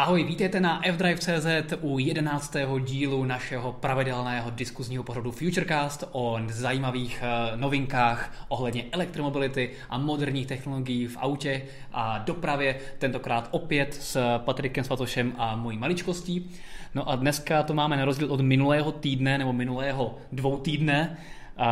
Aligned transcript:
Ahoj, 0.00 0.24
vítejte 0.24 0.60
na 0.60 0.80
fdrive.cz 0.92 1.46
u 1.80 1.98
11. 1.98 2.56
dílu 2.84 3.24
našeho 3.24 3.72
pravidelného 3.72 4.50
diskuzního 4.50 5.04
pořadu 5.04 5.30
Futurecast 5.30 6.08
o 6.12 6.38
zajímavých 6.48 7.22
eh, 7.22 7.56
novinkách 7.56 8.46
ohledně 8.48 8.84
elektromobility 8.92 9.70
a 9.90 9.98
moderních 9.98 10.46
technologií 10.46 11.06
v 11.06 11.16
autě 11.16 11.62
a 11.92 12.18
dopravě. 12.18 12.76
Tentokrát 12.98 13.48
opět 13.50 13.94
s 13.94 14.38
Patrikem 14.38 14.84
Svatošem 14.84 15.32
a 15.38 15.56
mojí 15.56 15.78
maličkostí. 15.78 16.50
No 16.94 17.08
a 17.08 17.16
dneska 17.16 17.62
to 17.62 17.74
máme 17.74 17.96
na 17.96 18.04
rozdíl 18.04 18.32
od 18.32 18.40
minulého 18.40 18.92
týdne 18.92 19.38
nebo 19.38 19.52
minulého 19.52 20.14
dvou 20.32 20.58
týdne 20.58 21.16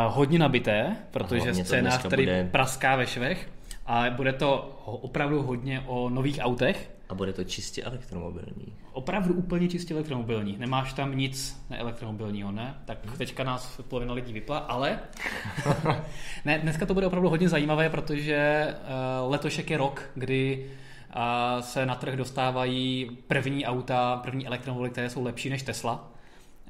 hodně 0.08 0.38
nabité, 0.38 0.96
protože 1.10 1.54
scénář 1.54 2.02
tady 2.02 2.22
bude... 2.22 2.48
praská 2.50 2.96
ve 2.96 3.06
švech 3.06 3.48
a 3.86 4.10
bude 4.10 4.32
to 4.32 4.80
opravdu 4.84 5.42
hodně 5.42 5.82
o 5.86 6.10
nových 6.10 6.38
autech. 6.42 6.97
A 7.08 7.14
bude 7.14 7.32
to 7.32 7.44
čistě 7.44 7.82
elektromobilní. 7.82 8.72
Opravdu 8.92 9.34
úplně 9.34 9.68
čistě 9.68 9.94
elektromobilní. 9.94 10.56
Nemáš 10.58 10.92
tam 10.92 11.18
nic 11.18 11.66
neelektromobilního, 11.70 12.52
ne? 12.52 12.74
Tak 12.84 13.04
Mhm. 13.06 13.16
teďka 13.16 13.44
nás 13.44 13.80
polovina 13.88 14.14
lidí 14.14 14.32
vypla, 14.32 14.58
ale 14.58 14.98
ne, 16.44 16.58
dneska 16.58 16.86
to 16.86 16.94
bude 16.94 17.06
opravdu 17.06 17.28
hodně 17.28 17.48
zajímavé, 17.48 17.90
protože 17.90 18.66
uh, 19.24 19.30
letošek 19.30 19.70
je 19.70 19.76
rok, 19.76 20.10
kdy 20.14 20.66
uh, 21.16 21.62
se 21.62 21.86
na 21.86 21.94
trh 21.94 22.14
dostávají 22.16 23.10
první 23.26 23.66
auta, 23.66 24.16
první 24.16 24.46
elektromobily, 24.46 24.90
které 24.90 25.10
jsou 25.10 25.22
lepší 25.24 25.50
než 25.50 25.62
Tesla. 25.62 26.10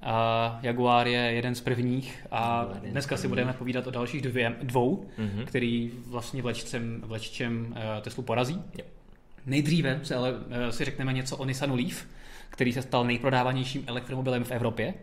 A 0.02 0.58
Jaguar 0.62 1.06
je 1.08 1.20
jeden 1.20 1.54
z 1.54 1.60
prvních 1.60 2.26
a 2.30 2.68
dneska 2.90 3.16
si 3.16 3.28
budeme 3.28 3.52
povídat 3.52 3.86
o 3.86 3.90
dalších 3.90 4.22
dvě, 4.22 4.56
dvou, 4.62 5.06
mm-hmm. 5.18 5.44
který 5.44 5.90
vlastně 6.06 6.42
vlečcem, 6.42 7.02
vleččem 7.06 7.66
uh, 7.70 8.02
Teslu 8.02 8.22
porazí. 8.22 8.62
Jo. 8.78 8.84
Nejdříve 9.46 10.00
se 10.02 10.14
ale 10.14 10.32
uh, 10.32 10.38
si 10.70 10.84
řekneme 10.84 11.12
něco 11.12 11.36
o 11.36 11.44
Nissanu 11.44 11.76
Leaf, 11.76 12.06
který 12.50 12.72
se 12.72 12.82
stal 12.82 13.04
nejprodávanějším 13.04 13.84
elektromobilem 13.86 14.44
v 14.44 14.50
Evropě. 14.50 14.94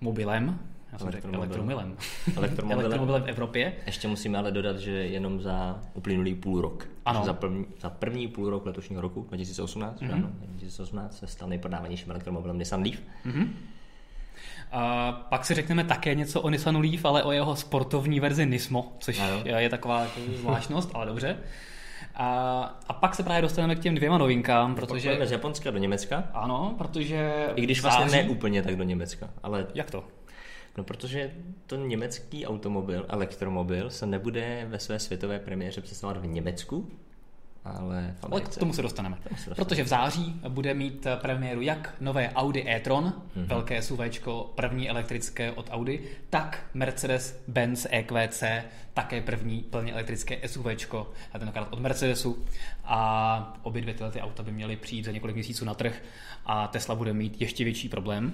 Mobilem. 0.00 0.58
Já 0.92 0.98
jsem 0.98 1.10
řekl 1.10 1.28
elektromilem. 1.34 1.96
Elektromobilem. 2.36 2.80
elektromobilem 2.80 3.22
v 3.22 3.28
Evropě. 3.28 3.72
Ještě 3.86 4.08
musíme 4.08 4.38
ale 4.38 4.52
dodat, 4.52 4.78
že 4.78 4.90
jenom 4.90 5.40
za 5.40 5.80
uplynulý 5.94 6.34
půl 6.34 6.60
rok. 6.60 6.88
Ano. 7.04 7.24
Za 7.24 7.32
první, 7.32 7.66
za 7.80 7.90
první 7.90 8.28
půl 8.28 8.50
rok 8.50 8.66
letošního 8.66 9.02
roku, 9.02 9.26
2018, 9.28 10.02
mm-hmm. 10.02 10.12
ano, 10.12 10.30
2018 10.44 11.18
se 11.18 11.26
stal 11.26 11.48
nejprodávanějším 11.48 12.10
elektromobilem 12.10 12.58
Nissan 12.58 12.82
Leaf. 12.82 12.98
Mm-hmm. 13.26 13.48
A 14.72 15.12
pak 15.12 15.44
si 15.44 15.54
řekneme 15.54 15.84
také 15.84 16.14
něco 16.14 16.40
o 16.40 16.50
Nissanu 16.50 16.80
Leaf, 16.80 17.04
ale 17.04 17.22
o 17.22 17.32
jeho 17.32 17.56
sportovní 17.56 18.20
verzi 18.20 18.46
Nismo, 18.46 18.96
což 18.98 19.18
ano. 19.18 19.42
je 19.44 19.68
taková 19.68 20.00
jako 20.00 20.20
zvláštnost, 20.36 20.90
ale 20.94 21.06
dobře. 21.06 21.38
A, 22.14 22.62
a 22.88 22.92
pak 22.92 23.14
se 23.14 23.22
právě 23.22 23.42
dostaneme 23.42 23.76
k 23.76 23.78
těm 23.78 23.94
dvěma 23.94 24.18
novinkám, 24.18 24.74
protože... 24.74 25.26
Z 25.26 25.30
Japonska 25.30 25.70
do 25.70 25.78
Německa. 25.78 26.24
Ano, 26.34 26.74
protože... 26.78 27.32
I 27.56 27.62
když 27.62 27.82
vlastně 27.82 28.08
září... 28.08 28.26
ne 28.26 28.30
úplně 28.30 28.62
tak 28.62 28.76
do 28.76 28.84
Německa, 28.84 29.30
ale... 29.42 29.66
Jak 29.74 29.90
to? 29.90 30.04
No 30.76 30.84
protože 30.84 31.30
to 31.66 31.76
německý 31.76 32.46
automobil, 32.46 33.06
elektromobil, 33.08 33.90
se 33.90 34.06
nebude 34.06 34.66
ve 34.68 34.78
své 34.78 34.98
světové 34.98 35.38
premiéře 35.38 35.80
představovat 35.80 36.22
v 36.22 36.26
Německu, 36.26 36.88
ale 37.64 38.14
ale 38.22 38.40
k 38.40 38.56
tomu 38.56 38.72
se 38.72 38.82
dostaneme. 38.82 39.18
Protože 39.54 39.84
v 39.84 39.86
září 39.86 40.40
bude 40.48 40.74
mít 40.74 41.06
premiéru 41.16 41.60
jak 41.60 41.94
nové 42.00 42.30
Audi 42.30 42.64
e-tron, 42.68 43.04
mm-hmm. 43.04 43.46
velké 43.46 43.82
SUV, 43.82 44.00
první 44.54 44.90
elektrické 44.90 45.52
od 45.52 45.68
Audi, 45.70 46.00
tak 46.30 46.64
Mercedes-Benz 46.74 47.86
EQC, 47.90 48.42
také 48.94 49.20
první 49.20 49.62
plně 49.62 49.92
elektrické 49.92 50.48
SUV, 50.48 50.66
a 51.32 51.38
tentokrát 51.38 51.68
od 51.70 51.80
Mercedesu. 51.80 52.44
A 52.84 53.58
obě 53.62 53.82
dvě 53.82 53.94
tyhle 53.94 54.10
ty 54.10 54.20
auta 54.20 54.42
by 54.42 54.52
měly 54.52 54.76
přijít 54.76 55.04
za 55.04 55.12
několik 55.12 55.36
měsíců 55.36 55.64
na 55.64 55.74
trh 55.74 56.02
a 56.46 56.66
Tesla 56.68 56.94
bude 56.94 57.12
mít 57.12 57.40
ještě 57.40 57.64
větší 57.64 57.88
problém. 57.88 58.32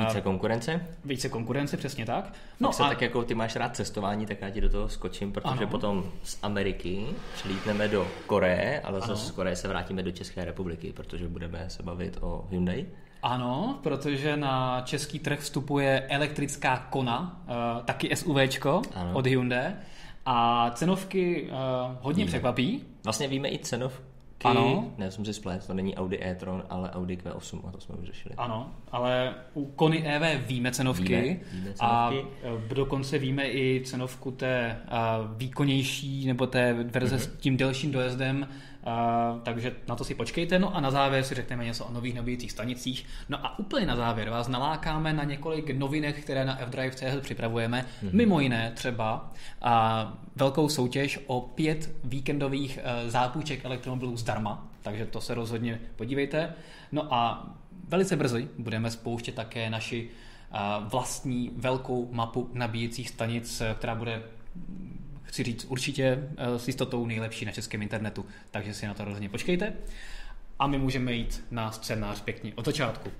Více 0.00 0.20
konkurence? 0.20 0.86
Více 1.04 1.28
konkurence, 1.28 1.76
přesně 1.76 2.06
tak. 2.06 2.32
No 2.60 2.72
se 2.72 2.82
a... 2.82 2.88
tak 2.88 3.02
jako 3.02 3.22
ty 3.22 3.34
máš 3.34 3.56
rád 3.56 3.76
cestování, 3.76 4.26
tak 4.26 4.40
já 4.40 4.50
ti 4.50 4.60
do 4.60 4.68
toho 4.68 4.88
skočím, 4.88 5.32
protože 5.32 5.58
ano. 5.58 5.66
potom 5.66 6.10
z 6.22 6.38
Ameriky 6.42 7.06
přelítneme 7.34 7.88
do 7.88 8.08
Koreje, 8.26 8.80
ale 8.80 9.00
zase 9.00 9.26
z 9.26 9.30
Koreje 9.30 9.56
se 9.56 9.68
vrátíme 9.68 10.02
do 10.02 10.12
České 10.12 10.44
republiky, 10.44 10.92
protože 10.92 11.28
budeme 11.28 11.64
se 11.68 11.82
bavit 11.82 12.18
o 12.20 12.46
Hyundai. 12.50 12.86
Ano, 13.22 13.78
protože 13.82 14.36
na 14.36 14.80
český 14.84 15.18
trh 15.18 15.38
vstupuje 15.38 16.00
elektrická 16.08 16.76
Kona, 16.90 17.42
uh, 17.46 17.82
taky 17.84 18.16
SUVčko 18.16 18.82
ano. 18.94 19.10
od 19.12 19.26
Hyundai. 19.26 19.72
A 20.26 20.70
cenovky 20.74 21.50
uh, 21.50 21.96
hodně 22.00 22.24
víme. 22.24 22.28
překvapí. 22.28 22.82
Vlastně 23.04 23.28
víme 23.28 23.48
i 23.48 23.58
cenov, 23.58 24.02
ano. 24.44 24.92
Ne, 24.98 25.10
jsem 25.10 25.24
si 25.24 25.34
splet, 25.34 25.66
to 25.66 25.74
není 25.74 25.96
Audi 25.96 26.18
e-tron, 26.22 26.62
ale 26.70 26.90
Audi 26.90 27.16
Q8, 27.16 27.60
a 27.68 27.72
to 27.72 27.80
jsme 27.80 27.94
už 27.94 28.06
řešili. 28.06 28.34
Ano, 28.34 28.70
ale 28.92 29.34
u 29.54 29.66
Kony 29.66 30.02
EV 30.06 30.46
víme 30.46 30.72
cenovky, 30.72 31.02
víme, 31.02 31.40
víme 31.52 31.72
cenovky. 31.74 31.80
a 31.80 32.10
dokonce 32.74 33.18
víme 33.18 33.48
i 33.48 33.82
cenovku 33.84 34.30
té 34.30 34.76
výkonnější 35.36 36.26
nebo 36.26 36.46
té 36.46 36.72
verze 36.72 37.16
mm-hmm. 37.16 37.34
s 37.36 37.36
tím 37.36 37.56
delším 37.56 37.92
dojezdem, 37.92 38.48
Uh, 38.86 39.40
takže 39.42 39.76
na 39.88 39.96
to 39.96 40.04
si 40.04 40.14
počkejte. 40.14 40.58
No 40.58 40.76
a 40.76 40.80
na 40.80 40.90
závěr 40.90 41.24
si 41.24 41.34
řekneme 41.34 41.64
něco 41.64 41.84
o 41.84 41.92
nových 41.92 42.14
nabíjecích 42.14 42.52
stanicích. 42.52 43.06
No 43.28 43.46
a 43.46 43.58
úplně 43.58 43.86
na 43.86 43.96
závěr 43.96 44.30
vás 44.30 44.48
nalákáme 44.48 45.12
na 45.12 45.24
několik 45.24 45.70
novinek, 45.70 46.22
které 46.22 46.44
na 46.44 46.56
fdrive.cz 46.56 47.20
připravujeme. 47.20 47.84
Mm-hmm. 48.02 48.10
Mimo 48.12 48.40
jiné 48.40 48.72
třeba 48.74 49.32
uh, 49.64 49.70
velkou 50.36 50.68
soutěž 50.68 51.20
o 51.26 51.40
pět 51.40 51.90
víkendových 52.04 52.78
uh, 52.78 53.10
zápůjček 53.10 53.64
elektromobilů 53.64 54.16
zdarma. 54.16 54.66
Takže 54.82 55.06
to 55.06 55.20
se 55.20 55.34
rozhodně 55.34 55.80
podívejte. 55.96 56.54
No 56.92 57.14
a 57.14 57.46
velice 57.88 58.16
brzy 58.16 58.48
budeme 58.58 58.90
spouštět 58.90 59.34
také 59.34 59.70
naši 59.70 60.10
vlastní 60.80 61.50
velkou 61.56 62.08
mapu 62.12 62.50
nabíjecích 62.52 63.08
stanic, 63.08 63.62
která 63.78 63.94
bude 63.94 64.22
chci 65.28 65.42
říct 65.42 65.64
určitě 65.64 66.18
s 66.56 66.66
jistotou 66.66 67.06
nejlepší 67.06 67.44
na 67.44 67.52
českém 67.52 67.82
internetu, 67.82 68.26
takže 68.50 68.74
si 68.74 68.86
na 68.86 68.94
to 68.94 69.04
rozhodně 69.04 69.28
počkejte. 69.28 69.72
A 70.58 70.66
my 70.66 70.78
můžeme 70.78 71.12
jít 71.12 71.44
na 71.50 71.72
scénář 71.72 72.20
pěkně 72.20 72.52
od 72.54 72.64
začátku. 72.64 73.10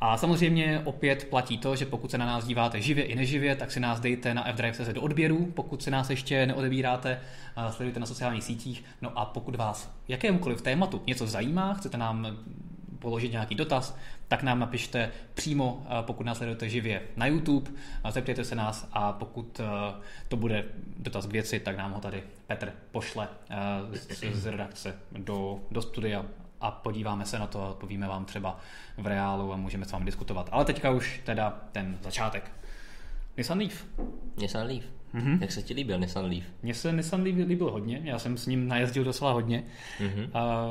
A 0.00 0.16
samozřejmě 0.16 0.82
opět 0.84 1.26
platí 1.30 1.58
to, 1.58 1.76
že 1.76 1.86
pokud 1.86 2.10
se 2.10 2.18
na 2.18 2.26
nás 2.26 2.46
díváte 2.46 2.80
živě 2.80 3.04
i 3.04 3.14
neživě, 3.14 3.56
tak 3.56 3.72
si 3.72 3.80
nás 3.80 4.00
dejte 4.00 4.34
na 4.34 4.52
fdrive.cz 4.52 4.88
do 4.88 5.02
odběru, 5.02 5.46
pokud 5.46 5.82
se 5.82 5.90
nás 5.90 6.10
ještě 6.10 6.46
neodebíráte, 6.46 7.20
sledujte 7.70 8.00
na 8.00 8.06
sociálních 8.06 8.44
sítích. 8.44 8.84
No 9.02 9.18
a 9.18 9.24
pokud 9.24 9.56
vás 9.56 9.94
jakémukoliv 10.08 10.62
tématu 10.62 11.02
něco 11.06 11.26
zajímá, 11.26 11.74
chcete 11.74 11.98
nám 11.98 12.38
položit 13.02 13.32
nějaký 13.32 13.54
dotaz, 13.54 13.96
tak 14.28 14.42
nám 14.42 14.58
napište 14.58 15.10
přímo, 15.34 15.86
pokud 16.00 16.26
nás 16.26 16.36
sledujete 16.36 16.68
živě 16.68 17.02
na 17.16 17.26
YouTube, 17.26 17.70
zeptejte 18.10 18.44
se 18.44 18.54
nás 18.54 18.88
a 18.92 19.12
pokud 19.12 19.60
to 20.28 20.36
bude 20.36 20.64
dotaz 20.96 21.26
k 21.26 21.32
věci, 21.32 21.60
tak 21.60 21.76
nám 21.76 21.92
ho 21.92 22.00
tady 22.00 22.22
Petr 22.46 22.72
pošle 22.90 23.28
z 24.32 24.46
redakce 24.46 24.96
do, 25.12 25.60
do 25.70 25.82
studia 25.82 26.24
a 26.60 26.70
podíváme 26.70 27.26
se 27.26 27.38
na 27.38 27.46
to 27.46 27.66
a 27.66 27.74
povíme 27.74 28.08
vám 28.08 28.24
třeba 28.24 28.58
v 28.96 29.06
reálu 29.06 29.52
a 29.52 29.56
můžeme 29.56 29.84
s 29.84 29.92
vámi 29.92 30.04
diskutovat. 30.04 30.48
Ale 30.52 30.64
teďka 30.64 30.90
už 30.90 31.20
teda 31.24 31.60
ten 31.72 31.98
začátek. 32.02 32.50
Nissan 33.36 33.58
Leaf. 33.58 33.84
Nissan 34.36 34.66
Leaf. 34.66 34.84
Mm-hmm. 35.14 35.38
Jak 35.40 35.52
se 35.52 35.62
ti 35.62 35.74
líbil 35.74 35.98
Nissan 35.98 36.24
Leaf? 36.24 36.44
Mně 36.62 36.74
se 36.74 36.92
Nissan 36.92 37.22
Leaf 37.22 37.36
líbil 37.48 37.70
hodně, 37.70 38.00
já 38.04 38.18
jsem 38.18 38.36
s 38.36 38.46
ním 38.46 38.68
najezdil 38.68 39.04
docela 39.04 39.32
hodně 39.32 39.64
mm-hmm. 40.00 40.28
a 40.34 40.66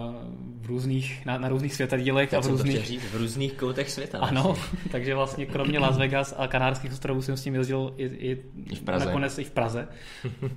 v 0.61 0.65
různých, 0.65 1.25
na, 1.25 1.37
na 1.37 1.49
různých 1.49 1.73
světadílech 1.73 2.33
a 2.33 2.41
v 2.41 2.45
různých... 2.45 2.85
Říct, 2.85 3.03
v 3.03 3.15
různých 3.15 3.53
koutech 3.53 3.89
světa. 3.89 4.19
Ano, 4.19 4.43
vlastně. 4.43 4.79
takže 4.91 5.15
vlastně 5.15 5.45
kromě 5.45 5.79
Las 5.79 5.97
Vegas 5.97 6.35
a 6.37 6.47
Kanárských 6.47 6.91
ostrovů 6.91 7.21
jsem 7.21 7.37
s 7.37 7.45
ním 7.45 7.55
jezdil 7.55 7.93
i, 7.97 8.05
i, 8.05 8.37
I 8.71 8.75
v 8.75 8.81
Praze. 8.81 9.05
nakonec 9.05 9.37
i 9.37 9.43
v 9.43 9.51
Praze. 9.51 9.87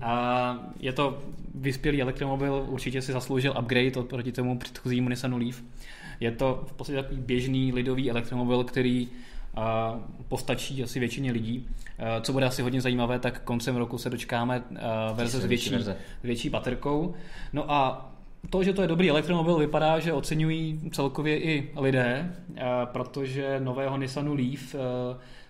A 0.01 0.59
je 0.81 0.93
to 0.93 1.23
vyspělý 1.55 2.03
elektromobil, 2.03 2.67
určitě 2.69 3.03
si 3.03 3.13
zasloužil 3.13 3.55
upgrade 3.61 3.97
oproti 3.97 4.33
tomu 4.33 4.59
předchozímu 4.59 5.09
Nissanu 5.09 5.39
Leaf. 5.39 5.63
Je 6.21 6.31
to 6.31 6.65
v 6.67 6.73
podstatě 6.73 7.03
takový 7.03 7.21
běžný 7.21 7.73
lidový 7.73 8.11
elektromobil, 8.11 8.65
který 8.65 9.09
postačí 10.29 10.83
asi 10.83 11.01
většině 11.01 11.33
lidí. 11.33 11.69
Co 12.21 12.33
bude 12.33 12.47
asi 12.47 12.63
hodně 12.63 12.81
zajímavé, 12.81 13.19
tak 13.19 13.43
koncem 13.43 13.77
roku 13.77 13.99
se 13.99 14.11
dočkáme 14.11 14.63
verze 15.15 15.41
s 15.41 15.45
větší, 15.45 15.71
verze. 15.71 15.97
větší 16.23 16.51
baterkou. 16.51 17.15
No 17.53 17.73
a 17.73 18.11
to, 18.51 18.63
že 18.63 18.73
to 18.73 18.83
je 18.83 18.89
dobrý 18.89 19.11
elektromobil, 19.11 19.57
vypadá, 19.57 19.99
že 19.99 20.13
oceňují 20.13 20.91
celkově 20.93 21.43
i 21.43 21.71
lidé, 21.77 22.37
protože 22.85 23.61
nového 23.61 23.97
Nissanu 23.97 24.35
Leaf 24.35 24.75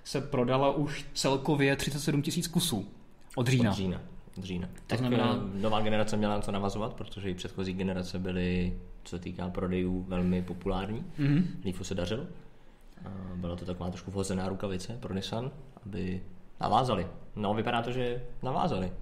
se 0.05 0.21
prodala 0.21 0.71
už 0.71 1.05
celkově 1.15 1.77
37 1.77 2.23
tisíc 2.23 2.47
kusů 2.47 2.89
od 3.37 3.49
října. 3.49 3.71
Od 3.71 3.77
října. 3.77 4.01
Od 4.39 4.45
října. 4.45 4.69
Tak 4.87 4.99
znamená... 4.99 5.45
nová 5.55 5.81
generace 5.81 6.17
měla 6.17 6.35
na 6.35 6.41
to 6.41 6.53
navazovat, 6.53 6.95
protože 6.95 7.31
i 7.31 7.35
předchozí 7.35 7.73
generace 7.73 8.19
byly, 8.19 8.79
co 9.05 9.17
se 9.17 9.23
týká 9.23 9.49
prodejů, 9.49 10.05
velmi 10.09 10.43
populární. 10.43 11.05
Mm-hmm. 11.19 11.45
Leafu 11.65 11.85
se 11.85 11.95
dařilo. 11.95 12.25
Byla 13.35 13.57
to 13.57 13.65
taková 13.65 13.91
trošku 13.91 14.11
vhozená 14.11 14.49
rukavice 14.49 14.99
pro 15.01 15.15
Nissan, 15.15 15.51
aby 15.87 16.23
navázali. 16.61 17.07
No, 17.37 17.55
vypadá 17.55 17.83
to, 17.83 17.93
že 17.93 18.23
navázali. 18.43 18.93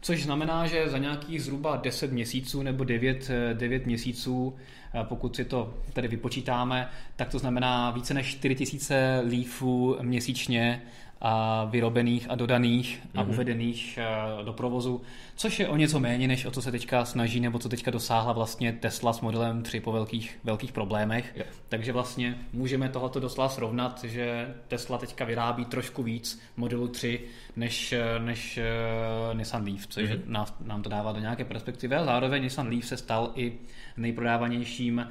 Což 0.00 0.22
znamená, 0.22 0.66
že 0.66 0.88
za 0.88 0.98
nějakých 0.98 1.42
zhruba 1.42 1.76
10 1.76 2.12
měsíců 2.12 2.62
nebo 2.62 2.84
9, 2.84 3.30
9 3.52 3.86
měsíců, 3.86 4.56
pokud 5.02 5.36
si 5.36 5.44
to 5.44 5.74
tady 5.92 6.08
vypočítáme, 6.08 6.88
tak 7.16 7.28
to 7.28 7.38
znamená 7.38 7.90
více 7.90 8.14
než 8.14 8.26
4000 8.26 9.22
lífů 9.28 9.96
měsíčně 10.02 10.82
a 11.20 11.64
vyrobených 11.64 12.30
a 12.30 12.34
dodaných 12.34 13.00
a 13.14 13.22
mm-hmm. 13.22 13.30
uvedených 13.30 13.98
eh, 13.98 14.44
do 14.44 14.52
provozu, 14.52 15.02
což 15.36 15.58
je 15.58 15.68
o 15.68 15.76
něco 15.76 16.00
méně, 16.00 16.28
než 16.28 16.44
o 16.44 16.50
co 16.50 16.62
se 16.62 16.70
teďka 16.70 17.04
snaží, 17.04 17.40
nebo 17.40 17.58
co 17.58 17.68
teďka 17.68 17.90
dosáhla 17.90 18.32
vlastně 18.32 18.72
Tesla 18.72 19.12
s 19.12 19.20
modelem 19.20 19.62
3 19.62 19.80
po 19.80 19.92
velkých, 19.92 20.38
velkých 20.44 20.72
problémech. 20.72 21.32
Yeah. 21.36 21.48
Takže 21.68 21.92
vlastně 21.92 22.38
můžeme 22.52 22.88
tohoto 22.88 23.20
doslova 23.20 23.48
srovnat, 23.48 24.04
že 24.04 24.54
Tesla 24.68 24.98
teďka 24.98 25.24
vyrábí 25.24 25.64
trošku 25.64 26.02
víc 26.02 26.40
modelu 26.56 26.88
3 26.88 27.20
než, 27.56 27.92
eh, 27.92 28.18
než 28.18 28.58
uh, 28.58 29.38
Nissan 29.38 29.64
Leaf, 29.64 29.86
což 29.86 30.10
mm-hmm. 30.10 30.22
nám, 30.26 30.46
nám 30.64 30.82
to 30.82 30.88
dává 30.88 31.12
do 31.12 31.20
nějaké 31.20 31.44
perspektivy. 31.44 31.96
A 31.96 32.04
zároveň 32.04 32.42
Nissan 32.42 32.68
Leaf 32.68 32.84
se 32.84 32.96
stal 32.96 33.32
i 33.34 33.52
nejprodávanějším 33.96 35.08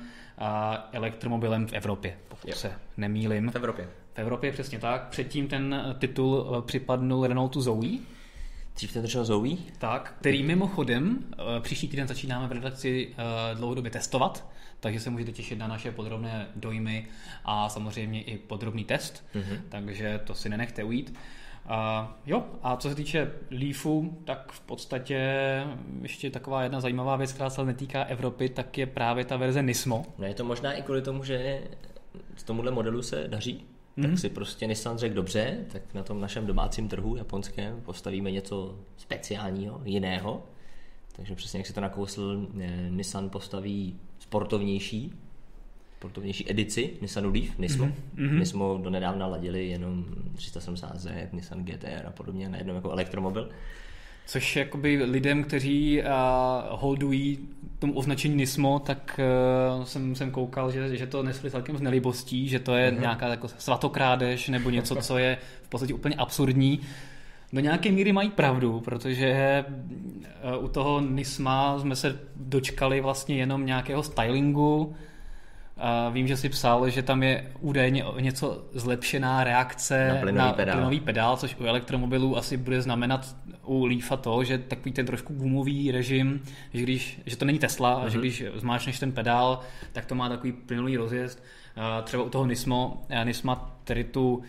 elektromobilem 0.91 1.67
v 1.67 1.73
Evropě, 1.73 2.17
pokud 2.27 2.47
yeah. 2.47 2.59
se 2.59 2.71
nemýlim. 2.97 3.51
V 3.51 3.55
Evropě. 3.55 3.89
V 4.17 4.19
Evropě 4.19 4.51
přesně 4.51 4.79
tak. 4.79 5.07
Předtím 5.07 5.47
ten 5.47 5.73
eh, 5.73 5.93
titul 5.99 6.55
eh, 6.57 6.61
připadnul 6.61 7.27
Renaultu 7.27 7.61
Zoe. 7.61 7.97
Dřív 8.75 8.93
ten 8.93 9.01
držel 9.01 9.25
Zoe? 9.25 9.55
Tak, 9.77 10.15
který 10.19 10.43
mimochodem 10.43 11.23
eh, 11.33 11.59
příští 11.61 11.87
týden 11.87 12.07
začínáme 12.07 12.47
v 12.47 12.51
redakci 12.51 13.15
dlouhodobě 13.53 13.91
testovat, 13.91 14.47
takže 14.79 14.99
se 14.99 15.09
můžete 15.09 15.31
těšit 15.31 15.59
na 15.59 15.67
naše 15.67 15.91
podrobné 15.91 16.47
dojmy 16.55 17.07
a 17.45 17.69
samozřejmě 17.69 18.21
i 18.21 18.37
podrobný 18.37 18.85
test, 18.85 19.25
mm-hmm. 19.35 19.59
takže 19.69 20.19
to 20.23 20.33
si 20.33 20.49
nenechte 20.49 20.83
ujít. 20.83 21.13
Uh, 21.65 22.07
jo, 22.25 22.45
a 22.63 22.77
co 22.77 22.89
se 22.89 22.95
týče 22.95 23.31
Leafu, 23.51 24.17
tak 24.25 24.51
v 24.51 24.59
podstatě 24.59 25.19
ještě 26.01 26.31
taková 26.31 26.63
jedna 26.63 26.81
zajímavá 26.81 27.15
věc, 27.15 27.33
která 27.33 27.49
se 27.49 27.65
netýká 27.65 28.03
Evropy, 28.03 28.49
tak 28.49 28.77
je 28.77 28.85
právě 28.85 29.25
ta 29.25 29.37
verze 29.37 29.63
Nismo. 29.63 30.05
No 30.17 30.25
je 30.25 30.33
to 30.33 30.45
možná 30.45 30.73
i 30.73 30.81
kvůli 30.81 31.01
tomu, 31.01 31.23
že 31.23 31.61
z 32.35 32.43
tomuhle 32.43 32.71
modelu 32.71 33.01
se 33.01 33.27
daří 33.27 33.65
mm-hmm. 33.97 34.01
tak 34.01 34.11
mhm. 34.11 34.17
si 34.17 34.29
prostě 34.29 34.67
Nissan 34.67 34.97
řekl 34.97 35.15
dobře, 35.15 35.57
tak 35.71 35.93
na 35.93 36.03
tom 36.03 36.21
našem 36.21 36.45
domácím 36.45 36.87
trhu 36.87 37.15
japonském 37.15 37.81
postavíme 37.81 38.31
něco 38.31 38.79
speciálního, 38.97 39.81
jiného. 39.85 40.43
Takže 41.15 41.35
přesně 41.35 41.59
jak 41.59 41.67
si 41.67 41.73
to 41.73 41.81
nakousl, 41.81 42.47
eh, 42.59 42.89
Nissan 42.89 43.29
postaví 43.29 43.99
sportovnější, 44.19 45.13
sportovnější 45.97 46.51
edici 46.51 46.97
Nissanu 47.01 47.33
Leaf, 47.33 47.57
Nismo. 47.57 47.85
Mm-hmm. 47.85 48.39
Nismo 48.39 48.79
donedávna 48.83 49.27
ladili 49.27 49.67
jenom 49.67 50.05
370Z, 50.35 51.29
Nissan 51.33 51.65
GTR 51.65 52.05
a 52.07 52.11
podobně, 52.11 52.49
najednou 52.49 52.75
jako 52.75 52.91
elektromobil. 52.91 53.49
Což 54.27 54.55
jakoby 54.55 55.03
lidem, 55.03 55.43
kteří 55.43 56.01
uh, 56.01 56.07
holdují 56.69 57.39
tomu 57.79 57.93
označení 57.93 58.35
Nismo, 58.35 58.79
tak 58.79 59.19
uh, 59.77 59.83
jsem, 59.83 60.15
jsem 60.15 60.31
koukal, 60.31 60.71
že, 60.71 60.97
že 60.97 61.07
to 61.07 61.23
nesli 61.23 61.51
celkem 61.51 61.77
z 61.77 61.81
nelibostí, 61.81 62.47
že 62.47 62.59
to 62.59 62.75
je 62.75 62.91
uh-huh. 62.91 62.99
nějaká 62.99 63.27
jako 63.27 63.47
svatokrádež 63.47 64.47
nebo 64.49 64.69
něco, 64.69 64.95
co 64.95 65.17
je 65.17 65.37
v 65.63 65.69
podstatě 65.69 65.93
úplně 65.93 66.15
absurdní. 66.15 66.79
Do 67.53 67.59
nějaké 67.59 67.91
míry 67.91 68.13
mají 68.13 68.29
pravdu, 68.29 68.79
protože 68.79 69.65
uh, 70.57 70.65
u 70.65 70.67
toho 70.67 71.01
Nisma 71.01 71.79
jsme 71.79 71.95
se 71.95 72.19
dočkali 72.35 73.01
vlastně 73.01 73.37
jenom 73.37 73.65
nějakého 73.65 74.03
stylingu, 74.03 74.95
a 75.77 76.09
vím, 76.09 76.27
že 76.27 76.37
si 76.37 76.49
psal, 76.49 76.89
že 76.89 77.03
tam 77.03 77.23
je 77.23 77.51
údajně 77.59 78.03
něco 78.19 78.65
zlepšená 78.73 79.43
reakce 79.43 80.07
na 80.07 80.15
plynový, 80.15 80.47
na 80.47 80.53
pedál. 80.53 80.75
plynový 80.75 80.99
pedál, 80.99 81.37
což 81.37 81.55
u 81.59 81.63
elektromobilů 81.63 82.37
asi 82.37 82.57
bude 82.57 82.81
znamenat 82.81 83.35
u 83.65 83.85
Leafa 83.85 84.17
to, 84.17 84.43
že 84.43 84.57
takový 84.57 84.91
ten 84.91 85.05
trošku 85.05 85.33
gumový 85.33 85.91
režim, 85.91 86.41
že, 86.73 86.83
když, 86.83 87.21
že 87.25 87.37
to 87.37 87.45
není 87.45 87.59
Tesla, 87.59 87.99
mm-hmm. 87.99 88.07
že 88.07 88.17
mhm. 88.17 88.19
když 88.19 88.43
zmáčneš 88.55 88.99
ten 88.99 89.11
pedál, 89.11 89.59
tak 89.91 90.05
to 90.05 90.15
má 90.15 90.29
takový 90.29 90.51
plynulý 90.51 90.97
rozjezd. 90.97 91.43
Třeba 92.03 92.23
u 92.23 92.29
toho 92.29 92.45
Nismo, 92.45 93.05
Nisma 93.23 93.79
tedy 93.83 94.03
tu 94.03 94.43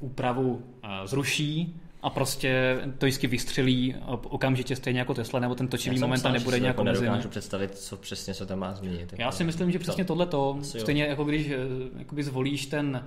úpravu 0.00 0.62
zruší, 1.04 1.80
a 2.06 2.10
prostě 2.10 2.80
to 2.98 3.06
vždycky 3.06 3.26
vystřelí 3.26 3.94
okamžitě 4.06 4.76
stejně 4.76 4.98
jako 4.98 5.14
Tesla, 5.14 5.40
nebo 5.40 5.54
ten 5.54 5.68
točivý 5.68 5.98
moment 5.98 6.22
tam 6.22 6.32
nebude 6.32 6.60
nějak 6.60 6.78
omezený. 6.78 7.04
Nedokážu 7.04 7.28
představit, 7.28 7.78
co 7.78 7.96
přesně 7.96 8.34
se 8.34 8.46
tam 8.46 8.58
má 8.58 8.74
změnit. 8.74 9.14
Já 9.18 9.32
si 9.32 9.44
myslím, 9.44 9.70
že 9.70 9.78
přesně 9.78 10.04
to, 10.04 10.08
tohle 10.08 10.26
to, 10.26 10.58
stejně 10.62 11.04
jako 11.04 11.24
když 11.24 11.48
eh, 11.50 11.56
jakoby 11.98 12.22
zvolíš 12.22 12.66
ten 12.66 13.04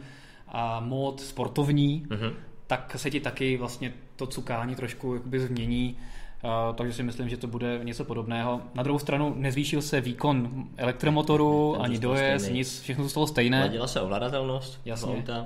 a 0.48 0.80
mod 0.80 1.22
sportovní, 1.22 2.06
uh-huh. 2.10 2.34
tak 2.68 2.96
se 2.98 3.12
ti 3.12 3.20
taky 3.20 3.58
vlastně 3.58 3.94
to 4.16 4.28
cukání 4.28 4.76
trošku 4.76 5.14
jakoby 5.14 5.40
změní. 5.40 5.98
Uh, 6.44 6.76
takže 6.76 6.94
si 6.94 7.04
myslím, 7.04 7.30
že 7.30 7.38
to 7.38 7.48
bude 7.48 7.80
něco 7.84 8.06
podobného. 8.06 8.62
Na 8.74 8.84
druhou 8.84 9.00
stranu 9.00 9.34
nezvýšil 9.38 9.82
se 9.82 10.02
výkon 10.02 10.68
elektromotoru, 10.78 11.74
Ten 11.74 11.86
ani 11.86 12.00
dojezd, 12.00 12.52
nic, 12.52 12.82
všechno 12.82 13.04
zůstalo 13.04 13.28
stejné. 13.28 13.60
Hladila 13.60 13.88
se 13.88 14.02
ovladatelnost 14.02 14.82
Jasně. 14.86 15.14
auta. 15.14 15.46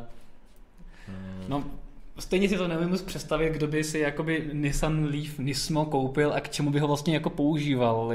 No, 1.47 1.63
Stejně 2.19 2.49
si 2.49 2.57
to 2.57 2.67
nevím 2.67 2.97
představit, 3.05 3.53
kdo 3.53 3.67
by 3.67 3.83
si 3.83 3.99
jakoby 3.99 4.49
Nissan 4.53 5.05
Leaf 5.05 5.39
Nismo 5.39 5.85
koupil 5.85 6.33
a 6.33 6.39
k 6.39 6.49
čemu 6.49 6.71
by 6.71 6.79
ho 6.79 6.87
vlastně 6.87 7.13
jako 7.13 7.29
používal. 7.29 8.13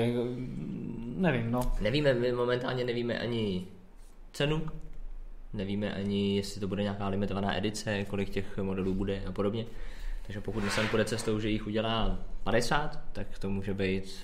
Nevím, 1.16 1.50
no. 1.50 1.72
Nevíme, 1.80 2.14
my 2.14 2.32
momentálně 2.32 2.84
nevíme 2.84 3.18
ani 3.18 3.66
cenu, 4.32 4.66
nevíme 5.52 5.94
ani, 5.94 6.36
jestli 6.36 6.60
to 6.60 6.68
bude 6.68 6.82
nějaká 6.82 7.08
limitovaná 7.08 7.56
edice, 7.56 8.04
kolik 8.04 8.30
těch 8.30 8.58
modelů 8.58 8.94
bude 8.94 9.22
a 9.26 9.32
podobně. 9.32 9.66
Takže 10.22 10.40
pokud 10.40 10.64
Nissan 10.64 10.88
půjde 10.88 11.04
cestou, 11.04 11.40
že 11.40 11.50
jich 11.50 11.66
udělá 11.66 12.18
50, 12.44 13.00
tak 13.12 13.38
to 13.38 13.50
může 13.50 13.74
být 13.74 14.18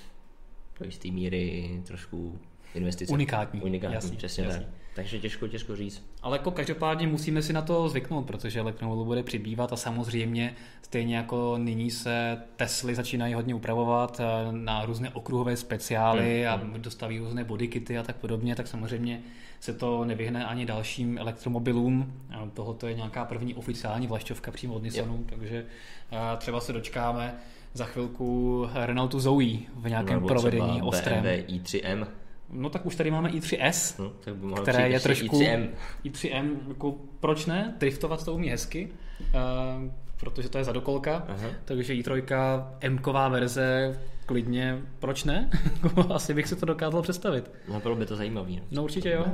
do 0.79 0.85
jisté 0.85 1.11
míry 1.11 1.69
trošku 1.87 2.39
investice. 2.75 3.13
Unikátní. 3.13 3.61
Unikátní, 3.61 3.95
jasný, 3.95 4.17
přesně 4.17 4.43
jasný. 4.43 4.63
tak. 4.65 4.84
Takže 4.95 5.19
těžko, 5.19 5.47
těžko 5.47 5.75
říct. 5.75 6.03
Ale 6.21 6.37
jako 6.37 6.51
každopádně 6.51 7.07
musíme 7.07 7.41
si 7.41 7.53
na 7.53 7.61
to 7.61 7.89
zvyknout, 7.89 8.27
protože 8.27 8.59
elektromobilů 8.59 9.05
bude 9.05 9.23
přibývat 9.23 9.73
a 9.73 9.75
samozřejmě 9.75 10.55
stejně 10.81 11.17
jako 11.17 11.57
nyní 11.57 11.91
se 11.91 12.37
Tesly 12.55 12.95
začínají 12.95 13.33
hodně 13.33 13.55
upravovat 13.55 14.19
eh, 14.19 14.51
na 14.51 14.85
různé 14.85 15.09
okruhové 15.09 15.57
speciály 15.57 16.43
hmm. 16.43 16.53
a 16.53 16.55
hmm. 16.55 16.81
dostaví 16.81 17.19
různé 17.19 17.43
bodykity 17.43 17.97
a 17.97 18.03
tak 18.03 18.15
podobně, 18.15 18.55
tak 18.55 18.67
samozřejmě 18.67 19.21
se 19.59 19.73
to 19.73 20.05
nevyhne 20.05 20.45
ani 20.45 20.65
dalším 20.65 21.17
elektromobilům. 21.17 22.13
Tohoto 22.53 22.87
je 22.87 22.93
nějaká 22.93 23.25
první 23.25 23.55
oficiální 23.55 24.07
vlašťovka 24.07 24.51
přímo 24.51 24.73
od 24.73 24.83
Nissanu, 24.83 25.17
yep. 25.17 25.29
takže 25.29 25.65
eh, 26.11 26.37
třeba 26.37 26.59
se 26.59 26.73
dočkáme 26.73 27.35
za 27.73 27.85
chvilku 27.85 28.67
Renaultu 28.73 29.19
Zoe 29.19 29.57
v 29.75 29.89
nějakém 29.89 30.21
no, 30.21 30.27
provedení 30.27 30.81
ostrém. 30.81 31.23
BMW 31.23 31.27
i3M. 31.27 32.07
No 32.49 32.69
tak 32.69 32.85
už 32.85 32.95
tady 32.95 33.11
máme 33.11 33.29
i3S, 33.29 34.03
no, 34.03 34.09
tak 34.09 34.35
by 34.35 34.53
které 34.61 34.89
je 34.89 34.99
trošku... 34.99 35.39
i3M. 35.39 35.69
i3M, 36.05 36.57
jako 36.67 36.95
proč 37.19 37.45
ne? 37.45 37.75
Driftovat 37.77 38.25
to 38.25 38.33
umí 38.33 38.49
hezky, 38.49 38.89
uh, 39.19 39.91
protože 40.19 40.49
to 40.49 40.57
je 40.57 40.63
zadokolka, 40.63 41.25
Aha. 41.27 41.47
takže 41.65 41.93
i3 41.93 42.63
M-ková 42.81 43.29
verze 43.29 43.99
klidně, 44.25 44.81
proč 44.99 45.23
ne? 45.23 45.49
Asi 46.13 46.33
bych 46.33 46.47
si 46.47 46.55
to 46.55 46.65
dokázal 46.65 47.01
představit. 47.01 47.51
No 47.67 47.79
bylo 47.79 47.95
by 47.95 48.05
to 48.05 48.15
zajímavý. 48.15 48.61
No 48.71 48.83
určitě 48.83 49.09
jo. 49.11 49.25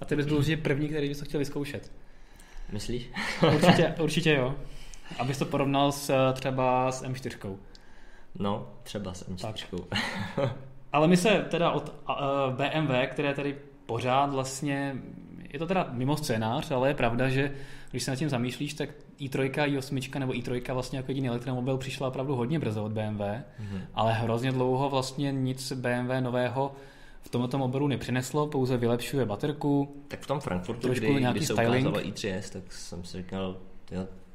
A 0.00 0.04
ty 0.04 0.16
bys 0.16 0.26
byl 0.26 0.36
určitě 0.36 0.56
první, 0.56 0.88
který 0.88 1.08
bys 1.08 1.18
to 1.18 1.24
chtěl 1.24 1.38
vyzkoušet. 1.38 1.92
Myslíš? 2.72 3.10
určitě, 3.54 3.94
určitě 4.02 4.34
jo. 4.34 4.54
Abys 5.18 5.38
to 5.38 5.44
porovnal 5.44 5.92
s, 5.92 6.10
eh, 6.10 6.32
třeba 6.32 6.92
s 6.92 7.04
M4. 7.04 7.56
No, 8.38 8.68
třeba 8.82 9.14
s 9.14 9.28
M4. 9.28 9.84
Ale 10.94 11.08
my 11.08 11.16
se 11.16 11.46
teda 11.50 11.70
od 11.70 11.94
BMW, 12.56 12.92
které 13.06 13.34
tady 13.34 13.56
pořád 13.86 14.32
vlastně, 14.32 14.96
je 15.52 15.58
to 15.58 15.66
teda 15.66 15.88
mimo 15.90 16.16
scénář, 16.16 16.70
ale 16.70 16.88
je 16.88 16.94
pravda, 16.94 17.28
že 17.28 17.52
když 17.90 18.02
se 18.02 18.10
nad 18.10 18.16
tím 18.16 18.28
zamýšlíš, 18.28 18.74
tak 18.74 18.88
i3, 19.20 19.50
i8 19.50 20.18
nebo 20.18 20.32
i3 20.32 20.74
vlastně 20.74 20.98
jako 20.98 21.10
jediný 21.10 21.28
elektromobil 21.28 21.78
přišla 21.78 22.08
opravdu 22.08 22.36
hodně 22.36 22.58
brzo 22.58 22.84
od 22.84 22.92
BMW, 22.92 23.20
mm-hmm. 23.20 23.80
ale 23.94 24.12
hrozně 24.12 24.52
dlouho 24.52 24.90
vlastně 24.90 25.32
nic 25.32 25.72
BMW 25.72 26.20
nového 26.20 26.72
v 27.22 27.28
tomto 27.28 27.58
mobilu 27.58 27.88
nepřineslo, 27.88 28.46
pouze 28.46 28.76
vylepšuje 28.76 29.26
baterku. 29.26 29.96
Tak 30.08 30.20
v 30.20 30.26
tom 30.26 30.40
Frankfurtu, 30.40 30.80
trošku 30.80 31.04
kdy, 31.04 31.20
nějaký 31.20 31.38
kdy 31.38 31.46
se 31.46 31.52
styling. 31.52 31.86
ukázalo 31.86 32.10
i3S, 32.10 32.52
tak 32.52 32.72
jsem 32.72 33.04
si 33.04 33.16
říkal, 33.16 33.56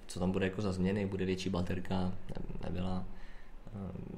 co 0.07 0.19
tam 0.19 0.31
bude 0.31 0.45
jako 0.45 0.61
za 0.61 0.71
změny, 0.71 1.05
bude 1.05 1.25
větší 1.25 1.49
baterka, 1.49 1.95
ne, 1.99 2.35
nebyla. 2.63 3.05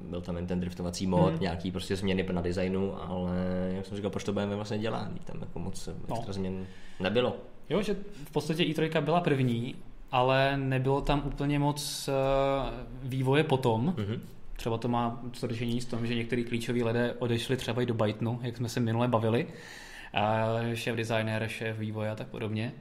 Byl 0.00 0.20
tam 0.20 0.36
jen 0.36 0.46
ten 0.46 0.60
driftovací 0.60 1.06
mod, 1.06 1.30
hmm. 1.30 1.40
nějaký 1.40 1.70
prostě 1.70 1.96
změny 1.96 2.26
na 2.32 2.40
designu, 2.40 3.02
ale 3.02 3.36
jak 3.74 3.86
jsem 3.86 3.96
říkal, 3.96 4.10
proč 4.10 4.24
to 4.24 4.32
BMW 4.32 4.54
vlastně 4.54 4.78
dělá, 4.78 5.08
tam 5.24 5.40
jako 5.40 5.58
moc 5.58 5.88
no. 6.08 6.16
extra 6.16 6.32
změn 6.32 6.66
nebylo. 7.00 7.36
Jo, 7.70 7.82
že 7.82 7.96
v 8.24 8.30
podstatě 8.30 8.62
i3 8.62 9.00
byla 9.00 9.20
první, 9.20 9.74
ale 10.10 10.56
nebylo 10.56 11.00
tam 11.00 11.22
úplně 11.24 11.58
moc 11.58 12.08
eh, 12.08 12.12
vývoje 13.02 13.44
potom. 13.44 13.94
Mm-hmm. 13.96 14.20
Třeba 14.56 14.78
to 14.78 14.88
má 14.88 15.20
co 15.32 15.46
řešení 15.46 15.80
s 15.80 15.86
tom, 15.86 16.06
že 16.06 16.14
některý 16.14 16.44
klíčoví 16.44 16.84
lidé 16.84 17.14
odešli 17.18 17.56
třeba 17.56 17.82
i 17.82 17.86
do 17.86 17.94
Bytenu, 17.94 18.40
jak 18.42 18.56
jsme 18.56 18.68
se 18.68 18.80
minule 18.80 19.08
bavili. 19.08 19.46
Šéf 20.74 20.96
designer, 20.96 21.48
šéf 21.48 21.78
vývoje 21.78 22.10
a 22.10 22.14
tak 22.14 22.26
podobně. 22.26 22.72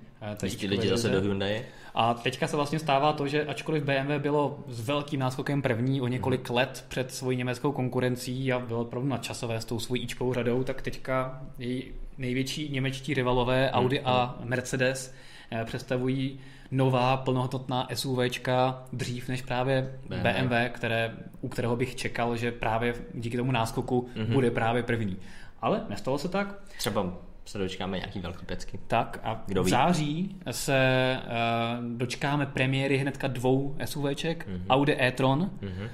Ty 0.60 0.68
lidi 0.68 0.88
zase 0.88 1.10
do 1.10 1.22
Hyundai. 1.22 1.66
A 1.94 2.14
teďka 2.14 2.48
se 2.48 2.56
vlastně 2.56 2.80
stává 2.80 3.14
to, 3.14 3.28
že 3.28 3.46
ačkoliv 3.46 3.84
BMW 3.84 4.20
bylo 4.20 4.60
s 4.68 4.88
velkým 4.88 5.20
náskokem 5.20 5.62
první 5.62 6.02
o 6.02 6.08
několik 6.08 6.50
hmm. 6.50 6.56
let 6.56 6.86
před 6.88 7.12
svojí 7.12 7.38
německou 7.38 7.72
konkurencí 7.72 8.54
a 8.54 8.60
bylo 8.60 8.82
opravdu 8.82 9.10
nadčasové 9.10 9.62
s 9.62 9.66
tou 9.66 9.80
svojí 9.80 10.02
ičkou 10.02 10.34
řadou, 10.34 10.64
tak 10.64 10.82
teďka 10.82 11.42
její 11.58 11.92
největší 12.18 12.70
němečtí 12.70 13.14
rivalové 13.14 13.72
Audi 13.72 13.98
hmm. 13.98 14.08
a 14.08 14.40
Mercedes 14.44 15.14
eh, 15.52 15.66
představují 15.66 16.40
nová 16.72 17.18
plnohodnotná 17.18 17.88
SUVčka 17.94 18.84
dřív 18.94 19.30
než 19.30 19.42
právě 19.42 20.00
BMW, 20.10 20.24
BMW 20.24 20.56
které, 20.72 21.12
u 21.42 21.48
kterého 21.48 21.76
bych 21.76 21.96
čekal, 21.96 22.38
že 22.38 22.52
právě 22.52 22.94
díky 23.14 23.38
tomu 23.38 23.52
náskoku 23.52 24.10
mm-hmm. 24.16 24.34
bude 24.34 24.52
právě 24.52 24.84
první. 24.84 25.18
Ale 25.62 25.86
nestalo 25.90 26.18
se 26.18 26.30
tak. 26.30 26.56
Třeba 26.78 27.14
se 27.46 27.58
dočkáme 27.58 27.98
nějaký 27.98 28.20
velký 28.20 28.46
pecky. 28.46 28.80
Tak 28.88 29.20
a 29.24 29.44
Kdo 29.46 29.64
v 29.64 29.70
září 29.70 30.36
se 30.52 31.18
uh, 31.24 31.98
dočkáme 31.98 32.46
premiéry 32.46 32.98
hnedka 32.98 33.28
dvou 33.28 33.76
SUVček, 33.86 34.48
mm-hmm. 34.48 34.62
Audi 34.70 34.98
e-tron 35.00 35.40
mm-hmm. 35.62 35.84
uh, 35.84 35.90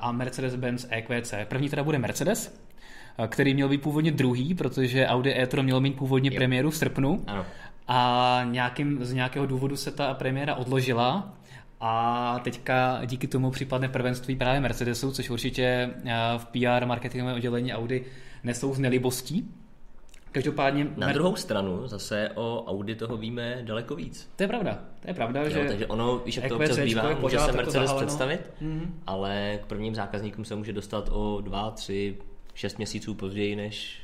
a 0.00 0.12
Mercedes-Benz 0.12 0.86
EQC. 0.90 1.34
První 1.48 1.68
teda 1.68 1.84
bude 1.84 1.98
Mercedes, 1.98 2.60
uh, 3.18 3.26
který 3.26 3.54
měl 3.54 3.68
být 3.68 3.82
původně 3.82 4.12
druhý, 4.12 4.54
protože 4.54 5.06
Audi 5.06 5.34
e-tron 5.34 5.64
měl 5.64 5.80
mít 5.80 5.96
původně 5.96 6.30
jo. 6.32 6.36
premiéru 6.36 6.70
v 6.70 6.76
srpnu. 6.76 7.24
Ano. 7.26 7.46
A 7.88 8.40
nějakým, 8.50 9.04
z 9.04 9.12
nějakého 9.12 9.46
důvodu 9.46 9.76
se 9.76 9.90
ta 9.90 10.14
premiéra 10.14 10.54
odložila 10.54 11.34
a 11.80 12.38
teďka 12.44 13.00
díky 13.04 13.26
tomu 13.26 13.50
připadne 13.50 13.88
prvenství 13.88 14.36
právě 14.36 14.60
Mercedesu, 14.60 15.12
což 15.12 15.30
určitě 15.30 15.90
v 16.36 16.46
PR 16.46 16.86
marketingovém 16.86 17.36
oddělení 17.36 17.74
Audi 17.74 18.04
nesou 18.44 18.74
z 18.74 18.78
nelibostí. 18.78 19.54
Každopádně... 20.36 20.86
Na 20.96 21.12
druhou 21.12 21.36
stranu 21.36 21.88
zase 21.88 22.30
o 22.34 22.64
Audi 22.66 22.94
toho 22.94 23.16
víme 23.16 23.58
daleko 23.62 23.94
víc. 23.96 24.30
To 24.36 24.42
je 24.42 24.48
pravda. 24.48 24.78
To 25.00 25.08
je 25.08 25.14
pravda, 25.14 25.42
jo, 25.42 25.50
že... 25.50 25.64
Takže 25.64 25.86
ono, 25.86 26.18
víš, 26.18 26.36
jak 26.36 26.48
to 26.48 26.56
občas 26.56 26.78
bývá, 26.78 27.14
může 27.20 27.38
se 27.38 27.52
Mercedes 27.52 27.92
představit, 27.92 28.40
mm-hmm. 28.62 28.90
ale 29.06 29.58
k 29.62 29.66
prvním 29.66 29.94
zákazníkům 29.94 30.44
se 30.44 30.56
může 30.56 30.72
dostat 30.72 31.08
o 31.12 31.40
dva, 31.40 31.70
tři, 31.70 32.16
šest 32.54 32.76
měsíců 32.76 33.14
později 33.14 33.56
než 33.56 33.98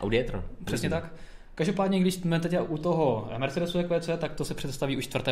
Audi 0.00 0.18
e-tron. 0.18 0.44
Přesně 0.64 0.90
tak. 0.90 1.12
Každopádně, 1.54 2.00
když 2.00 2.14
jsme 2.14 2.40
teď 2.40 2.54
u 2.68 2.78
toho 2.78 3.30
Mercedesu 3.38 3.78
EQC, 3.78 4.10
tak 4.18 4.32
to 4.34 4.44
se 4.44 4.54
představí 4.54 4.96
už 4.96 5.04
4. 5.04 5.24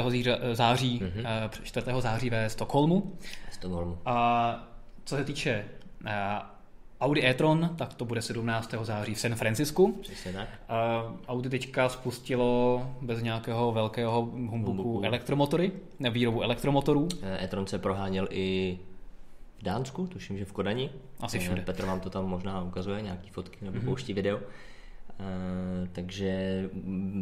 září, 0.53 1.01
mm-hmm. 1.01 1.51
4. 1.63 1.87
září 1.99 2.31
ve 2.31 2.51
Stockholmu. 2.51 3.13
Stockholmu. 3.51 3.99
A 4.07 4.69
co 5.05 5.17
se 5.17 5.25
týče 5.25 5.65
eh, 6.07 6.13
Audi 7.01 7.25
e-tron, 7.25 7.71
tak 7.77 7.95
to 7.95 8.05
bude 8.05 8.23
17. 8.23 8.75
září 8.83 9.15
v 9.15 9.21
San 9.21 9.35
Francisku. 9.35 9.99
Přesně 10.01 10.33
tak. 10.33 10.49
Audi 11.29 11.49
teďka 11.49 11.89
spustilo 11.89 12.83
bez 13.01 13.23
nějakého 13.23 13.73
velkého 13.73 14.23
humbuku 14.23 15.01
elektromotory, 15.05 15.73
výrobu 16.11 16.43
elektromotorů. 16.43 17.09
E-tron 17.23 17.67
se 17.67 17.79
proháněl 17.79 18.29
i 18.31 18.79
v 19.59 19.63
Dánsku, 19.63 20.07
tuším, 20.07 20.39
že 20.39 20.45
v 20.45 20.53
Kodani. 20.53 20.91
Asi 21.21 21.39
všude. 21.39 21.63
Petr 21.63 21.85
vám 21.85 22.01
to 22.01 22.11
tam 22.11 22.27
možná 22.27 22.63
ukazuje, 22.63 23.03
nějaký 23.03 23.31
fotky 23.31 23.65
nebo 23.65 23.79
mm-hmm. 23.79 23.85
pouští 23.85 24.13
video. 24.13 24.41
Uh, 25.21 25.89
takže 25.93 26.63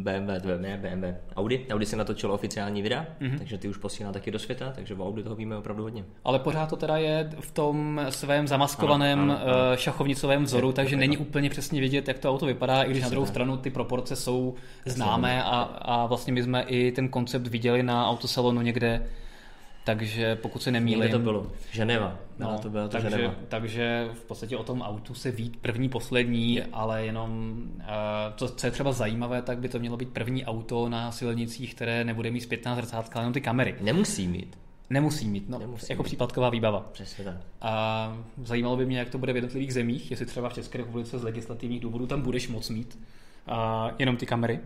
BMW, 0.03 0.57
ne 0.57 0.77
BMW, 0.77 1.05
Audi. 1.35 1.65
Audi 1.71 1.85
se 1.85 1.95
natočilo 1.95 2.33
oficiální 2.33 2.81
videa, 2.81 3.05
mm-hmm. 3.21 3.37
takže 3.37 3.57
ty 3.57 3.67
už 3.67 3.77
posílá 3.77 4.11
taky 4.11 4.31
do 4.31 4.39
světa, 4.39 4.71
takže 4.75 4.95
o 4.95 5.07
Audi 5.07 5.23
toho 5.23 5.35
víme 5.35 5.57
opravdu 5.57 5.83
hodně. 5.83 6.05
Ale 6.23 6.39
pořád 6.39 6.69
to 6.69 6.75
teda 6.75 6.97
je 6.97 7.29
v 7.39 7.51
tom 7.51 8.01
svém 8.09 8.47
zamaskovaném 8.47 9.19
ano, 9.19 9.33
ano, 9.33 9.43
ano. 9.43 9.73
Eh, 9.73 9.77
šachovnicovém 9.77 10.43
vzoru, 10.43 10.67
je, 10.67 10.73
takže 10.73 10.95
není 10.95 11.17
úplně 11.17 11.49
přesně 11.49 11.81
vidět, 11.81 12.07
jak 12.07 12.19
to 12.19 12.29
auto 12.29 12.45
vypadá, 12.45 12.83
i 12.83 12.89
když 12.89 13.03
na 13.03 13.09
druhou 13.09 13.25
tak. 13.25 13.33
stranu 13.33 13.57
ty 13.57 13.69
proporce 13.69 14.15
jsou 14.15 14.55
známé 14.85 15.43
a, 15.43 15.61
a 15.81 16.05
vlastně 16.05 16.33
my 16.33 16.43
jsme 16.43 16.61
i 16.61 16.91
ten 16.91 17.09
koncept 17.09 17.47
viděli 17.47 17.83
na 17.83 18.09
autosalonu 18.09 18.61
někde 18.61 19.01
takže 19.95 20.35
pokud 20.35 20.61
se 20.61 20.71
nemýlím... 20.71 20.99
Někde 20.99 21.17
to 21.17 21.23
bylo? 21.23 21.47
Ženeva. 21.71 22.19
No, 22.39 22.59
to 22.59 22.69
bylo 22.69 22.83
to 22.83 22.89
takže, 22.89 23.09
Ženeva. 23.09 23.35
takže 23.47 24.09
v 24.13 24.23
podstatě 24.23 24.57
o 24.57 24.63
tom 24.63 24.81
autu 24.81 25.13
se 25.13 25.31
ví 25.31 25.51
první, 25.61 25.89
poslední, 25.89 26.61
ale 26.61 27.05
jenom 27.05 27.57
to, 28.35 28.47
co 28.49 28.67
je 28.67 28.71
třeba 28.71 28.91
zajímavé, 28.91 29.41
tak 29.41 29.57
by 29.57 29.69
to 29.69 29.79
mělo 29.79 29.97
být 29.97 30.09
první 30.09 30.45
auto 30.45 30.89
na 30.89 31.11
silnicích, 31.11 31.75
které 31.75 32.03
nebude 32.03 32.31
mít 32.31 32.41
zpětná 32.41 32.75
zrcátka, 32.75 33.19
jenom 33.19 33.33
ty 33.33 33.41
kamery. 33.41 33.75
Nemusí 33.81 34.27
mít. 34.27 34.57
Nemusí 34.89 35.27
mít, 35.27 35.49
no, 35.49 35.59
Nemusí 35.59 35.85
jako 35.89 36.03
mít. 36.03 36.07
případková 36.07 36.49
výbava. 36.49 36.89
Přesně 36.91 37.23
tak. 37.23 37.35
A 37.61 38.17
zajímalo 38.43 38.77
by 38.77 38.85
mě, 38.85 38.99
jak 38.99 39.09
to 39.09 39.17
bude 39.17 39.33
v 39.33 39.35
jednotlivých 39.35 39.73
zemích, 39.73 40.11
jestli 40.11 40.25
třeba 40.25 40.49
v 40.49 40.53
České 40.53 40.77
republice 40.77 41.19
z 41.19 41.23
legislativních 41.23 41.79
důvodů 41.79 42.07
tam 42.07 42.21
budeš 42.21 42.47
moc 42.47 42.69
mít 42.69 42.99
a 43.47 43.91
jenom 43.99 44.17
ty 44.17 44.25
kamery. 44.25 44.59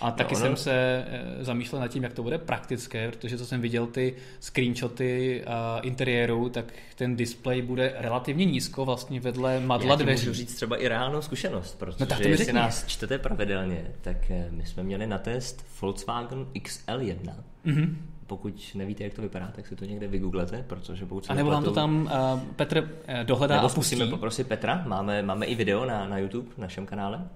A 0.00 0.10
taky 0.10 0.34
no, 0.34 0.40
jsem 0.40 0.56
se 0.56 0.72
eh, 0.72 1.44
zamýšlel 1.44 1.80
nad 1.80 1.88
tím, 1.88 2.02
jak 2.02 2.12
to 2.12 2.22
bude 2.22 2.38
praktické, 2.38 3.10
protože 3.10 3.38
co 3.38 3.46
jsem 3.46 3.60
viděl 3.60 3.86
ty 3.86 4.14
screenshoty 4.40 5.44
uh, 5.46 5.86
interiéru, 5.86 6.48
tak 6.48 6.64
ten 6.96 7.16
display 7.16 7.62
bude 7.62 7.94
relativně 7.98 8.44
nízko 8.44 8.84
vlastně 8.84 9.20
vedle 9.20 9.60
madla 9.60 9.96
dveří. 9.96 10.26
můžu 10.26 10.34
říct 10.34 10.54
třeba 10.54 10.76
i 10.76 10.88
reálnou 10.88 11.22
zkušenost, 11.22 11.78
protože 11.78 11.96
no, 12.00 12.06
tak 12.06 12.20
to 12.20 12.28
jestli 12.28 12.52
nás 12.52 12.86
čtete 12.86 13.18
pravidelně, 13.18 13.86
tak 14.00 14.30
eh, 14.30 14.48
my 14.50 14.66
jsme 14.66 14.82
měli 14.82 15.06
na 15.06 15.18
test 15.18 15.66
Volkswagen 15.80 16.46
XL1. 16.54 17.34
Mm-hmm. 17.66 17.94
Pokud 18.26 18.70
nevíte, 18.74 19.04
jak 19.04 19.14
to 19.14 19.22
vypadá, 19.22 19.52
tak 19.56 19.66
si 19.66 19.76
to 19.76 19.84
někde 19.84 20.08
vygooglete, 20.08 20.64
protože 20.66 21.06
pokud 21.06 21.30
A 21.30 21.34
nebo 21.34 21.50
vám 21.50 21.64
to 21.64 21.72
tam 21.72 22.10
uh, 22.34 22.40
Petr 22.40 22.88
dohledá 23.22 23.54
nebo 23.54 23.66
a 23.66 23.70
pustí. 23.70 24.10
poprosit 24.10 24.48
Petra, 24.48 24.84
máme, 24.86 25.22
máme 25.22 25.46
i 25.46 25.54
video 25.54 25.84
na, 25.84 26.08
na 26.08 26.18
YouTube, 26.18 26.48
našem 26.58 26.86
kanále, 26.86 27.28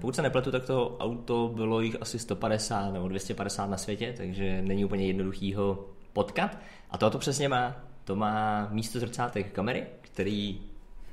pokud 0.00 0.16
se 0.16 0.22
nepletu, 0.22 0.50
tak 0.50 0.64
to 0.64 0.96
auto 1.00 1.52
bylo 1.54 1.80
jich 1.80 1.96
asi 2.00 2.18
150 2.18 2.90
nebo 2.90 3.08
250 3.08 3.66
na 3.66 3.76
světě, 3.76 4.14
takže 4.16 4.62
není 4.62 4.84
úplně 4.84 5.06
jednoduchý 5.06 5.54
ho 5.54 5.86
potkat. 6.12 6.58
A 6.90 6.98
to 6.98 7.10
to 7.10 7.18
přesně 7.18 7.48
má. 7.48 7.76
To 8.04 8.16
má 8.16 8.68
místo 8.70 9.00
zrcátek 9.00 9.52
kamery, 9.52 9.86
který 10.00 10.60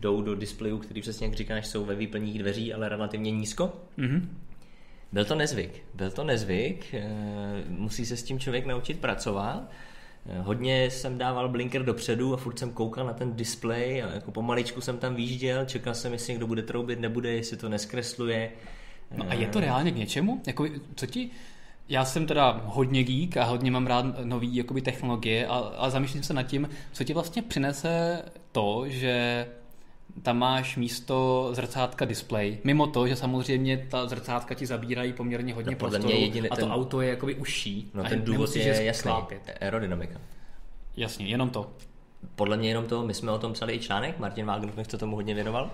jdou 0.02 0.22
do 0.22 0.36
displejů, 0.36 0.78
který 0.78 1.02
přesně 1.02 1.28
jak 1.28 1.36
říkáš, 1.36 1.68
jsou 1.68 1.86
ve 1.86 1.96
výplních 1.96 2.40
dveří, 2.40 2.74
ale 2.74 2.90
relativně 2.90 3.32
nízko. 3.32 3.74
Mm-hmm. 3.98 4.22
Byl 5.12 5.26
to 5.26 5.36
nezvyk. 5.36 5.84
Byl 5.94 6.12
to 6.12 6.24
nezvyk. 6.24 6.94
Eh, 6.94 7.64
musí 7.68 8.06
se 8.06 8.18
s 8.18 8.24
tím 8.24 8.40
člověk 8.40 8.66
naučit 8.66 9.00
pracovat. 9.00 9.70
Eh, 10.26 10.42
hodně 10.42 10.92
jsem 10.92 11.18
dával 11.18 11.50
blinker 11.50 11.84
dopředu 11.84 12.34
a 12.34 12.38
furt 12.38 12.60
jsem 12.60 12.72
koukal 12.72 13.06
na 13.06 13.14
ten 13.14 13.34
displej 13.36 14.04
a 14.04 14.14
jako 14.14 14.32
pomaličku 14.32 14.82
jsem 14.82 14.98
tam 14.98 15.16
výjížděl, 15.16 15.66
čekal 15.66 15.94
jsem, 15.94 16.14
jestli 16.14 16.34
někdo 16.34 16.48
bude 16.48 16.62
troubit, 16.62 17.00
nebude, 17.00 17.32
jestli 17.32 17.58
to 17.58 17.70
neskresluje. 17.70 18.52
No 19.18 19.26
a 19.30 19.34
je 19.34 19.48
to 19.48 19.60
reálně 19.60 19.92
k 19.92 19.96
něčemu? 19.96 20.42
Jako, 20.48 20.66
co 20.96 21.06
ti, 21.06 21.30
já 21.90 22.06
jsem 22.06 22.26
teda 22.26 22.62
hodně 22.66 23.04
geek 23.04 23.38
a 23.38 23.44
hodně 23.44 23.72
mám 23.72 23.88
rád 23.88 24.06
nový 24.24 24.56
jakoby, 24.56 24.82
technologie 24.82 25.48
a, 25.48 25.58
a 25.58 25.90
zamýšlím 25.90 26.24
se 26.24 26.34
nad 26.34 26.44
tím, 26.44 26.70
co 26.92 27.04
ti 27.04 27.14
vlastně 27.14 27.42
přinese 27.42 28.22
to, 28.52 28.84
že 28.88 29.46
tam 30.22 30.38
máš 30.38 30.78
místo 30.78 31.50
zrcátka 31.54 32.06
display. 32.06 32.58
Mimo 32.64 32.88
to, 32.88 33.08
že 33.08 33.16
samozřejmě 33.16 33.88
ta 33.90 34.08
zrcátka 34.08 34.54
ti 34.54 34.66
zabírají 34.66 35.14
poměrně 35.14 35.54
hodně 35.54 35.72
no, 35.72 35.78
prostoru 35.78 36.04
mě 36.04 36.14
jediný, 36.14 36.50
a 36.50 36.56
to 36.56 36.62
ten... 36.62 36.72
auto 36.72 37.02
je 37.02 37.10
jakoby 37.10 37.36
užší. 37.36 37.92
No 37.94 38.04
ten 38.04 38.22
důvod 38.22 38.56
je 38.56 38.84
jasný, 38.84 39.12
aerodynamika. 39.62 40.22
Jasně, 40.98 41.26
jenom 41.26 41.50
to. 41.50 41.72
Podle 42.36 42.58
mě 42.58 42.70
jenom 42.70 42.86
to, 42.86 43.06
my 43.06 43.14
jsme 43.14 43.32
o 43.32 43.40
tom 43.40 43.54
psali 43.54 43.74
i 43.74 43.80
článek, 43.80 44.20
Martin 44.20 44.46
Wagner 44.46 44.86
se 44.90 44.98
tomu 44.98 45.16
hodně 45.16 45.34
věnoval. 45.34 45.72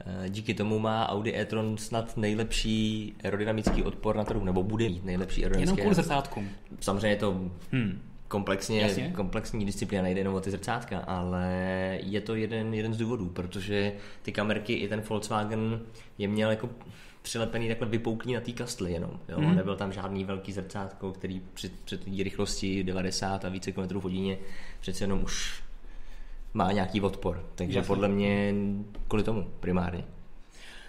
Eh, 0.00 0.30
díky 0.30 0.54
tomu 0.54 0.78
má 0.78 1.08
Audi 1.08 1.36
e-tron 1.36 1.76
snad 1.76 2.16
nejlepší 2.16 3.14
aerodynamický 3.24 3.82
odpor 3.82 4.16
na 4.16 4.24
trhu, 4.24 4.44
nebo 4.44 4.62
bude 4.62 4.88
mít 4.88 5.04
nejlepší 5.04 5.42
aerodynamický. 5.44 5.80
Jenom 5.80 5.92
kvůli 5.92 5.94
zrcátkům. 5.94 6.50
Samozřejmě 6.80 7.16
to 7.16 7.32
hmm 7.72 8.13
komplexně, 8.28 8.80
Jasně. 8.80 9.12
komplexní 9.16 9.64
disciplína, 9.64 10.02
nejde 10.02 10.20
jenom 10.20 10.34
o 10.34 10.40
ty 10.40 10.50
zrcátka, 10.50 10.98
ale 10.98 11.48
je 12.02 12.20
to 12.20 12.34
jeden, 12.34 12.74
jeden 12.74 12.94
z 12.94 12.98
důvodů, 12.98 13.28
protože 13.28 13.92
ty 14.22 14.32
kamerky 14.32 14.72
i 14.72 14.88
ten 14.88 15.00
Volkswagen 15.00 15.80
je 16.18 16.28
měl 16.28 16.50
jako 16.50 16.68
přilepený 17.22 17.68
takhle 17.68 17.88
vypoukní 17.88 18.34
na 18.34 18.40
té 18.40 18.52
kastli 18.52 18.92
jenom. 18.92 19.20
Jo? 19.28 19.40
Mm. 19.40 19.56
Nebyl 19.56 19.76
tam 19.76 19.92
žádný 19.92 20.24
velký 20.24 20.52
zrcátko, 20.52 21.12
který 21.12 21.42
při, 21.54 21.70
při 21.84 21.98
té 21.98 22.22
rychlosti 22.22 22.84
90 22.84 23.44
a 23.44 23.48
více 23.48 23.72
km 23.72 23.82
v 23.82 24.02
hodině 24.02 24.38
přece 24.80 25.04
jenom 25.04 25.22
už 25.22 25.62
má 26.54 26.72
nějaký 26.72 27.00
odpor. 27.00 27.46
Takže 27.54 27.78
Jasně. 27.78 27.86
podle 27.86 28.08
mě 28.08 28.54
kvůli 29.08 29.22
tomu 29.22 29.50
primárně. 29.60 30.04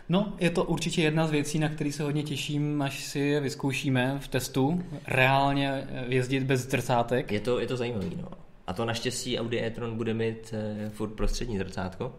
No, 0.10 0.34
je 0.40 0.50
to 0.50 0.64
určitě 0.64 1.02
jedna 1.02 1.28
z 1.28 1.32
věcí, 1.32 1.60
na 1.60 1.70
který 1.70 1.92
se 1.92 2.04
hodně 2.04 2.24
těším, 2.24 2.82
až 2.82 3.04
si 3.04 3.20
je 3.20 3.40
vyzkoušíme 3.40 4.20
v 4.20 4.28
testu. 4.28 4.84
Reálně 5.08 5.88
jezdit 6.08 6.44
bez 6.44 6.70
zrcátek. 6.70 7.32
Je 7.32 7.40
to, 7.40 7.60
je 7.60 7.68
to 7.68 7.78
zajímavé, 7.78 8.06
no. 8.22 8.28
A 8.68 8.74
to 8.74 8.86
naštěstí 8.86 9.40
Audi 9.40 9.60
e-tron 9.60 9.98
bude 9.98 10.14
mít 10.14 10.54
e, 10.54 10.90
furt 10.90 11.10
prostřední 11.10 11.58
zrcátko, 11.58 12.16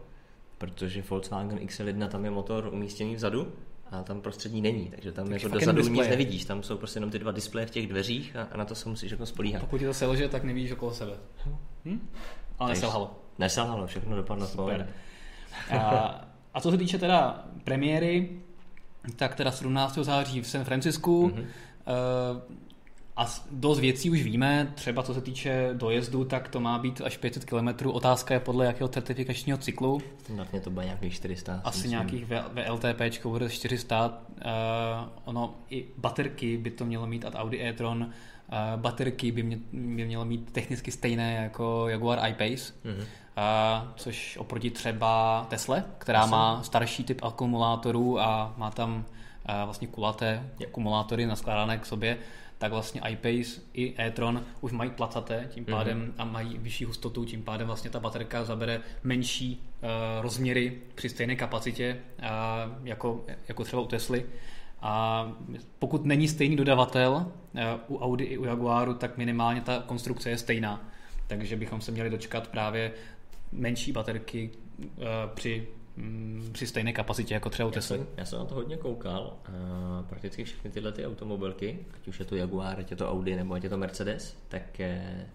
protože 0.59 1.03
Volkswagen 1.11 1.59
XL1 1.59 2.09
tam 2.09 2.25
je 2.25 2.31
motor 2.31 2.71
umístěný 2.73 3.15
vzadu 3.15 3.53
a 3.91 4.03
tam 4.03 4.21
prostřední 4.21 4.63
není, 4.63 4.91
takže 4.91 5.13
tam 5.13 5.29
takže 5.29 5.47
jako 5.47 5.59
dozadu 5.59 5.89
nic 5.89 6.09
nevidíš, 6.09 6.45
tam 6.45 6.63
jsou 6.63 6.77
prostě 6.77 6.97
jenom 6.97 7.11
ty 7.11 7.19
dva 7.19 7.33
displeje 7.33 7.67
v 7.67 7.71
těch 7.71 7.87
dveřích 7.87 8.37
a, 8.37 8.43
a 8.43 8.57
na 8.57 8.65
to 8.65 8.75
se 8.75 8.89
musíš 8.89 9.11
jako 9.11 9.27
spolíhat. 9.27 9.61
Pokud 9.61 9.79
ti 9.79 9.85
to 9.85 9.95
selže, 9.95 10.29
tak 10.29 10.45
nevíš 10.45 10.73
okolo 10.73 10.95
sebe. 10.95 11.13
Hm? 11.85 12.09
Ale 12.59 12.71
neselhalo. 12.71 13.19
Neselhalo, 13.39 13.87
všechno 13.87 14.17
dopadlo 14.17 14.47
Super. 14.47 14.89
A, 15.71 16.25
a 16.57 16.61
co 16.61 16.71
se 16.71 16.79
týče 16.79 16.99
teda 16.99 17.45
premiéry, 17.65 18.31
tak 19.17 19.35
teda 19.35 19.51
17. 19.51 19.95
září 19.95 20.41
v 20.41 20.49
San 20.49 20.65
Francisku. 20.65 21.29
Mm-hmm. 21.29 21.45
A 23.17 23.27
dost 23.51 23.81
věcí 23.81 24.11
už 24.11 24.23
víme, 24.23 24.73
třeba 24.75 25.03
co 25.03 25.15
se 25.15 25.21
týče 25.21 25.71
dojezdu, 25.73 26.25
tak 26.25 26.49
to 26.49 26.61
má 26.61 26.79
být 26.79 27.01
až 27.05 27.17
500 27.17 27.45
km. 27.45 27.89
Otázka 27.89 28.35
je 28.35 28.41
podle 28.41 28.67
jakého 28.67 28.89
certifikačního 28.89 29.59
cyklu. 29.59 30.01
Standardně 30.19 30.61
to 30.61 30.71
bude 30.71 30.85
nějakých 30.85 31.15
400. 31.15 31.61
Asi 31.65 31.77
myslím. 31.77 31.91
nějakých 31.91 32.25
VLTP 32.53 33.27
bude 33.27 33.51
400. 33.51 34.09
Uh, 34.09 34.43
ono 35.25 35.55
i 35.71 35.87
baterky 35.97 36.57
by 36.57 36.71
to 36.71 36.85
mělo 36.85 37.07
mít 37.07 37.25
od 37.25 37.35
Audi 37.35 37.63
e-tron. 37.63 38.03
Uh, 38.03 38.81
baterky 38.81 39.33
by, 39.33 39.43
mě, 39.43 39.59
by 39.73 40.05
mělo 40.05 40.25
mít 40.25 40.53
technicky 40.53 40.91
stejné 40.91 41.35
jako 41.35 41.89
Jaguar 41.89 42.19
I-Pace. 42.19 42.73
Mm-hmm. 42.85 43.05
Uh, 43.37 43.89
což 43.97 44.37
oproti 44.37 44.71
třeba 44.71 45.47
Tesla, 45.51 45.83
která 45.99 46.21
Asi. 46.21 46.31
má 46.31 46.63
starší 46.63 47.05
typ 47.05 47.25
akumulátorů 47.25 48.21
a 48.21 48.55
má 48.57 48.71
tam 48.71 48.95
uh, 48.95 49.65
vlastně 49.65 49.89
kulaté 49.89 50.51
akumulátory 50.67 51.27
naskládané 51.27 51.79
k 51.79 51.87
sobě, 51.87 52.19
tak 52.59 52.73
vlastně 52.73 53.01
iPace 53.09 53.61
i 53.75 53.95
e-tron 53.99 54.45
už 54.61 54.73
mají 54.73 54.91
placaté 54.91 55.49
tím 55.51 55.65
mhm. 55.69 55.73
pádem 55.73 56.01
mm-hmm. 56.01 56.23
a 56.23 56.25
mají 56.25 56.59
vyšší 56.59 56.85
hustotu, 56.85 57.25
tím 57.25 57.43
pádem 57.43 57.67
vlastně 57.67 57.91
ta 57.91 58.01
baterka 58.01 58.45
zabere 58.45 58.81
menší 59.05 59.63
uh, 59.83 59.89
rozměry 60.23 60.79
při 60.95 61.09
stejné 61.09 61.37
kapacitě 61.37 61.99
uh, 62.19 62.27
jako, 62.87 63.25
jako 63.49 63.65
třeba 63.65 63.83
u 63.83 63.87
Tesly. 63.87 64.27
A 64.81 65.27
pokud 65.79 66.05
není 66.05 66.29
stejný 66.29 66.57
dodavatel 66.57 67.13
uh, 67.89 67.97
u 67.97 67.99
Audi 67.99 68.25
i 68.25 68.39
u 68.39 68.45
Jaguaru, 68.45 68.95
tak 68.95 69.17
minimálně 69.17 69.61
ta 69.61 69.83
konstrukce 69.87 70.31
je 70.31 70.39
stejná. 70.39 70.85
Takže 71.27 71.57
bychom 71.57 71.81
se 71.81 71.93
měli 71.93 72.11
dočkat 72.11 72.49
právě 72.49 72.93
menší 73.53 73.93
baterky 73.93 74.51
uh, 74.79 75.05
při 75.35 75.67
Mm, 75.97 76.49
při 76.53 76.67
stejné 76.67 76.93
kapacitě 76.93 77.35
jako 77.35 77.51
třeba 77.51 77.69
u 77.69 77.71
Tesla. 77.71 77.97
Já 77.97 78.03
jsem, 78.03 78.13
já 78.17 78.25
jsem 78.25 78.39
na 78.39 78.45
to 78.45 78.55
hodně 78.55 78.77
koukal. 78.77 79.39
A 79.45 80.03
prakticky 80.09 80.45
všechny 80.45 80.71
tyhle 80.71 80.93
ty 80.93 81.07
automobilky, 81.07 81.79
ať 81.95 82.09
už 82.09 82.19
je 82.19 82.25
to 82.25 82.37
Jaguar, 82.37 82.81
ať 82.81 82.91
je 82.91 82.97
to 82.97 83.11
Audi 83.11 83.37
nebo 83.37 83.55
ať 83.55 83.65
je 83.65 83.71
to 83.71 83.77
Mercedes, 83.79 84.37
tak 84.49 84.81
eh, 84.81 85.27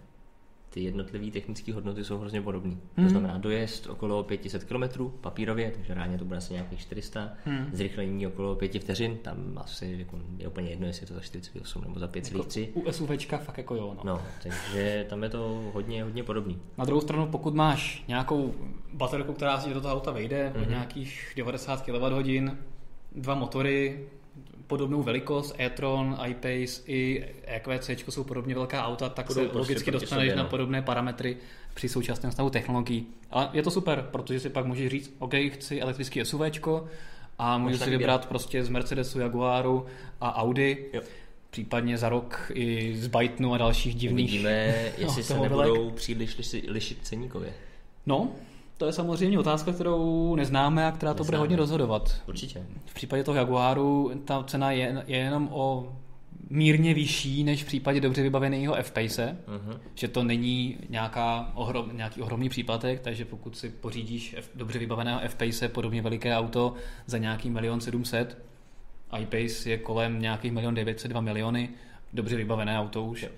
ty 0.72 0.84
jednotlivé 0.84 1.30
technické 1.30 1.72
hodnoty 1.72 2.04
jsou 2.04 2.18
hrozně 2.18 2.42
podobné. 2.42 2.76
Hmm. 2.96 3.06
To 3.06 3.10
znamená 3.10 3.38
dojezd 3.38 3.86
okolo 3.86 4.22
500 4.22 4.64
km 4.64 5.04
papírově, 5.20 5.70
takže 5.70 5.94
reálně 5.94 6.18
to 6.18 6.24
bude 6.24 6.38
asi 6.38 6.52
nějakých 6.52 6.80
400, 6.80 7.32
hmm. 7.44 7.66
zrychlení 7.72 8.26
okolo 8.26 8.54
5 8.54 8.82
vteřin, 8.82 9.16
tam 9.16 9.36
asi 9.56 9.96
jako, 9.98 10.18
je 10.38 10.48
úplně 10.48 10.70
jedno, 10.70 10.86
jestli 10.86 11.02
je 11.04 11.08
to 11.08 11.14
za 11.14 11.20
48 11.20 11.82
nebo 11.82 11.98
za 11.98 12.06
5,3. 12.06 12.60
Jako 12.60 12.80
u 12.80 12.92
SUVčka 12.92 13.38
fakt 13.38 13.58
jako 13.58 13.74
jo. 13.74 13.94
No. 13.96 14.12
no. 14.12 14.22
takže 14.42 15.06
tam 15.08 15.22
je 15.22 15.28
to 15.28 15.70
hodně, 15.72 16.04
hodně 16.04 16.22
podobný. 16.22 16.58
Na 16.78 16.84
druhou 16.84 17.00
stranu, 17.00 17.26
pokud 17.26 17.54
máš 17.54 18.04
nějakou 18.08 18.54
baterku, 18.92 19.32
která 19.32 19.60
si 19.60 19.74
do 19.74 19.80
toho 19.80 19.94
auta 19.94 20.10
vejde, 20.10 20.52
hmm. 20.56 20.70
nějakých 20.70 21.32
90 21.36 21.82
kWh, 21.82 22.52
dva 23.14 23.34
motory, 23.34 24.06
podobnou 24.66 25.02
velikost, 25.02 25.54
e-tron, 25.60 26.18
iPace 26.26 26.82
i 26.86 27.24
EQC 27.44 27.90
jsou 28.08 28.24
podobně 28.24 28.54
velká 28.54 28.86
auta, 28.86 29.08
tak 29.08 29.26
Budou 29.26 29.40
se 29.40 29.48
prostě 29.48 29.58
logicky 29.58 29.90
dostaneš 29.90 30.28
sobě, 30.28 30.36
no. 30.36 30.42
na 30.42 30.48
podobné 30.48 30.82
parametry 30.82 31.36
při 31.74 31.88
současném 31.88 32.32
stavu 32.32 32.50
technologií. 32.50 33.06
Ale 33.30 33.50
je 33.52 33.62
to 33.62 33.70
super, 33.70 34.08
protože 34.10 34.40
si 34.40 34.48
pak 34.48 34.66
můžeš 34.66 34.90
říct, 34.90 35.12
OK, 35.18 35.34
chci 35.48 35.80
elektrický 35.80 36.24
SUV 36.24 36.40
a 37.38 37.58
můžu 37.58 37.78
si 37.78 37.90
vybrat 37.90 38.26
prostě 38.26 38.64
z 38.64 38.68
Mercedesu, 38.68 39.20
Jaguaru 39.20 39.86
a 40.20 40.36
Audi. 40.36 40.86
Jo. 40.92 41.00
Případně 41.50 41.98
za 41.98 42.08
rok 42.08 42.50
i 42.54 42.96
z 42.96 43.06
Bytonu 43.06 43.54
a 43.54 43.58
dalších 43.58 43.94
divných 43.94 44.30
Uvidíme, 44.30 44.74
jestli 44.98 45.22
se 45.22 45.38
nebudou 45.38 45.90
příliš 45.90 46.54
lišit 46.68 46.98
ceníkově. 47.02 47.52
No, 48.06 48.28
to 48.76 48.86
je 48.86 48.92
samozřejmě 48.92 49.38
otázka, 49.38 49.72
kterou 49.72 50.34
neznáme 50.34 50.86
a 50.86 50.92
která 50.92 51.14
to 51.14 51.22
neznáme. 51.22 51.26
bude 51.26 51.38
hodně 51.38 51.56
rozhodovat. 51.56 52.22
Určitě. 52.28 52.66
V 52.86 52.94
případě 52.94 53.24
toho 53.24 53.36
Jaguaru 53.36 54.10
ta 54.24 54.42
cena 54.42 54.70
je, 54.70 55.04
je 55.06 55.18
jenom 55.18 55.48
o 55.52 55.96
mírně 56.50 56.94
vyšší 56.94 57.44
než 57.44 57.62
v 57.62 57.66
případě 57.66 58.00
dobře 58.00 58.22
vybaveného 58.22 58.74
F-Pace, 58.74 59.36
uh-huh. 59.46 59.78
že 59.94 60.08
to 60.08 60.24
není 60.24 60.76
nějaká 60.88 61.52
ohrom, 61.54 61.90
nějaký 61.96 62.22
ohromný 62.22 62.48
příplatek, 62.48 63.00
takže 63.00 63.24
pokud 63.24 63.56
si 63.56 63.70
pořídíš 63.70 64.34
F, 64.38 64.50
dobře 64.54 64.78
vybaveného 64.78 65.20
F-Pace, 65.20 65.68
podobně 65.68 66.02
veliké 66.02 66.36
auto 66.36 66.74
za 67.06 67.18
nějaký 67.18 67.50
milion 67.50 67.80
sedmset, 67.80 68.38
iPace 69.18 69.70
je 69.70 69.78
kolem 69.78 70.20
nějakých 70.20 70.52
milion 70.52 70.74
900, 70.74 71.10
2 71.10 71.20
miliony, 71.20 71.68
dobře 72.12 72.36
vybavené 72.36 72.78
auto 72.78 73.04
už. 73.04 73.22
Yeah 73.22 73.34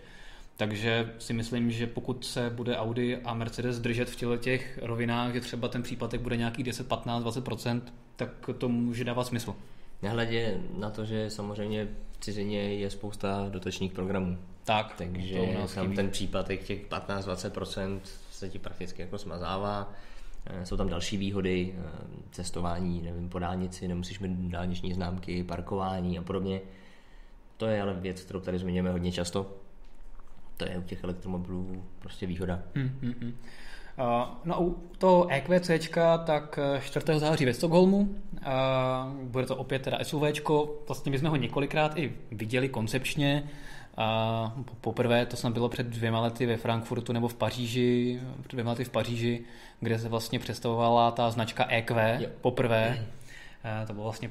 takže 0.57 1.14
si 1.19 1.33
myslím, 1.33 1.71
že 1.71 1.87
pokud 1.87 2.25
se 2.25 2.51
bude 2.51 2.77
Audi 2.77 3.17
a 3.25 3.35
Mercedes 3.35 3.79
držet 3.79 4.11
v 4.11 4.17
těle 4.17 4.38
těch 4.38 4.79
rovinách, 4.83 5.33
že 5.33 5.40
třeba 5.40 5.69
ten 5.69 5.83
příplatek 5.83 6.21
bude 6.21 6.37
nějaký 6.37 6.62
10, 6.62 6.88
15, 6.88 7.25
20% 7.25 7.81
tak 8.17 8.51
to 8.59 8.69
může 8.69 9.05
dávat 9.05 9.27
smysl. 9.27 9.55
Nehledě 10.03 10.61
na 10.79 10.90
to, 10.90 11.05
že 11.05 11.31
samozřejmě 11.31 11.88
v 12.12 12.19
cizině 12.21 12.75
je 12.75 12.90
spousta 12.90 13.47
dotačních 13.49 13.93
programů. 13.93 14.38
Tak, 14.64 14.95
takže 14.99 15.38
tam 15.75 15.93
ten 15.93 16.11
příplatek 16.11 16.64
těch 16.64 16.88
15-20% 16.88 18.01
se 18.31 18.49
ti 18.49 18.59
prakticky 18.59 19.03
jako 19.03 19.19
smazává. 19.19 19.93
Eh, 20.47 20.67
jsou 20.67 20.77
tam 20.77 20.88
další 20.88 21.17
výhody, 21.17 21.75
eh, 21.79 21.83
cestování, 22.31 23.03
nevím, 23.03 23.29
po 23.29 23.38
dálnici, 23.38 23.88
nemusíš 23.88 24.19
mít 24.19 24.51
dálniční 24.51 24.95
známky, 24.95 25.45
parkování 25.45 26.19
a 26.19 26.23
podobně. 26.23 26.61
To 27.57 27.67
je 27.67 27.83
ale 27.83 27.95
věc, 27.95 28.21
kterou 28.21 28.40
tady 28.40 28.59
zmiňujeme 28.59 28.90
hodně 28.90 29.12
často, 29.12 29.57
to 30.57 30.64
je 30.64 30.79
u 30.79 30.83
těch 30.83 31.05
elektromobilů 31.05 31.85
prostě 31.99 32.27
výhoda. 32.27 32.62
Hmm, 32.75 32.99
hmm, 33.03 33.14
hmm. 33.21 33.35
Uh, 33.99 34.29
no 34.45 34.62
u 34.62 34.77
toho 34.99 35.29
EQC, 35.31 35.71
tak 36.25 36.59
4. 36.81 37.07
Eh, 37.12 37.19
září 37.19 37.45
ve 37.45 37.55
Stockholmu, 37.55 37.99
uh, 37.99 38.09
bude 39.23 39.47
to 39.47 39.57
opět 39.57 39.83
teda 39.83 39.99
SUV, 40.03 40.23
vlastně 40.87 41.12
my 41.12 41.19
jsme 41.19 41.29
ho 41.29 41.37
několikrát 41.37 41.99
i 41.99 42.12
viděli 42.31 42.69
koncepčně, 42.69 43.43
uh, 43.99 44.62
poprvé 44.81 45.27
to 45.27 45.37
snad 45.37 45.53
bylo 45.53 45.69
před 45.69 45.87
dvěma 45.87 46.21
lety 46.21 46.47
ve 46.47 46.57
Frankfurtu 46.57 47.12
nebo 47.12 47.29
v 47.29 47.35
Paříži, 47.35 48.21
před 48.40 48.53
dvěma 48.53 48.71
lety 48.71 48.85
v 48.85 48.90
Paříži, 48.90 49.45
kde 49.81 49.99
se 49.99 50.09
vlastně 50.09 50.38
představovala 50.38 51.11
ta 51.11 51.31
značka 51.31 51.67
EQ 51.69 52.19
jo. 52.21 52.31
poprvé. 52.40 53.07
Uh, 53.64 53.87
to 53.87 53.93
bylo 53.93 54.05
vlastně 54.05 54.31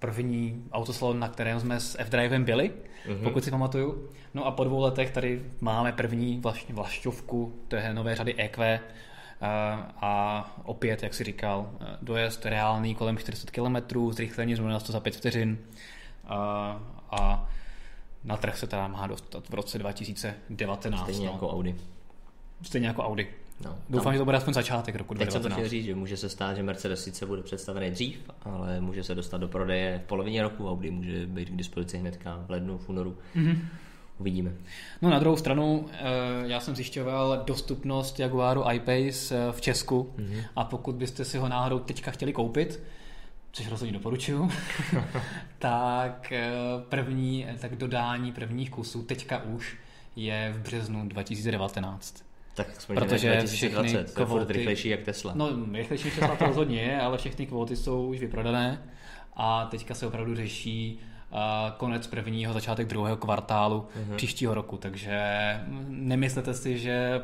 první 0.00 0.64
autosalon, 0.72 1.18
na 1.18 1.28
kterém 1.28 1.60
jsme 1.60 1.80
s 1.80 1.98
F-Drivem 1.98 2.44
byli, 2.44 2.72
mm-hmm. 3.06 3.22
pokud 3.22 3.44
si 3.44 3.50
pamatuju. 3.50 4.08
No 4.34 4.46
a 4.46 4.50
po 4.50 4.64
dvou 4.64 4.80
letech 4.80 5.10
tady 5.10 5.42
máme 5.60 5.92
první 5.92 6.38
vlastně 6.40 6.74
vlašťovku 6.74 7.54
té 7.68 7.94
nové 7.94 8.14
řady 8.14 8.34
EQ 8.38 8.80
a, 9.40 9.92
a 10.00 10.44
opět, 10.64 11.02
jak 11.02 11.14
si 11.14 11.24
říkal, 11.24 11.70
dojezd 12.02 12.46
reálný 12.46 12.94
kolem 12.94 13.18
400 13.18 13.50
km, 13.52 14.10
zrychlení 14.10 14.54
z 14.54 14.60
100 14.78 14.92
za 14.92 15.00
5 15.00 15.16
vteřin 15.16 15.58
a, 16.24 16.80
a 17.10 17.48
na 18.24 18.36
trh 18.36 18.58
se 18.58 18.66
teda 18.66 18.88
má 18.88 19.06
dostat 19.06 19.48
v 19.48 19.54
roce 19.54 19.78
2019. 19.78 21.02
Stejně 21.02 21.26
no. 21.26 21.32
jako 21.32 21.50
Audi. 21.50 21.74
Stejně 22.62 22.86
jako 22.86 23.02
Audi. 23.02 23.28
No, 23.64 23.78
Doufám, 23.90 24.12
že 24.12 24.18
to 24.18 24.24
bude 24.24 24.36
aspoň 24.36 24.54
začátek 24.54 24.94
roku 24.94 25.14
2019. 25.14 25.32
Teď 25.32 25.42
jsem 25.42 25.50
to 25.50 25.54
chtěl 25.54 25.68
říct, 25.68 25.84
že 25.84 25.94
může 25.94 26.16
se 26.16 26.28
stát, 26.28 26.56
že 26.56 26.62
Mercedes 26.62 27.04
sice 27.04 27.26
bude 27.26 27.42
představený 27.42 27.90
dřív, 27.90 28.30
ale 28.42 28.80
může 28.80 29.04
se 29.04 29.14
dostat 29.14 29.38
do 29.38 29.48
prodeje 29.48 30.00
v 30.04 30.08
polovině 30.08 30.42
roku, 30.42 30.70
Audi 30.70 30.90
může 30.90 31.26
být 31.26 31.48
k 31.48 31.56
dispozici 31.56 31.98
hnedka 31.98 32.44
v 32.46 32.50
lednu, 32.50 32.78
v 32.78 32.88
únoru. 32.88 33.16
Mm-hmm. 33.36 33.58
Uvidíme. 34.18 34.52
No 35.02 35.10
na 35.10 35.18
druhou 35.18 35.36
stranu, 35.36 35.86
eh, 35.92 35.98
já 36.46 36.60
jsem 36.60 36.76
zjišťoval 36.76 37.42
dostupnost 37.46 38.20
Jaguaru 38.20 38.64
I-Pace 38.64 39.36
eh, 39.36 39.52
v 39.52 39.60
Česku 39.60 40.12
mm-hmm. 40.16 40.44
a 40.56 40.64
pokud 40.64 40.94
byste 40.94 41.24
si 41.24 41.38
ho 41.38 41.48
náhodou 41.48 41.78
teďka 41.78 42.10
chtěli 42.10 42.32
koupit, 42.32 42.80
což 43.52 43.68
rozhodně 43.68 43.92
doporučuju, 43.92 44.50
tak 45.58 46.32
eh, 46.32 46.50
první, 46.88 47.46
tak 47.58 47.76
dodání 47.76 48.32
prvních 48.32 48.70
kusů 48.70 49.02
teďka 49.02 49.42
už 49.42 49.76
je 50.16 50.54
v 50.56 50.58
březnu 50.62 51.08
2019. 51.08 52.29
Tak 52.54 52.66
Protože 52.86 53.46
všechny 53.46 53.68
kvóty... 53.68 54.46
to 54.46 54.52
rychlejší 54.52 54.88
jak 54.88 55.02
Tesla. 55.02 55.32
No, 55.34 55.50
rychlejší 55.72 56.10
Tesla 56.10 56.36
to 56.36 56.46
rozhodně 56.46 56.82
je, 56.82 57.00
ale 57.00 57.18
všechny 57.18 57.46
kvóty 57.46 57.76
jsou 57.76 58.06
už 58.06 58.20
vyprodané 58.20 58.82
a 59.34 59.64
teďka 59.64 59.94
se 59.94 60.06
opravdu 60.06 60.34
řeší 60.34 61.00
konec 61.76 62.06
prvního, 62.06 62.52
začátek 62.52 62.88
druhého 62.88 63.16
kvartálu 63.16 63.80
uh-huh. 63.80 64.16
příštího 64.16 64.54
roku, 64.54 64.76
takže 64.76 65.20
nemyslete 65.88 66.54
si, 66.54 66.78
že 66.78 67.22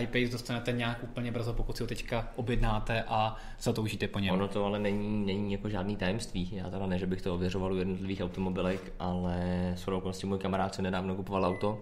iPace 0.00 0.32
dostanete 0.32 0.72
nějak 0.72 1.02
úplně 1.02 1.32
brzo, 1.32 1.52
pokud 1.52 1.76
si 1.76 1.82
ho 1.82 1.86
teďka 1.86 2.28
objednáte 2.36 3.02
a 3.02 3.36
zatoužíte 3.60 4.08
po 4.08 4.18
něm. 4.18 4.34
Ono 4.34 4.48
to 4.48 4.64
ale 4.64 4.78
není, 4.78 5.26
není 5.26 5.52
jako 5.52 5.68
žádný 5.68 5.96
tajemství. 5.96 6.50
Já 6.52 6.70
teda 6.70 6.86
ne, 6.86 6.98
že 6.98 7.06
bych 7.06 7.22
to 7.22 7.34
ověřoval 7.34 7.72
u 7.72 7.76
jednotlivých 7.76 8.20
automobilek, 8.20 8.92
ale 8.98 9.72
s 9.76 9.88
okolností 9.88 10.26
můj 10.26 10.38
kamarád 10.38 10.74
se 10.74 10.82
nedávno 10.82 11.14
kupoval 11.14 11.44
auto, 11.44 11.80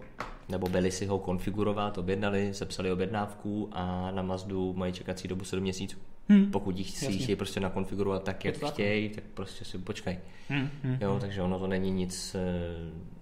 nebo 0.49 0.69
byli 0.69 0.91
si 0.91 1.05
ho 1.05 1.19
konfigurovat, 1.19 1.97
objednali, 1.97 2.53
sepsali 2.53 2.91
objednávku 2.91 3.69
a 3.71 4.11
na 4.11 4.21
Mazdu 4.21 4.73
mají 4.73 4.93
čekací 4.93 5.27
dobu 5.27 5.45
7 5.45 5.63
měsíců. 5.63 5.97
Hmm. 6.29 6.51
Pokud 6.51 6.77
jich 6.77 6.97
si 6.97 7.17
chtějí 7.17 7.35
prostě 7.35 7.59
nakonfigurovat 7.59 8.23
tak, 8.23 8.45
jak 8.45 8.55
chtějí, 8.65 9.09
tak 9.09 9.23
prostě 9.33 9.65
si 9.65 9.77
počkej. 9.77 10.19
Hmm. 10.49 10.69
Hmm. 10.83 10.97
Jo, 11.01 11.17
takže 11.21 11.41
ono 11.41 11.59
to 11.59 11.67
není 11.67 11.91
nic 11.91 12.35
eh, 12.35 12.39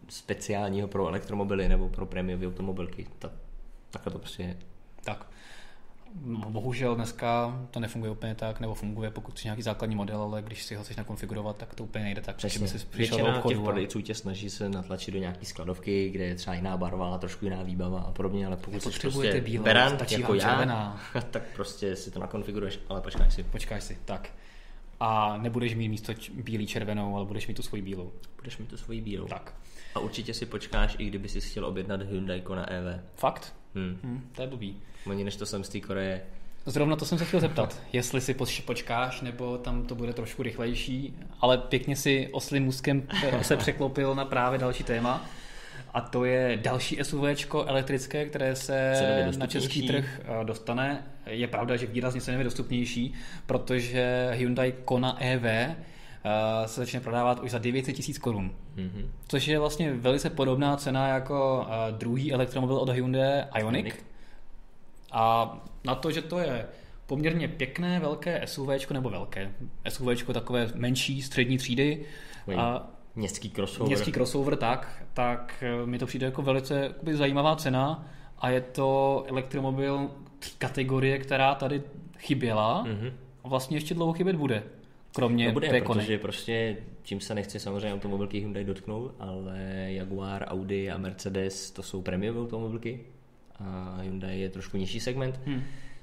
speciálního 0.10 0.88
pro 0.88 1.08
elektromobily 1.08 1.70
nebo 1.70 1.90
pro 1.90 2.06
prémiové 2.06 2.48
automobilky. 2.48 3.08
Tak, 3.20 3.32
takhle 3.92 4.14
to 4.14 4.20
prostě 4.20 4.44
je. 4.44 4.58
Tak. 5.04 5.31
No, 6.26 6.50
bohužel 6.50 6.96
dneska 6.96 7.60
to 7.72 7.80
nefunguje 7.80 8.12
úplně 8.12 8.36
tak, 8.36 8.60
nebo 8.60 8.76
funguje, 8.76 9.12
pokud 9.12 9.40
si 9.40 9.48
nějaký 9.48 9.62
základní 9.62 9.96
model, 9.96 10.22
ale 10.22 10.42
když 10.42 10.64
si 10.64 10.76
ho 10.76 10.84
chceš 10.84 10.96
nakonfigurovat, 10.96 11.58
tak 11.58 11.76
to 11.76 11.84
úplně 11.84 12.04
nejde 12.04 12.22
tak. 12.22 12.36
Přesně. 12.36 12.68
Si 12.68 12.88
Většina 12.94 13.42
těch 13.48 13.60
prodejců 13.60 14.02
tě 14.02 14.16
snaží 14.16 14.50
se 14.50 14.70
natlačit 14.70 15.12
do 15.12 15.20
nějaké 15.20 15.46
skladovky, 15.46 16.10
kde 16.10 16.26
je 16.26 16.36
třeba 16.36 16.54
jiná 16.54 16.78
barva, 16.78 17.18
trošku 17.18 17.46
jiná 17.46 17.64
výbava 17.64 18.00
a 18.00 18.12
podobně, 18.12 18.48
ale 18.48 18.58
pokud 18.58 18.84
jsi 18.84 19.00
prostě 19.00 19.42
bílou, 19.42 19.64
berant, 19.64 20.12
jako 20.12 20.34
já, 20.34 20.50
červená. 20.50 21.02
tak 21.32 21.44
prostě 21.56 21.96
si 21.96 22.12
to 22.12 22.20
nakonfiguruješ, 22.20 22.80
ale 22.90 23.02
počkáš 23.02 23.34
si. 23.34 23.44
Počkáš 23.44 23.84
si, 23.84 23.98
tak. 24.06 24.30
A 25.00 25.38
nebudeš 25.38 25.76
mít 25.76 25.90
místo 25.90 26.14
bílý 26.34 26.68
červenou, 26.68 27.16
ale 27.16 27.26
budeš 27.26 27.48
mít 27.48 27.54
tu 27.54 27.62
svoji 27.62 27.82
bílou. 27.82 28.12
Budeš 28.36 28.58
mít 28.58 28.70
tu 28.70 28.78
svoji 28.78 29.02
bílou. 29.02 29.28
Tak. 29.28 29.54
A 29.96 30.00
určitě 30.00 30.34
si 30.34 30.46
počkáš, 30.46 30.96
i 31.00 31.06
kdyby 31.06 31.30
si 31.30 31.42
chtěl 31.42 31.66
objednat 31.66 32.02
Hyundai 32.02 32.42
Kona 32.42 32.70
EV. 32.72 33.02
Fakt? 33.16 33.56
Hmm. 33.76 34.00
Hmm, 34.04 34.30
to 34.36 34.42
je 34.42 34.48
blbý. 34.48 34.82
Oni 35.06 35.24
než 35.24 35.36
to 35.36 35.46
jsem 35.46 35.64
z 35.64 35.70
té 35.70 35.80
Koreje. 35.80 36.22
Zrovna 36.66 36.96
to 36.96 37.06
jsem 37.06 37.18
se 37.18 37.26
chtěl 37.26 37.40
zeptat, 37.40 37.82
jestli 37.94 38.22
si 38.22 38.36
počkáš, 38.66 39.22
nebo 39.22 39.58
tam 39.58 39.86
to 39.86 39.96
bude 39.96 40.14
trošku 40.14 40.44
rychlejší, 40.44 41.16
ale 41.40 41.58
pěkně 41.58 41.96
si 41.96 42.30
oslým 42.32 42.64
můzkem 42.64 43.04
se 43.42 43.58
překlopil 43.58 44.16
na 44.16 44.26
právě 44.26 44.60
další 44.60 44.84
téma. 44.84 45.26
A 45.94 46.02
to 46.02 46.26
je 46.26 46.60
další 46.62 47.00
SUV 47.04 47.24
elektrické, 47.66 48.26
které 48.26 48.56
se 48.56 48.94
na 49.38 49.48
český 49.48 49.88
trh 49.88 50.22
eh, 50.24 50.46
dostane. 50.46 51.04
Je 51.26 51.48
pravda, 51.48 51.76
že 51.76 51.88
výrazně 51.88 52.22
cenově 52.22 52.44
dostupnější, 52.44 53.14
protože 53.46 54.30
Hyundai 54.34 54.74
Kona 54.86 55.18
EV 55.22 55.46
eh, 55.46 55.76
se 56.66 56.82
začne 56.82 57.00
prodávat 57.00 57.40
už 57.40 57.52
za 57.52 57.58
900 57.58 57.96
tisíc 57.96 58.18
korun. 58.18 58.52
Mm-hmm. 58.76 59.06
Což 59.28 59.48
je 59.48 59.60
vlastně 59.60 59.94
velice 59.94 60.30
podobná 60.30 60.78
cena 60.78 61.08
jako 61.08 61.68
eh, 61.70 61.92
druhý 61.92 62.34
elektromobil 62.34 62.78
od 62.78 62.90
Hyundai 62.90 63.44
Ioniq. 63.60 63.86
Ioniq. 63.86 64.11
A 65.12 65.58
na 65.84 65.96
to, 65.96 66.12
že 66.12 66.22
to 66.22 66.40
je 66.40 66.66
poměrně 67.06 67.48
pěkné, 67.48 68.00
velké 68.00 68.42
SUV, 68.46 68.90
nebo 68.92 69.10
velké 69.10 69.52
SUV, 69.90 70.34
takové 70.34 70.68
menší, 70.76 71.22
střední 71.22 71.58
třídy. 71.58 72.06
A 72.58 72.88
městský 73.16 73.50
crossover. 73.50 73.88
Městský 73.88 74.12
crossover, 74.12 74.56
tak, 74.56 75.04
tak 75.14 75.64
eh, 75.64 75.86
mi 75.86 76.00
to 76.00 76.06
přijde 76.06 76.26
jako 76.26 76.42
velice 76.42 76.80
jakoby, 76.80 77.16
zajímavá 77.16 77.56
cena 77.56 78.08
a 78.40 78.50
je 78.50 78.62
to 78.62 79.24
elektromobil 79.28 80.12
kategorie, 80.58 81.18
která 81.20 81.56
tady 81.56 81.82
chyběla 82.18 82.86
mm-hmm. 82.86 83.14
a 83.44 83.48
vlastně 83.48 83.78
ještě 83.78 83.94
dlouho 83.94 84.14
chybět 84.14 84.36
bude. 84.36 84.64
Kromě 85.16 85.48
no 85.48 85.54
bude, 85.54 85.70
té 85.70 85.82
protože 85.82 86.06
kony. 86.08 86.18
prostě 86.18 86.78
tím 87.04 87.20
se 87.20 87.36
nechci 87.36 87.60
samozřejmě 87.60 87.94
automobilky 87.94 88.40
Hyundai 88.40 88.64
dotknout, 88.64 89.16
ale 89.20 89.86
Jaguar, 89.88 90.46
Audi 90.48 90.90
a 90.90 90.98
Mercedes 90.98 91.72
to 91.72 91.84
jsou 91.84 92.02
premium 92.02 92.38
automobilky 92.38 93.00
a 93.66 93.98
Hyundai 94.02 94.40
je 94.40 94.50
trošku 94.50 94.78
nižší 94.78 95.00
segment. 95.00 95.40
Hmm. 95.46 95.62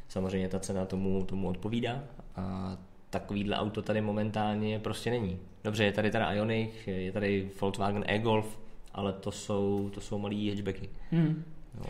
Samozřejmě 0.08 0.48
ta 0.48 0.58
cena 0.58 0.86
tomu, 0.86 1.24
tomu 1.24 1.48
odpovídá 1.48 2.00
a 2.36 2.76
takovýhle 3.10 3.56
auto 3.56 3.82
tady 3.82 4.00
momentálně 4.00 4.78
prostě 4.78 5.10
není. 5.10 5.38
Dobře, 5.64 5.84
je 5.84 5.92
tady 5.92 6.10
teda 6.10 6.32
Ioniq, 6.32 6.86
je 6.86 7.12
tady 7.12 7.50
Volkswagen 7.60 8.04
e-Golf, 8.06 8.58
ale 8.92 9.12
to 9.12 9.32
jsou, 9.32 9.90
to 9.94 10.00
jsou 10.00 10.18
malý 10.18 10.50
hatchbacky. 10.50 10.88
Hmm. 11.10 11.44
No. 11.80 11.86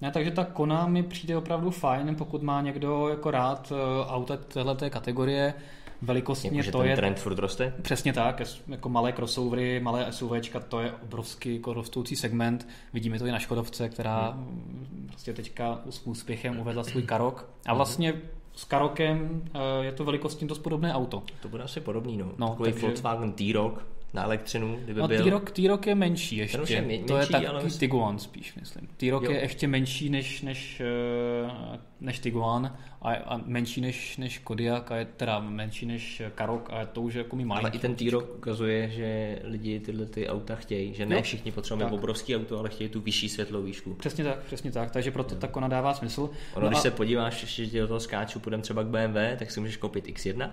Ne, 0.00 0.10
takže 0.10 0.30
ta 0.30 0.44
Kona 0.44 0.86
mi 0.86 1.02
přijde 1.02 1.36
opravdu 1.36 1.70
fajn, 1.70 2.14
pokud 2.14 2.42
má 2.42 2.60
někdo 2.60 3.08
jako 3.08 3.30
rád 3.30 3.72
eh, 3.72 4.06
auta 4.06 4.36
téhleté 4.36 4.90
kategorie, 4.90 5.54
velikostně 6.02 6.50
jako, 6.54 6.70
to 6.70 6.78
ten 6.78 6.90
je... 6.90 6.96
trend 6.96 7.18
furt 7.18 7.38
roste? 7.38 7.74
Přesně 7.82 8.12
tak, 8.12 8.42
jako 8.68 8.88
malé 8.88 9.12
crossovery, 9.12 9.80
malé 9.80 10.12
SUVčka, 10.12 10.60
to 10.60 10.80
je 10.80 10.92
obrovský 10.92 11.54
jako 11.54 11.74
rostoucí 11.74 12.16
segment. 12.16 12.68
Vidíme 12.92 13.18
to 13.18 13.26
i 13.26 13.32
na 13.32 13.38
Škodovce, 13.38 13.88
která 13.88 14.30
hmm. 14.30 15.06
prostě 15.08 15.32
teďka 15.32 15.80
s 15.90 16.06
úspěchem 16.06 16.60
uvedla 16.60 16.84
svůj 16.84 17.02
Karok. 17.02 17.48
A 17.66 17.70
mhm. 17.70 17.76
vlastně 17.76 18.14
s 18.56 18.64
Karokem 18.64 19.42
eh, 19.54 19.84
je 19.84 19.92
to 19.92 20.04
velikostně 20.04 20.46
dost 20.46 20.58
podobné 20.58 20.94
auto. 20.94 21.22
To 21.42 21.48
bude 21.48 21.62
asi 21.62 21.80
podobný, 21.80 22.16
no. 22.16 22.32
no 22.38 22.48
Takový 22.48 22.72
takže... 22.72 22.86
Volkswagen 22.86 23.32
T-Roc, 23.32 23.74
na 24.16 24.24
elektřinu, 24.24 24.78
kdyby 24.84 25.00
no, 25.00 25.08
byl... 25.08 25.24
T-Roc, 25.24 25.42
T-Roc 25.52 25.86
je 25.86 25.94
menší 25.94 26.36
ještě. 26.36 26.74
Je 26.74 26.82
menší, 26.82 27.04
to 27.04 27.16
je 27.16 27.26
takový 27.26 27.46
ale... 27.46 27.70
Tiguan 27.70 28.18
spíš, 28.18 28.54
myslím. 28.54 28.88
T-Roc 28.96 29.22
je 29.22 29.40
ještě 29.40 29.68
menší 29.68 30.10
než, 30.10 30.42
než, 30.42 30.80
eh, 30.80 31.78
než 32.00 32.18
Tiguan 32.18 32.76
a, 33.02 33.12
a 33.12 33.40
menší 33.46 33.80
než, 33.80 34.16
než 34.16 34.38
Kodiaq 34.38 34.92
a 34.92 34.96
je 34.96 35.04
teda 35.04 35.40
menší 35.40 35.86
než 35.86 36.22
Karok 36.34 36.68
a 36.72 36.86
to 36.86 37.02
už 37.02 37.14
je 37.14 37.18
jako 37.18 37.36
mi 37.36 37.44
malý. 37.44 37.60
Ale 37.60 37.70
i 37.70 37.78
ten 37.78 37.94
T-Roc 37.94 38.24
ukazuje, 38.36 38.90
že 38.90 39.38
lidi 39.44 39.80
tyhle 39.80 40.06
ty 40.06 40.28
auta 40.28 40.56
chtějí, 40.56 40.94
že 40.94 41.06
ne 41.06 41.16
jo, 41.16 41.22
všichni 41.22 41.52
potřebujeme 41.52 41.92
obrovský 41.92 42.36
auto, 42.36 42.58
ale 42.58 42.68
chtějí 42.68 42.90
tu 42.90 43.00
vyšší 43.00 43.28
světlou 43.28 43.62
výšku. 43.62 43.94
Přesně 43.94 44.24
tak, 44.24 44.38
přesně 44.38 44.72
tak, 44.72 44.90
takže 44.90 45.10
proto 45.10 45.34
jo. 45.34 45.40
tak 45.40 45.56
ona 45.56 45.68
dává 45.68 45.94
smysl. 45.94 46.30
Ono, 46.54 46.64
no 46.64 46.68
když 46.68 46.78
a... 46.78 46.82
se 46.82 46.90
podíváš, 46.90 47.42
ještě 47.42 47.80
do 47.80 47.88
toho 47.88 48.00
skáču, 48.00 48.40
půjdeme 48.40 48.62
třeba 48.62 48.82
k 48.82 48.86
BMW, 48.86 49.16
tak 49.38 49.50
si 49.50 49.60
můžeš 49.60 49.76
koupit 49.76 50.06
X1, 50.06 50.50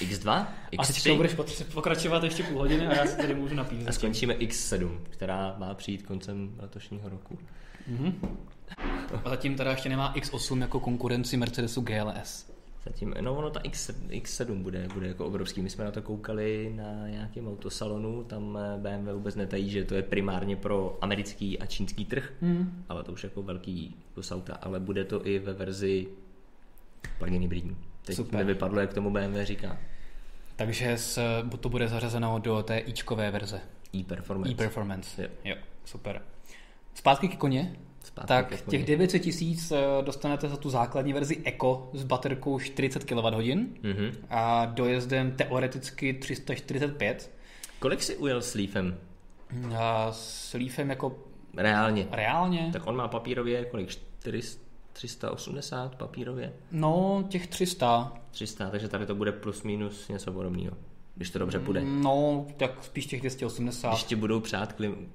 X2, 0.00 0.46
X3. 0.72 0.78
A 0.78 1.02
teď 1.02 1.16
budeš 1.16 1.36
pokračovat 1.74 2.24
ještě 2.24 2.42
půl 2.42 2.58
hodiny 2.58 2.86
a 2.86 2.94
já 2.94 3.06
si 3.06 3.16
tady 3.16 3.34
můžu 3.34 3.54
napít. 3.54 3.88
A 3.88 3.92
skončíme 3.92 4.34
X7, 4.34 4.98
která 5.10 5.54
má 5.58 5.74
přijít 5.74 6.02
koncem 6.02 6.54
letošního 6.58 7.08
roku. 7.08 7.38
Mm-hmm. 7.90 8.14
A 9.24 9.30
zatím 9.30 9.56
teda 9.56 9.70
ještě 9.70 9.88
nemá 9.88 10.14
X8 10.14 10.60
jako 10.60 10.80
konkurenci 10.80 11.36
Mercedesu 11.36 11.80
GLS. 11.80 12.50
Zatím, 12.84 13.14
no 13.20 13.34
ono 13.34 13.50
ta 13.50 13.60
X, 13.60 13.90
X7 14.08 14.62
bude, 14.62 14.88
bude 14.94 15.08
jako 15.08 15.26
obrovský. 15.26 15.62
My 15.62 15.70
jsme 15.70 15.84
na 15.84 15.90
to 15.90 16.02
koukali 16.02 16.72
na 16.76 17.08
nějakém 17.08 17.48
autosalonu, 17.48 18.24
tam 18.24 18.58
eh, 18.58 18.78
BMW 18.78 19.12
vůbec 19.12 19.36
netají, 19.36 19.70
že 19.70 19.84
to 19.84 19.94
je 19.94 20.02
primárně 20.02 20.56
pro 20.56 20.98
americký 21.00 21.58
a 21.58 21.66
čínský 21.66 22.04
trh, 22.04 22.32
mm. 22.40 22.84
ale 22.88 23.02
to 23.02 23.12
už 23.12 23.24
jako 23.24 23.42
velký 23.42 23.96
kus 24.14 24.32
auta, 24.32 24.54
ale 24.54 24.80
bude 24.80 25.04
to 25.04 25.26
i 25.26 25.38
ve 25.38 25.52
verzi 25.52 26.06
plug-in 27.18 27.42
hybridní. 27.42 27.76
Teď 28.04 28.16
Super. 28.16 28.38
nevypadlo, 28.38 28.80
jak 28.80 28.94
tomu 28.94 29.10
BMW 29.10 29.42
říká. 29.42 29.78
Takže 30.56 30.96
to 31.60 31.68
bude 31.68 31.88
zařazeno 31.88 32.38
do 32.38 32.62
té 32.62 32.78
ičkové 32.78 33.30
verze. 33.30 33.60
E-Performance. 33.96 34.52
E-Performance, 34.52 35.22
jo. 35.22 35.28
jo, 35.44 35.56
super. 35.84 36.22
Zpátky 36.94 37.28
k 37.28 37.36
koně. 37.36 37.76
Zpátky 38.04 38.28
tak 38.28 38.48
ke 38.48 38.56
těch 38.70 38.84
900 38.84 39.22
tisíc 39.22 39.72
eh, 39.72 39.78
dostanete 40.02 40.48
za 40.48 40.56
tu 40.56 40.70
základní 40.70 41.12
verzi 41.12 41.42
Eco 41.44 41.90
s 41.92 42.04
baterkou 42.04 42.58
40 42.58 43.04
kWh 43.04 43.14
mm-hmm. 43.14 44.12
a 44.30 44.64
dojezdem 44.64 45.32
teoreticky 45.32 46.14
345. 46.14 47.30
Kolik 47.78 48.02
si 48.02 48.16
ujel 48.16 48.42
s 48.42 48.54
Leafem? 48.54 48.98
A 49.78 50.12
s 50.12 50.54
Leafem 50.54 50.90
jako... 50.90 51.16
Reálně. 51.56 52.06
Reálně? 52.10 52.70
Tak 52.72 52.86
on 52.86 52.96
má 52.96 53.08
papírově 53.08 53.64
kolik? 53.64 53.88
400? 53.88 54.69
380 54.92 55.94
papírově? 55.94 56.52
No, 56.72 57.24
těch 57.28 57.46
300. 57.46 58.12
300, 58.30 58.70
takže 58.70 58.88
tady 58.88 59.06
to 59.06 59.14
bude 59.14 59.32
plus 59.32 59.62
minus 59.62 60.08
něco 60.08 60.32
podobného, 60.32 60.76
když 61.14 61.30
to 61.30 61.38
dobře 61.38 61.58
bude. 61.58 61.80
No, 61.84 62.46
tak 62.56 62.84
spíš 62.84 63.06
těch 63.06 63.20
280. 63.20 63.90
Když 63.90 64.04
ti 64.04 64.16
budou 64.16 64.40
přát 64.40 64.72
klim, 64.72 65.08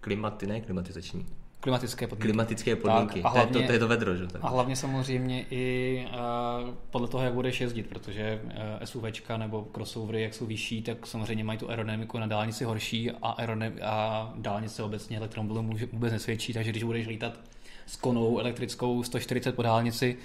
klimaty, 0.00 0.46
ne 0.46 0.60
klimatizační. 0.60 1.26
Klimatické 1.60 2.06
podmínky. 2.06 2.28
Klimatické 2.28 2.76
podmínky. 2.76 3.22
Tak, 3.22 3.32
a 3.32 3.34
hlavně, 3.34 3.52
to, 3.52 3.58
je 3.58 3.62
to, 3.62 3.66
to 3.66 3.72
je 3.72 3.78
to 3.78 3.88
vedro, 3.88 4.16
že? 4.16 4.26
Tak. 4.26 4.44
A 4.44 4.48
hlavně 4.48 4.76
samozřejmě 4.76 5.46
i 5.50 6.06
uh, 6.06 6.74
podle 6.90 7.08
toho, 7.08 7.24
jak 7.24 7.34
budeš 7.34 7.60
jezdit, 7.60 7.86
protože 7.86 8.40
uh, 8.44 8.50
SUVčka 8.84 9.36
nebo 9.36 9.68
crossovery, 9.74 10.22
jak 10.22 10.34
jsou 10.34 10.46
vyšší, 10.46 10.82
tak 10.82 11.06
samozřejmě 11.06 11.44
mají 11.44 11.58
tu 11.58 11.70
aerodynamiku 11.70 12.18
na 12.18 12.26
dálnici 12.26 12.64
horší 12.64 13.10
a, 13.10 13.34
aerodynam- 13.42 13.78
a 13.82 14.32
dálnice 14.36 14.82
obecně 14.82 15.16
elektromobilu 15.16 15.76
vůbec 15.92 16.12
nesvědčí, 16.12 16.52
takže 16.52 16.70
když 16.70 16.82
budeš 16.82 17.06
lítat 17.06 17.40
s 17.88 17.96
konou 17.96 18.38
elektrickou 18.38 19.02
140 19.02 19.54
po 19.54 19.62
dálnici, 19.62 20.16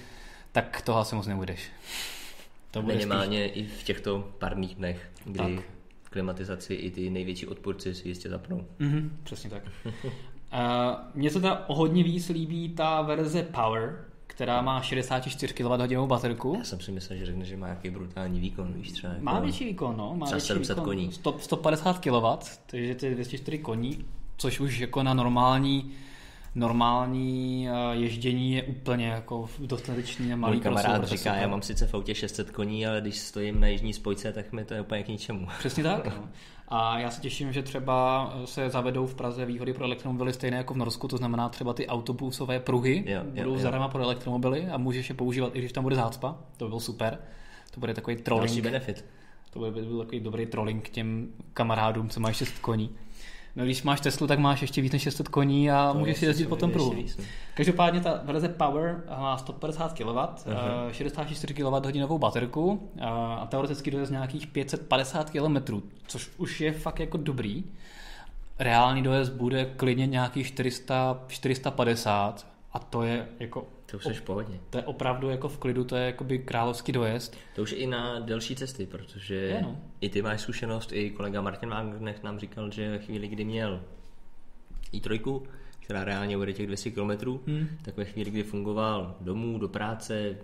tak 0.52 0.82
toho 0.82 1.00
asi 1.00 1.16
moc 1.16 1.28
nebudeš. 1.28 1.70
To 2.72 2.82
bude 2.82 2.96
Minimálně 2.96 3.50
spíš... 3.50 3.64
i 3.64 3.68
v 3.68 3.84
těchto 3.84 4.30
párných 4.40 4.76
dnech, 4.76 5.12
kdy 5.26 5.40
tak. 5.40 5.66
klimatizaci 6.04 6.74
i 6.74 6.92
ty 6.92 7.10
největší 7.10 7.48
odpůrci 7.48 7.96
si 7.96 8.08
jistě 8.08 8.30
zapnou. 8.30 8.66
Mm-hmm, 8.80 9.10
přesně 9.24 9.50
tak. 9.50 9.64
uh, 9.86 9.92
mně 11.16 11.30
se 11.30 11.40
teda 11.42 11.66
o 11.68 11.76
hodně 11.76 12.04
víc 12.04 12.30
líbí 12.30 12.70
ta 12.70 13.02
verze 13.02 13.44
Power, 13.44 14.06
která 14.28 14.62
má 14.62 14.82
64 14.82 15.54
kWh 15.54 16.08
baterku. 16.08 16.56
Já 16.58 16.64
jsem 16.64 16.80
si 16.80 16.92
myslel, 16.92 17.20
že 17.20 17.26
řekne, 17.26 17.46
že 17.46 17.58
má 17.58 17.68
nějaký 17.68 17.90
brutální 17.90 18.40
výkon, 18.40 18.74
víš 18.74 18.92
třeba. 18.92 19.14
Jako 19.14 19.26
má 19.26 19.40
větší 19.40 19.66
výkon, 19.66 19.98
no. 19.98 20.16
Má 20.16 20.26
třeba 20.26 20.38
větší 20.38 20.48
700 20.48 20.78
výkon. 20.78 20.86
koní. 20.86 21.12
100, 21.12 21.40
150 21.40 22.00
kW, 22.00 22.26
takže 22.66 22.96
to 22.96 23.06
je 23.06 23.16
204 23.16 23.58
koní, 23.58 24.06
což 24.38 24.60
už 24.60 24.80
jako 24.80 25.04
na 25.04 25.14
normální 25.14 25.92
normální 26.56 27.68
eh, 27.70 27.96
ježdění 27.96 28.54
je 28.54 28.64
úplně 28.64 29.08
jako 29.08 29.50
dostatečný 29.60 30.36
malý 30.36 30.56
Můj 30.56 30.64
kamarád 30.64 31.04
říká, 31.04 31.36
já 31.36 31.48
mám 31.48 31.62
sice 31.62 31.88
v 31.88 31.94
autě 31.94 32.16
600 32.16 32.52
koní, 32.52 32.88
ale 32.88 33.02
když 33.02 33.20
stojím 33.20 33.60
na 33.60 33.68
jižní 33.68 33.94
spojce, 33.94 34.34
tak 34.34 34.52
mi 34.52 34.66
to 34.66 34.74
je 34.74 34.82
úplně 34.82 35.04
k 35.04 35.08
ničemu. 35.08 35.48
Přesně 35.60 35.84
tak. 35.84 36.08
No. 36.18 36.30
A 36.68 37.00
já 37.00 37.12
se 37.12 37.22
těším, 37.22 37.54
že 37.54 37.64
třeba 37.64 38.34
se 38.46 38.70
zavedou 38.70 39.06
v 39.08 39.16
Praze 39.16 39.46
výhody 39.46 39.74
pro 39.74 39.86
elektromobily 39.86 40.34
stejné 40.34 40.58
jako 40.58 40.74
v 40.74 40.78
Norsku, 40.78 41.08
to 41.08 41.18
znamená 41.18 41.50
třeba 41.50 41.74
ty 41.74 41.88
autobusové 41.88 42.60
pruhy 42.60 43.04
jo, 43.08 43.22
budou 43.24 43.52
jo, 43.52 43.58
zdarma 43.58 43.88
pro 43.88 44.04
elektromobily 44.04 44.68
a 44.68 44.78
můžeš 44.78 45.10
je 45.10 45.16
používat, 45.16 45.56
i 45.56 45.60
když 45.60 45.72
tam 45.72 45.84
bude 45.84 45.96
zácpa. 45.96 46.36
To 46.58 46.66
by 46.66 46.70
byl 46.70 46.80
super. 46.80 47.18
To 47.72 47.80
bude 47.80 47.94
takový 47.94 48.16
trolling. 48.16 48.64
benefit. 48.64 49.06
To 49.50 49.60
by 49.60 49.72
byl 49.72 50.00
takový 50.00 50.20
dobrý 50.20 50.46
trolling 50.46 50.88
k 50.88 50.90
těm 50.90 51.28
kamarádům, 51.54 52.10
co 52.10 52.20
mají 52.20 52.36
6 52.36 52.60
koní. 52.60 52.90
No, 53.56 53.64
když 53.64 53.84
máš 53.84 54.02
Teslu, 54.02 54.28
tak 54.28 54.40
máš 54.40 54.62
ještě 54.62 54.82
víc 54.82 54.94
než 54.94 55.02
600 55.02 55.28
koní 55.28 55.72
a 55.72 55.92
to 55.94 56.00
můžeš 56.00 56.18
si 56.18 56.26
jezdit 56.26 56.46
po 56.46 56.56
tom 56.56 56.72
pruhu. 56.72 56.96
Každopádně 57.54 58.02
ta 58.02 58.22
verze 58.24 58.50
Power 58.50 59.04
má 59.10 59.38
150 59.38 59.94
kW, 59.94 60.08
uh-huh. 60.08 60.90
64 60.92 61.54
kWh 61.54 62.18
baterku 62.18 62.90
a 63.40 63.48
teoreticky 63.50 63.92
dojezd 63.92 64.12
nějakých 64.12 64.48
550 64.48 65.30
km, 65.30 65.82
což 66.08 66.32
už 66.38 66.62
je 66.62 66.72
fakt 66.72 67.00
jako 67.00 67.18
dobrý. 67.18 67.64
Reálný 68.60 69.04
dojezd 69.04 69.34
bude 69.34 69.66
klidně 69.66 70.08
nějakých 70.08 70.48
400, 70.48 71.20
450 71.28 72.53
a 72.74 72.80
to 72.80 73.04
je 73.04 73.28
jako 73.40 73.68
to 73.86 73.98
už 73.98 74.04
jsi 74.04 74.14
v 74.14 74.22
pohodě. 74.22 74.60
To 74.70 74.78
je 74.78 74.84
opravdu 74.84 75.30
jako 75.30 75.50
v 75.50 75.58
klidu, 75.58 75.84
to 75.84 75.96
je 75.96 76.06
jakoby 76.06 76.40
královský 76.40 76.92
dojezd. 76.92 77.38
To 77.56 77.62
už 77.62 77.72
i 77.72 77.88
na 77.88 78.20
delší 78.20 78.56
cesty, 78.56 78.86
protože 78.86 79.36
je, 79.36 79.62
no. 79.62 79.78
i 80.02 80.10
ty 80.10 80.22
máš 80.22 80.42
zkušenost, 80.42 80.92
i 80.94 81.10
kolega 81.10 81.42
Martin 81.42 81.70
Wagner 81.70 82.16
nám 82.24 82.40
říkal, 82.40 82.72
že 82.72 82.90
ve 82.90 83.00
chvíli, 83.00 83.28
kdy 83.28 83.46
měl 83.46 83.82
i3, 84.94 85.42
která 85.80 86.04
reálně 86.04 86.38
bude 86.38 86.54
těch 86.54 86.68
200 86.68 86.92
km, 86.92 87.10
hmm. 87.48 87.68
tak 87.82 87.98
ve 87.98 88.06
chvíli, 88.06 88.32
kdy 88.32 88.44
fungoval 88.44 89.16
domů, 89.22 89.60
do 89.60 89.68
práce, 89.68 90.38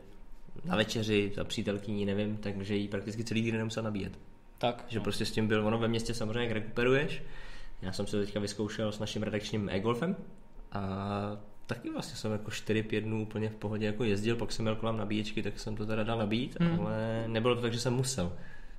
na 0.66 0.76
večeři, 0.76 1.32
za 1.36 1.44
přítelkyní, 1.44 2.06
nevím, 2.06 2.38
takže 2.38 2.76
ji 2.76 2.88
prakticky 2.88 3.24
celý 3.24 3.52
den 3.52 3.60
nemusel 3.60 3.84
nabíjet. 3.84 4.20
Tak. 4.58 4.86
Že 4.88 5.00
no. 5.00 5.04
prostě 5.04 5.26
s 5.26 5.32
tím 5.32 5.48
byl, 5.48 5.68
ono 5.68 5.78
ve 5.78 5.88
městě 5.88 6.14
samozřejmě, 6.14 6.44
jak 6.44 6.52
rekuperuješ. 6.52 7.24
Já 7.82 7.92
jsem 7.92 8.08
se 8.08 8.26
teďka 8.26 8.40
vyzkoušel 8.40 8.92
s 8.92 9.00
naším 9.00 9.24
redakčním 9.24 9.70
e-golfem 9.70 10.16
a 10.72 10.82
taky 11.70 11.90
vlastně 11.90 12.16
jsem 12.16 12.32
jako 12.32 12.52
4-5 12.52 13.02
dnů 13.02 13.22
úplně 13.22 13.50
v 13.50 13.56
pohodě 13.56 13.86
jako 13.86 14.04
jezdil, 14.04 14.36
pak 14.36 14.52
jsem 14.52 14.64
měl 14.64 14.76
kolem 14.76 14.98
nabíječky, 14.98 15.44
tak 15.44 15.60
jsem 15.60 15.76
to 15.76 15.86
teda 15.86 16.04
dal 16.04 16.18
nabít, 16.18 16.58
hmm. 16.60 16.80
ale 16.80 17.24
nebylo 17.28 17.56
to 17.56 17.62
tak, 17.62 17.74
že 17.74 17.80
jsem 17.80 17.94
musel. 17.94 18.32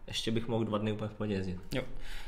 Ještě 0.06 0.30
bych 0.30 0.48
mohl 0.48 0.64
dva 0.64 0.78
dny 0.78 0.92
úplně 0.92 1.08
v 1.08 1.12
pohodě 1.12 1.34
jezdit. 1.34 1.58
Jo. 1.74 1.82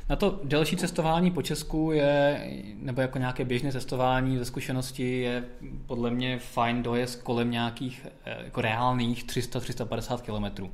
Na 0.09 0.17
to 0.17 0.41
delší 0.45 0.77
cestování 0.77 1.31
po 1.31 1.43
Česku 1.43 1.93
je, 1.93 2.47
nebo 2.77 3.01
jako 3.01 3.19
nějaké 3.19 3.45
běžné 3.45 3.73
cestování 3.73 4.39
ze 4.39 4.45
zkušenosti 4.45 5.21
je 5.21 5.45
podle 5.87 6.11
mě 6.11 6.39
fajn 6.39 6.83
dojezd 6.83 7.23
kolem 7.23 7.51
nějakých 7.51 8.07
eh, 8.25 8.45
jako 8.45 8.61
reálných 8.61 9.25
300-350 9.25 10.21
kilometrů. 10.21 10.71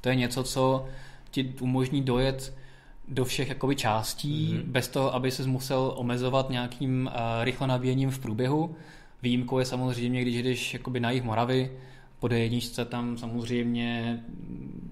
To 0.00 0.08
je 0.08 0.14
něco, 0.14 0.42
co 0.42 0.86
ti 1.30 1.54
umožní 1.60 2.02
dojet 2.02 2.54
do 3.08 3.24
všech 3.24 3.48
jakoby 3.48 3.76
částí, 3.76 4.54
mm-hmm. 4.54 4.70
bez 4.70 4.88
toho, 4.88 5.14
aby 5.14 5.30
se 5.30 5.46
musel 5.46 5.92
omezovat 5.96 6.50
nějakým 6.50 7.10
uh, 7.12 7.44
rychlo 7.44 7.66
nabíjením 7.66 8.10
v 8.10 8.18
průběhu. 8.18 8.76
Výjimkou 9.22 9.58
je 9.58 9.64
samozřejmě, 9.64 10.22
když 10.22 10.42
jdeš 10.42 10.74
jakoby 10.74 11.00
na 11.00 11.10
jich 11.10 11.22
Moravy, 11.22 11.70
po 12.18 12.26
D1 12.26 12.84
tam 12.84 13.18
samozřejmě 13.18 14.20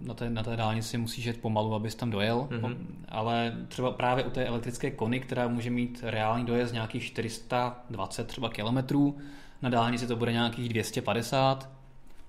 na 0.01 0.15
té, 0.15 0.31
na 0.31 0.43
té 0.43 0.57
dálnici 0.57 0.99
musíš 0.99 1.25
jet 1.25 1.41
pomalu, 1.41 1.75
abys 1.75 1.95
tam 1.95 2.11
dojel, 2.11 2.49
mm-hmm. 2.51 2.77
ale 3.09 3.57
třeba 3.69 3.91
právě 3.91 4.25
u 4.25 4.31
té 4.31 4.47
elektrické 4.47 4.91
kony, 4.91 5.21
která 5.21 5.49
může 5.49 5.71
mít 5.71 6.01
reálný 6.03 6.45
dojezd 6.45 6.73
nějakých 6.73 7.03
420 7.03 8.27
třeba 8.27 8.49
kilometrů, 8.49 9.17
na 9.63 9.69
dálnici 9.69 10.07
to 10.07 10.17
bude 10.17 10.33
nějakých 10.33 10.69
250 10.69 11.71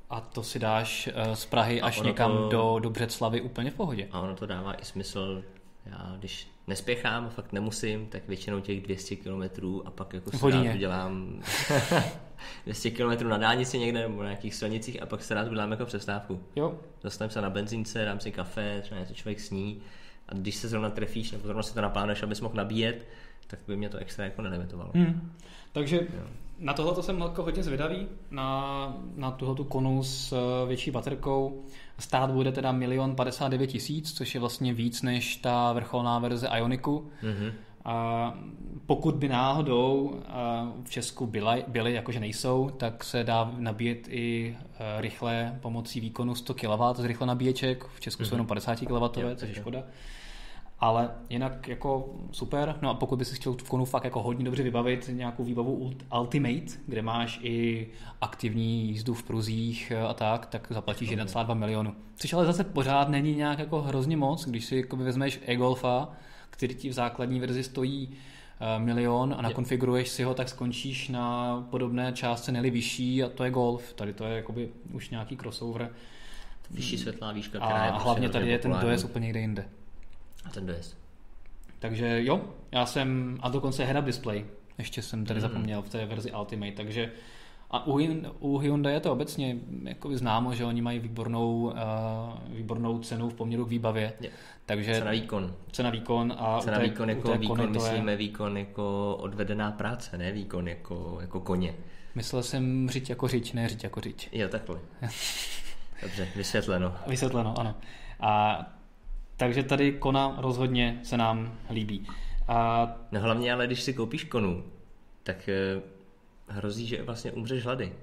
a 0.09 0.21
to 0.21 0.43
si 0.43 0.59
dáš 0.59 1.09
eh, 1.13 1.35
z 1.35 1.45
Prahy 1.45 1.81
až 1.81 2.01
někam 2.01 2.31
to... 2.31 2.49
do, 2.49 2.79
do 2.79 2.89
Břeclavy 2.89 3.41
úplně 3.41 3.71
v 3.71 3.75
pohodě. 3.75 4.07
A 4.11 4.19
ono 4.19 4.35
to 4.35 4.45
dává 4.45 4.73
i 4.73 4.85
smysl 4.85 5.43
já 5.91 6.15
když 6.19 6.47
nespěchám, 6.67 7.29
fakt 7.29 7.53
nemusím, 7.53 8.07
tak 8.07 8.27
většinou 8.27 8.59
těch 8.59 8.81
200 8.81 9.15
km 9.15 9.41
a 9.85 9.91
pak 9.91 10.13
jako 10.13 10.31
se 10.31 10.49
rád 10.49 10.75
udělám 10.75 11.41
200 12.65 12.91
km 12.91 13.27
na 13.27 13.37
dálnici 13.37 13.79
někde 13.79 13.99
nebo 13.99 14.23
na 14.23 14.29
nějakých 14.29 14.55
silnicích 14.55 15.01
a 15.01 15.05
pak 15.05 15.23
se 15.23 15.33
rád 15.33 15.47
udělám 15.47 15.71
jako 15.71 15.85
přestávku. 15.85 16.43
Jo. 16.55 16.79
Zastavím 17.03 17.31
se 17.31 17.41
na 17.41 17.49
benzínce, 17.49 18.05
dám 18.05 18.19
si 18.19 18.31
kafe, 18.31 18.79
třeba 18.81 18.99
něco 18.99 19.13
člověk 19.13 19.39
sní 19.39 19.81
a 20.29 20.33
když 20.33 20.55
se 20.55 20.67
zrovna 20.67 20.89
trefíš 20.89 21.31
nebo 21.31 21.43
zrovna 21.43 21.63
si 21.63 21.73
to 21.73 21.81
naplánuješ, 21.81 22.23
abys 22.23 22.41
mohl 22.41 22.55
nabíjet, 22.55 23.07
tak 23.47 23.59
by 23.67 23.77
mě 23.77 23.89
to 23.89 23.97
extra 23.97 24.25
jako 24.25 24.41
nelimitovalo. 24.41 24.91
Hmm. 24.95 25.31
Takže 25.71 25.95
jo. 25.97 26.27
Na 26.59 26.73
tohle 26.73 27.03
jsem 27.03 27.21
jako 27.21 27.43
hodně 27.43 27.63
zvědavý, 27.63 28.07
na, 28.31 28.93
na 29.15 29.31
tuhle 29.31 29.65
konu 29.65 30.03
s 30.03 30.33
eh, 30.33 30.67
větší 30.67 30.91
baterkou. 30.91 31.63
Stát 31.99 32.31
bude 32.31 32.51
teda 32.51 32.71
milion 32.71 33.15
59 33.15 33.67
tisíc, 33.67 34.13
což 34.13 34.33
je 34.33 34.39
vlastně 34.39 34.73
víc 34.73 35.01
než 35.01 35.35
ta 35.35 35.73
vrcholná 35.73 36.19
verze 36.19 36.49
Ioniku. 36.57 37.09
Mm-hmm. 37.23 37.53
A 37.85 38.33
pokud 38.85 39.15
by 39.15 39.27
náhodou 39.27 40.19
v 40.83 40.89
Česku 40.89 41.27
byly, 41.27 41.63
byly, 41.67 41.93
jakože 41.93 42.19
nejsou, 42.19 42.69
tak 42.69 43.03
se 43.03 43.23
dá 43.23 43.51
nabíjet 43.57 44.07
i 44.09 44.57
e, 44.79 45.01
rychle 45.01 45.57
pomocí 45.61 45.99
výkonu 45.99 46.35
100 46.35 46.53
kW 46.53 46.83
z 46.93 47.03
rychle 47.03 47.27
nabíječek. 47.27 47.85
V 47.95 47.99
Česku 47.99 48.23
mm-hmm. 48.23 48.25
jsou 48.25 48.35
jenom 48.35 48.47
50 48.47 48.79
kW, 48.79 49.35
což 49.35 49.49
je 49.49 49.55
škoda. 49.55 49.83
Ale 50.81 51.09
jinak 51.29 51.67
jako 51.67 52.09
super. 52.31 52.75
No 52.81 52.89
a 52.89 52.93
pokud 52.93 53.19
by 53.19 53.25
si 53.25 53.35
chtěl 53.35 53.53
v 53.53 53.69
konu 53.69 53.85
fakt 53.85 54.03
jako 54.03 54.23
hodně 54.23 54.45
dobře 54.45 54.63
vybavit 54.63 55.09
nějakou 55.13 55.43
výbavu 55.43 55.93
Ultimate, 56.19 56.71
kde 56.87 57.01
máš 57.01 57.39
i 57.43 57.87
aktivní 58.21 58.87
jízdu 58.87 59.13
v 59.13 59.23
pruzích 59.23 59.91
a 60.09 60.13
tak, 60.13 60.45
tak 60.45 60.67
zaplatíš 60.69 61.11
1,2 61.11 61.55
milionu. 61.55 61.95
Což 62.15 62.33
ale 62.33 62.45
zase 62.45 62.63
pořád 62.63 63.09
není 63.09 63.35
nějak 63.35 63.59
jako 63.59 63.81
hrozně 63.81 64.17
moc, 64.17 64.45
když 64.45 64.65
si 64.65 64.75
jako 64.75 64.95
vezmeš 64.95 65.39
e-golfa, 65.45 66.09
který 66.49 66.75
ti 66.75 66.89
v 66.89 66.93
základní 66.93 67.39
verzi 67.39 67.63
stojí 67.63 68.09
eh, 68.11 68.79
milion 68.79 69.35
a 69.37 69.41
nakonfiguruješ 69.41 70.09
si 70.09 70.23
ho, 70.23 70.33
tak 70.33 70.49
skončíš 70.49 71.09
na 71.09 71.57
podobné 71.69 72.13
částce, 72.13 72.51
neli 72.51 72.69
vyšší 72.69 73.23
a 73.23 73.29
to 73.29 73.43
je 73.43 73.51
golf. 73.51 73.93
Tady 73.93 74.13
to 74.13 74.23
je 74.23 74.35
jakoby 74.35 74.69
už 74.93 75.09
nějaký 75.09 75.37
crossover. 75.37 75.89
Vyšší 76.71 76.97
světlá 76.97 77.31
výška, 77.31 77.59
která 77.59 77.81
a, 77.81 77.85
je 77.85 77.91
a 77.91 77.97
hlavně 77.97 78.29
tady 78.29 78.49
je 78.49 78.59
ten 78.59 78.75
dojezd 78.81 79.05
úplně 79.05 79.23
někde 79.23 79.39
jinde. 79.39 79.65
A 80.45 80.49
ten 80.49 80.65
dojezd. 80.65 80.97
Takže 81.79 82.23
jo, 82.23 82.41
já 82.71 82.85
jsem, 82.85 83.37
a 83.41 83.49
dokonce 83.49 83.85
head-up 83.85 84.03
display, 84.03 84.45
ještě 84.77 85.01
jsem 85.01 85.25
tady 85.25 85.39
mm. 85.39 85.41
zapomněl 85.41 85.81
v 85.81 85.89
té 85.89 86.05
verzi 86.05 86.31
Ultimate, 86.31 86.71
takže 86.71 87.11
a 87.71 87.87
u, 87.87 87.99
u 88.39 88.57
Hyundai 88.57 88.93
je 88.93 88.99
to 88.99 89.11
obecně 89.11 89.57
jako 89.83 90.17
známo, 90.17 90.53
že 90.53 90.65
oni 90.65 90.81
mají 90.81 90.99
výbornou, 90.99 91.61
uh, 91.61 91.73
výbornou 92.55 92.99
cenu 92.99 93.29
v 93.29 93.33
poměru 93.33 93.65
k 93.65 93.69
výbavě. 93.69 94.13
Je. 94.19 94.29
Takže 94.65 94.93
cena 94.93 95.11
výkon. 95.11 95.55
Cena 95.71 95.89
výkon 95.89 96.33
a 96.37 96.59
cena 96.59 96.77
té, 96.77 96.83
výkon 96.83 97.09
jako 97.09 97.37
výkon 97.37 97.71
myslíme 97.71 98.11
je... 98.11 98.17
výkon 98.17 98.57
jako 98.57 99.15
odvedená 99.19 99.71
práce, 99.71 100.17
ne 100.17 100.31
výkon 100.31 100.67
jako, 100.67 101.17
jako 101.21 101.39
koně. 101.39 101.75
Myslel 102.15 102.43
jsem 102.43 102.89
řiď 102.89 103.09
jako 103.09 103.27
řiď, 103.27 103.53
ne 103.53 103.69
řiď 103.69 103.83
jako 103.83 104.01
řiď. 104.01 104.29
Jo, 104.31 104.49
takhle. 104.49 104.79
Dobře, 106.01 106.27
vysvětleno. 106.35 106.95
Vysvětleno, 107.07 107.59
ano. 107.59 107.75
A 108.19 108.59
takže 109.39 109.63
tady 109.63 109.91
kona 109.91 110.35
rozhodně 110.37 110.99
se 111.03 111.17
nám 111.17 111.57
líbí. 111.71 112.07
A... 112.47 112.87
No 113.11 113.19
hlavně 113.19 113.53
ale, 113.53 113.67
když 113.67 113.81
si 113.81 113.93
koupíš 113.93 114.23
konu, 114.23 114.63
tak 115.23 115.49
eh, 115.49 115.81
hrozí, 116.47 116.87
že 116.87 117.03
vlastně 117.03 117.31
umřeš 117.31 117.63
hlady. 117.63 117.93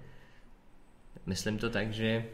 Myslím 1.26 1.58
to 1.58 1.70
tak, 1.70 1.92
že 1.92 2.24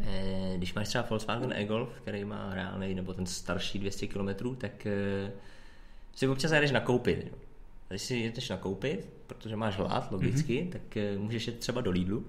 eh, 0.00 0.54
když 0.56 0.74
máš 0.74 0.88
třeba 0.88 1.06
Volkswagen 1.10 1.52
e-Golf, 1.52 1.88
který 2.02 2.24
má 2.24 2.54
reálný, 2.54 2.94
nebo 2.94 3.14
ten 3.14 3.26
starší 3.26 3.78
200 3.78 4.06
km, 4.06 4.56
tak 4.58 4.86
eh, 4.86 5.32
si 6.14 6.28
občas 6.28 6.50
jdeš 6.50 6.70
nakoupit. 6.70 7.32
A 7.90 7.92
když 7.92 8.02
si 8.02 8.16
jdeš 8.16 8.48
nakoupit, 8.48 9.08
protože 9.26 9.56
máš 9.56 9.76
hlad, 9.76 10.12
logicky, 10.12 10.62
mm-hmm. 10.62 10.70
tak 10.70 11.18
můžeš 11.18 11.46
jít 11.46 11.58
třeba 11.58 11.80
do 11.80 11.90
Lidlu 11.90 12.26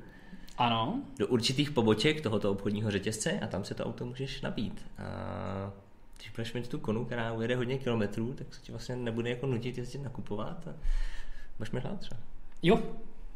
ano. 0.57 1.01
Do 1.19 1.27
určitých 1.27 1.71
poboček 1.71 2.21
tohoto 2.21 2.51
obchodního 2.51 2.91
řetězce 2.91 3.39
a 3.39 3.47
tam 3.47 3.63
si 3.63 3.75
to 3.75 3.85
auto 3.85 4.05
můžeš 4.05 4.41
nabít. 4.41 4.85
A 4.97 5.71
když 6.17 6.29
budeš 6.29 6.53
mít 6.53 6.67
tu 6.67 6.79
konu, 6.79 7.05
která 7.05 7.31
ujede 7.31 7.55
hodně 7.55 7.77
kilometrů, 7.77 8.33
tak 8.33 8.53
se 8.53 8.61
ti 8.61 8.71
vlastně 8.71 8.95
nebude 8.95 9.29
jako 9.29 9.45
nutit 9.45 9.77
jezdit 9.77 10.03
nakupovat 10.03 10.67
a 10.67 10.73
budeš 11.57 11.71
mít 11.71 11.83
třeba. 11.99 12.19
Jo, 12.63 12.79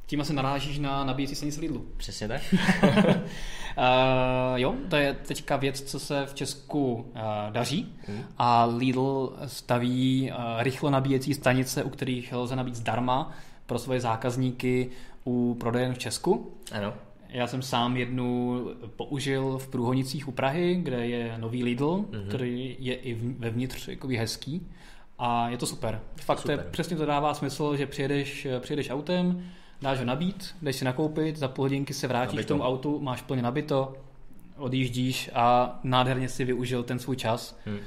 tím 0.05 0.25
se 0.25 0.33
narážíš 0.33 0.79
na 0.79 1.03
nabíjecí 1.03 1.35
stanici 1.35 1.61
Lidlu. 1.61 1.85
Přesně 1.97 2.27
tak. 2.27 2.41
uh, 2.53 2.59
jo, 4.55 4.75
to 4.89 4.95
je 4.95 5.13
teďka 5.13 5.55
věc, 5.55 5.81
co 5.81 5.99
se 5.99 6.25
v 6.25 6.33
Česku 6.33 6.93
uh, 6.93 7.03
daří 7.51 7.95
mm. 8.07 8.23
a 8.37 8.65
Lidl 8.65 9.37
staví 9.45 10.31
uh, 10.31 10.37
rychlo 10.57 10.89
nabíjecí 10.89 11.33
stanice, 11.33 11.83
u 11.83 11.89
kterých 11.89 12.33
lze 12.33 12.55
nabít 12.55 12.75
zdarma 12.75 13.31
pro 13.65 13.79
svoje 13.79 14.01
zákazníky 14.01 14.89
u 15.25 15.57
prodejen 15.59 15.93
v 15.93 15.97
Česku. 15.97 16.51
Ano. 16.71 16.93
Já 17.29 17.47
jsem 17.47 17.61
sám 17.61 17.97
jednu 17.97 18.59
použil 18.95 19.57
v 19.57 19.67
Průhonicích 19.67 20.27
u 20.27 20.31
Prahy, 20.31 20.75
kde 20.75 21.07
je 21.07 21.37
nový 21.37 21.63
Lidl, 21.63 22.05
mm-hmm. 22.09 22.27
který 22.27 22.77
je 22.79 22.95
i 22.95 23.13
vevnitř 23.13 23.87
jakoby 23.87 24.17
hezký. 24.17 24.67
A 25.19 25.49
je 25.49 25.57
to 25.57 25.65
super. 25.65 26.01
Fakt 26.15 26.39
super. 26.39 26.57
To 26.59 26.65
je, 26.65 26.71
přesně 26.71 26.97
to 26.97 27.05
dává 27.05 27.33
smysl, 27.33 27.75
že 27.75 27.87
přijedeš, 27.87 28.47
přijedeš 28.59 28.89
autem, 28.89 29.43
dáš 29.81 29.99
ho 29.99 30.05
nabít, 30.05 30.55
jdeš 30.61 30.75
si 30.75 30.85
nakoupit, 30.85 31.37
za 31.37 31.47
půl 31.47 31.65
hodinky 31.65 31.93
se 31.93 32.07
vrátíš 32.07 32.35
nabito. 32.35 32.45
k 32.45 32.47
tomu 32.47 32.63
autu, 32.63 32.99
máš 32.99 33.21
plně 33.21 33.41
nabito, 33.41 33.93
odjíždíš 34.57 35.29
a 35.33 35.79
nádherně 35.83 36.29
si 36.29 36.45
využil 36.45 36.83
ten 36.83 36.99
svůj 36.99 37.15
čas. 37.15 37.59
Hmm 37.65 37.79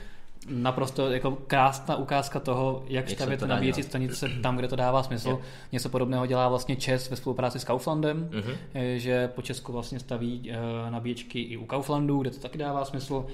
naprosto 0.49 1.11
jako 1.11 1.31
krásná 1.47 1.97
ukázka 1.97 2.41
toho, 2.41 2.85
jak, 2.87 3.09
jak 3.09 3.19
stavět 3.19 3.43
nabíjecí 3.43 3.83
stanice 3.83 4.29
tam, 4.43 4.57
kde 4.57 4.69
to 4.69 4.77
dává 4.77 5.03
smysl. 5.03 5.29
Yeah. 5.29 5.41
Něco 5.73 5.89
podobného 5.89 6.27
dělá 6.27 6.49
vlastně 6.49 6.77
Čes 6.77 7.11
ve 7.11 7.17
spolupráci 7.17 7.59
s 7.59 7.65
Kauflandem, 7.65 8.31
uh-huh. 8.33 8.57
že 8.97 9.29
po 9.29 9.43
Česku 9.43 9.73
vlastně 9.73 10.01
staví 10.01 10.51
uh, 10.51 10.91
nabíječky 10.91 11.41
i 11.41 11.57
u 11.57 11.67
Kauflandu, 11.67 12.19
kde 12.21 12.31
to 12.31 12.41
taky 12.41 12.59
dává 12.59 12.85
smysl. 12.85 13.27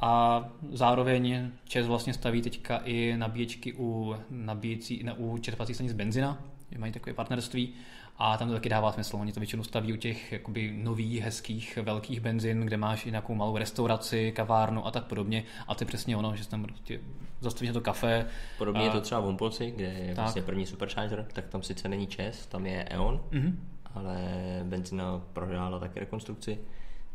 a 0.00 0.44
zároveň 0.72 1.50
Čes 1.64 1.86
vlastně 1.86 2.14
staví 2.14 2.42
teďka 2.42 2.76
i 2.84 3.14
nabíječky 3.16 3.72
u, 3.72 4.16
nabíjecí, 4.30 5.02
ne, 5.04 5.12
u 5.12 5.38
čerpací 5.38 5.74
stanic 5.74 5.92
benzina, 5.92 6.38
mají 6.78 6.92
takové 6.92 7.14
partnerství 7.14 7.72
a 8.18 8.36
tam 8.36 8.48
to 8.48 8.54
taky 8.54 8.68
dává 8.68 8.92
smysl. 8.92 9.16
Oni 9.16 9.32
to 9.32 9.40
většinou 9.40 9.62
staví 9.62 9.92
u 9.92 9.96
těch 9.96 10.32
jakoby 10.32 10.74
nových, 10.82 11.22
hezkých, 11.22 11.78
velkých 11.82 12.20
benzin, 12.20 12.60
kde 12.60 12.76
máš 12.76 13.06
i 13.06 13.10
nějakou 13.10 13.34
malou 13.34 13.56
restauraci, 13.56 14.32
kavárnu 14.32 14.86
a 14.86 14.90
tak 14.90 15.04
podobně. 15.04 15.44
A 15.68 15.74
to 15.74 15.82
je 15.82 15.86
přesně 15.86 16.16
ono, 16.16 16.36
že 16.36 16.48
tam 16.48 16.64
prostě 16.64 17.00
zastavíš 17.40 17.72
to 17.72 17.80
kafe. 17.80 18.26
Podobně 18.58 18.80
a... 18.80 18.84
je 18.84 18.90
to 18.90 19.00
třeba 19.00 19.20
v 19.20 19.26
Ompolci, 19.26 19.70
kde 19.70 19.84
je 19.84 20.14
tak. 20.14 20.24
vlastně 20.24 20.42
první 20.42 20.66
supercharger, 20.66 21.26
tak 21.32 21.48
tam 21.48 21.62
sice 21.62 21.88
není 21.88 22.06
ČES, 22.06 22.46
tam 22.46 22.66
je 22.66 22.84
E.ON, 22.84 23.20
mm-hmm. 23.30 23.54
ale 23.94 24.18
benzina 24.64 25.22
prohrála 25.32 25.78
taky 25.78 26.00
rekonstrukci. 26.00 26.58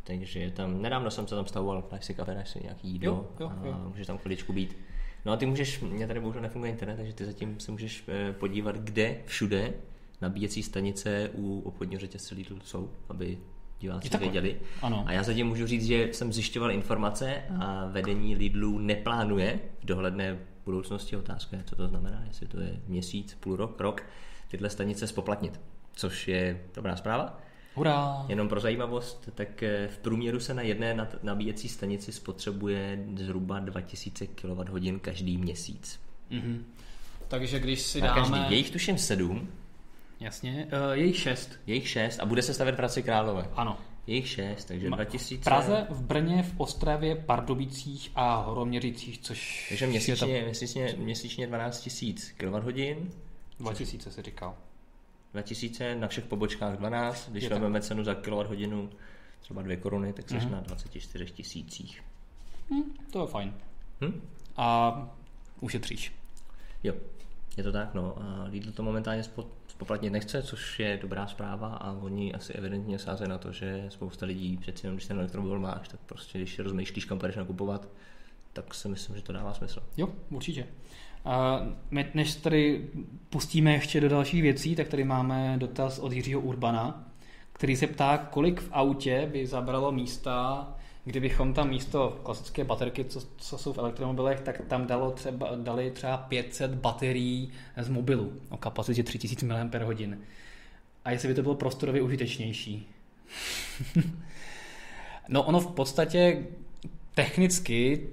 Takže 0.04 0.50
tam, 0.50 0.82
nedávno 0.82 1.10
jsem 1.10 1.26
se 1.26 1.34
tam 1.34 1.46
stavoval, 1.46 1.84
dáš 1.90 2.04
si 2.04 2.14
kafe, 2.14 2.34
dáš 2.34 2.48
si 2.48 2.60
nějaký 2.62 2.88
jídlo 2.88 3.12
jo, 3.12 3.26
jo, 3.40 3.52
jo. 3.64 3.72
a 3.72 3.88
můžeš 3.88 4.06
tam 4.06 4.18
chviličku 4.18 4.52
být. 4.52 4.76
No 5.24 5.32
a 5.32 5.36
ty 5.36 5.46
můžeš, 5.46 5.80
mě 5.80 6.06
tady 6.06 6.20
bohužel 6.20 6.42
nefunguje 6.42 6.72
internet, 6.72 6.96
takže 6.96 7.12
ty 7.12 7.24
zatím 7.24 7.60
se 7.60 7.72
můžeš 7.72 8.04
eh, 8.08 8.32
podívat, 8.32 8.76
kde 8.76 9.16
všude 9.26 9.72
nabíjecí 10.22 10.62
stanice 10.62 11.30
u 11.34 11.60
obchodního 11.60 12.00
řetězce 12.00 12.34
Lidl 12.34 12.58
jsou, 12.64 12.90
aby 13.08 13.38
diváci 13.80 14.18
věděli. 14.18 14.60
Ano. 14.82 15.04
A 15.06 15.12
já 15.12 15.22
zatím 15.22 15.46
můžu 15.46 15.66
říct, 15.66 15.86
že 15.86 16.08
jsem 16.12 16.32
zjišťoval 16.32 16.70
informace 16.70 17.42
a 17.60 17.86
vedení 17.86 18.34
Lidlu 18.34 18.78
neplánuje 18.78 19.60
v 19.80 19.86
dohledné 19.86 20.38
budoucnosti, 20.64 21.16
otázka 21.16 21.56
je, 21.56 21.62
co 21.66 21.76
to 21.76 21.88
znamená, 21.88 22.22
jestli 22.26 22.46
to 22.46 22.60
je 22.60 22.80
měsíc, 22.86 23.34
půl 23.40 23.56
rok, 23.56 23.80
rok, 23.80 24.02
tyhle 24.48 24.70
stanice 24.70 25.06
spoplatnit, 25.06 25.60
což 25.92 26.28
je 26.28 26.60
dobrá 26.74 26.96
zpráva. 26.96 27.40
Hurá! 27.74 28.26
Jenom 28.28 28.48
pro 28.48 28.60
zajímavost, 28.60 29.28
tak 29.34 29.62
eh, 29.62 29.88
v 29.88 29.98
průměru 29.98 30.40
se 30.40 30.54
na 30.54 30.62
jedné 30.62 31.08
nabíjecí 31.22 31.68
stanici 31.68 32.12
spotřebuje 32.12 33.04
zhruba 33.16 33.60
2000 33.60 34.26
kWh 34.26 35.00
každý 35.00 35.36
měsíc. 35.38 36.00
Mm-hmm. 36.30 36.62
Takže 37.28 37.60
když 37.60 37.80
si 37.80 38.00
dáme... 38.00 38.20
každý, 38.20 38.54
je 38.54 38.56
jich 38.56 38.70
tuším 38.70 38.98
sedm, 38.98 39.48
Jasně, 40.20 40.68
uh, 40.72 40.92
je 40.92 41.06
jich 41.06 41.18
šest. 41.18 41.50
Je 41.66 41.74
jich 41.74 41.88
šest 41.88 42.20
a 42.20 42.26
bude 42.26 42.42
se 42.42 42.54
stavět 42.54 42.72
v 42.72 42.78
Hradci 42.78 43.02
Králové. 43.02 43.48
Ano. 43.54 43.78
Je 44.06 44.14
jich 44.14 44.28
šest, 44.28 44.64
takže 44.64 44.88
Ma- 44.88 44.96
2000... 44.96 45.40
V 45.40 45.44
Praze, 45.44 45.86
v 45.90 46.02
Brně, 46.02 46.42
v 46.42 46.54
Ostravě, 46.56 47.16
Pardubicích 47.16 48.10
a 48.14 48.36
Horoměřicích, 48.36 49.18
což... 49.18 49.66
Takže 49.68 49.86
měsíčně, 49.86 50.40
ta... 50.40 50.44
měsíčně, 50.44 50.94
měsíčně 50.98 51.46
12 51.46 51.80
tisíc 51.80 52.34
kWh. 52.36 52.96
2000 53.58 54.10
si 54.10 54.22
říkal. 54.22 54.56
2000, 55.32 55.94
na 55.94 56.08
všech 56.08 56.24
pobočkách 56.24 56.76
12, 56.76 57.28
když 57.30 57.48
vezmeme 57.48 57.80
cenu 57.80 58.04
za 58.04 58.14
kWh 58.14 58.90
třeba 59.40 59.62
2 59.62 59.76
koruny, 59.76 60.12
tak 60.12 60.28
jsi 60.28 60.34
mm-hmm. 60.34 60.50
na 60.50 60.60
24 60.60 61.26
tisících. 61.26 62.02
Hm, 62.70 62.82
to 63.12 63.20
je 63.20 63.26
fajn. 63.26 63.54
Hm? 64.00 64.28
A 64.56 64.92
ušetříš. 65.60 66.12
Jo, 66.82 66.94
je 67.56 67.62
to 67.62 67.72
tak, 67.72 67.94
no. 67.94 68.18
A 68.18 68.44
Lidl 68.44 68.72
to 68.72 68.82
momentálně 68.82 69.22
spoplatnit 69.80 70.12
nechce, 70.12 70.42
což 70.42 70.80
je 70.80 70.98
dobrá 71.02 71.26
zpráva 71.26 71.68
a 71.68 71.92
oni 71.92 72.34
asi 72.34 72.52
evidentně 72.52 72.98
sázejí 72.98 73.30
na 73.30 73.38
to, 73.38 73.52
že 73.52 73.86
spousta 73.88 74.26
lidí 74.26 74.56
přeci 74.56 74.86
jenom, 74.86 74.96
když 74.96 75.06
ten 75.06 75.18
elektromobil 75.18 75.60
máš, 75.60 75.88
tak 75.88 76.00
prostě 76.06 76.38
když 76.38 76.58
rozmýšlíš, 76.58 77.04
kam 77.04 77.18
půjdeš 77.18 77.36
nakupovat, 77.36 77.88
tak 78.52 78.74
si 78.74 78.88
myslím, 78.88 79.16
že 79.16 79.22
to 79.22 79.32
dává 79.32 79.54
smysl. 79.54 79.82
Jo, 79.96 80.08
určitě. 80.30 80.66
A 81.24 81.60
než 82.14 82.34
tady 82.34 82.88
pustíme 83.30 83.72
ještě 83.72 84.00
do 84.00 84.08
dalších 84.08 84.42
věcí, 84.42 84.76
tak 84.76 84.88
tady 84.88 85.04
máme 85.04 85.54
dotaz 85.58 85.98
od 85.98 86.12
Jiřího 86.12 86.40
Urbana, 86.40 87.12
který 87.52 87.76
se 87.76 87.86
ptá, 87.86 88.18
kolik 88.18 88.60
v 88.60 88.68
autě 88.72 89.28
by 89.32 89.46
zabralo 89.46 89.92
místa 89.92 90.68
Kdybychom 91.04 91.54
tam 91.54 91.68
místo 91.68 92.20
klasické 92.22 92.64
baterky, 92.64 93.04
co, 93.04 93.22
co 93.36 93.58
jsou 93.58 93.72
v 93.72 93.78
elektromobilech, 93.78 94.40
tak 94.40 94.62
tam 94.68 94.86
dalo 94.86 95.10
třeba, 95.10 95.48
dali 95.56 95.90
třeba 95.90 96.16
500 96.16 96.74
baterií 96.74 97.52
z 97.76 97.88
mobilu 97.88 98.32
o 98.48 98.56
kapacitě 98.56 99.02
3000 99.02 99.46
mAh. 99.46 99.74
A 101.04 101.10
jestli 101.10 101.28
by 101.28 101.34
to 101.34 101.42
bylo 101.42 101.54
prostorově 101.54 102.02
užitečnější. 102.02 102.88
no 105.28 105.42
ono 105.42 105.60
v 105.60 105.72
podstatě 105.72 106.46
technicky 107.14 108.06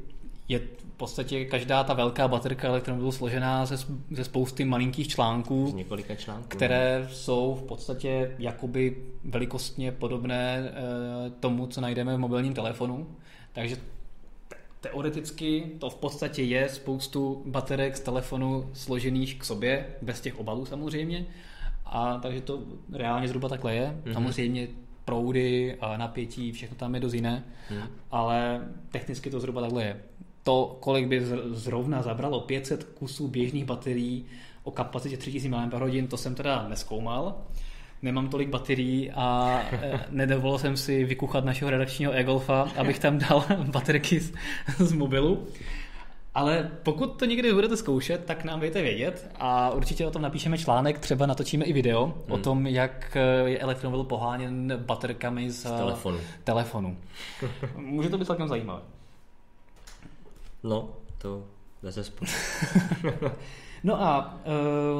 je 0.47 0.59
podstatě 0.97 1.45
každá 1.45 1.83
ta 1.83 1.93
velká 1.93 2.27
baterka 2.27 2.67
elektromobilu 2.67 3.11
složená 3.11 3.65
ze, 3.65 3.77
ze 4.11 4.23
spousty 4.23 4.65
malinkých 4.65 5.07
článků, 5.07 5.67
z 5.67 5.73
několika 5.73 6.15
článků, 6.15 6.47
které 6.47 6.99
no. 7.03 7.09
jsou 7.09 7.55
v 7.55 7.63
podstatě 7.63 8.35
jakoby 8.39 8.97
velikostně 9.23 9.91
podobné 9.91 10.57
e, 10.57 11.29
tomu, 11.29 11.67
co 11.67 11.81
najdeme 11.81 12.15
v 12.15 12.19
mobilním 12.19 12.53
telefonu. 12.53 13.07
Takže 13.53 13.77
teoreticky 14.81 15.71
to 15.79 15.89
v 15.89 15.95
podstatě 15.95 16.43
je 16.43 16.69
spoustu 16.69 17.43
baterek 17.45 17.97
z 17.97 17.99
telefonu 17.99 18.69
složených 18.73 19.35
k 19.35 19.43
sobě, 19.43 19.85
bez 20.01 20.21
těch 20.21 20.39
obalů 20.39 20.65
samozřejmě. 20.65 21.25
A 21.85 22.17
takže 22.17 22.41
to 22.41 22.59
reálně 22.93 23.27
zhruba 23.27 23.49
takhle 23.49 23.75
je. 23.75 23.97
Mm-hmm. 24.03 24.13
Samozřejmě 24.13 24.67
proudy 25.05 25.77
a 25.81 25.97
napětí, 25.97 26.51
všechno 26.51 26.75
tam 26.75 26.95
je 26.95 27.01
dost 27.01 27.13
jiné, 27.13 27.43
mm. 27.71 27.81
ale 28.11 28.61
technicky 28.91 29.29
to 29.29 29.39
zhruba 29.39 29.61
takhle 29.61 29.83
je 29.83 30.01
to, 30.47 30.77
kolik 30.79 31.07
by 31.07 31.21
zrovna 31.51 32.01
zabralo 32.01 32.39
500 32.39 32.83
kusů 32.83 33.27
běžných 33.27 33.65
baterií 33.65 34.25
o 34.63 34.71
kapacitě 34.71 35.17
3000 35.17 35.49
mAh, 35.49 35.69
to 36.09 36.17
jsem 36.17 36.35
teda 36.35 36.67
neskoumal. 36.69 37.35
Nemám 38.01 38.29
tolik 38.29 38.49
baterií 38.49 39.11
a 39.11 39.59
e, 39.71 39.99
nedovolil 40.09 40.57
jsem 40.57 40.77
si 40.77 41.03
vykuchat 41.03 41.45
našeho 41.45 41.71
redakčního 41.71 42.13
e-golfa, 42.13 42.67
abych 42.77 42.99
tam 42.99 43.17
dal 43.17 43.45
baterky 43.71 44.19
z, 44.19 44.33
z 44.77 44.93
mobilu. 44.93 45.47
Ale 46.35 46.71
pokud 46.83 47.19
to 47.19 47.25
někdy 47.25 47.53
budete 47.53 47.77
zkoušet, 47.77 48.25
tak 48.25 48.43
nám 48.43 48.59
dejte 48.59 48.81
vědět 48.81 49.31
a 49.39 49.69
určitě 49.69 50.07
o 50.07 50.11
tom 50.11 50.21
napíšeme 50.21 50.57
článek, 50.57 50.99
třeba 50.99 51.25
natočíme 51.25 51.65
i 51.65 51.73
video 51.73 52.05
hmm. 52.05 52.13
o 52.29 52.37
tom, 52.37 52.67
jak 52.67 53.17
je 53.45 53.59
elektromobil 53.59 54.03
poháněn 54.03 54.73
baterkami 54.85 55.51
z, 55.51 55.59
z 55.59 55.71
telefonu. 55.71 56.17
telefonu. 56.43 56.97
Může 57.77 58.09
to 58.09 58.17
být 58.17 58.25
celkem 58.25 58.47
zajímavé. 58.47 58.96
No, 60.67 60.89
to 61.17 61.43
bez 61.81 61.97
No 63.83 64.01
a 64.01 64.37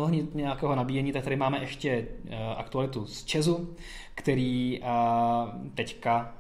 uh, 0.04 0.12
nějakého 0.34 0.76
nabíjení, 0.76 1.12
tak 1.12 1.24
tady 1.24 1.36
máme 1.36 1.60
ještě 1.60 2.08
uh, 2.26 2.34
aktualitu 2.58 3.06
z 3.06 3.24
Česu, 3.24 3.76
který 4.16 4.80
uh, 4.80 4.88
teďka 5.76 6.34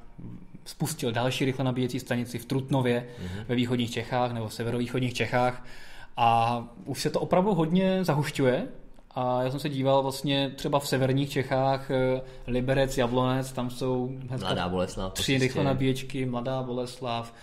spustil 0.65 1.11
další 1.11 1.45
rychle 1.45 1.65
nabíjecí 1.65 1.99
stanici 1.99 2.37
v 2.37 2.45
Trutnově 2.45 3.07
mm-hmm. 3.07 3.45
ve 3.47 3.55
východních 3.55 3.91
Čechách 3.91 4.31
nebo 4.31 4.49
severovýchodních 4.49 5.13
Čechách. 5.13 5.65
A 6.17 6.63
už 6.85 7.01
se 7.01 7.09
to 7.09 7.19
opravdu 7.19 7.53
hodně 7.53 8.03
zahušťuje. 8.03 8.67
A 9.15 9.43
já 9.43 9.51
jsem 9.51 9.59
se 9.59 9.69
díval 9.69 10.03
vlastně 10.03 10.51
třeba 10.55 10.79
v 10.79 10.87
severních 10.87 11.29
Čechách, 11.29 11.91
Liberec, 12.47 12.97
Jablonec, 12.97 13.51
tam 13.51 13.69
jsou 13.69 14.11
Mladá 14.39 14.69
Boleslav, 14.69 15.13
tři 15.13 15.37
rychle 15.37 15.63
nabíječky, 15.63 16.25
Mladá 16.25 16.63
Boleslav, 16.63 17.33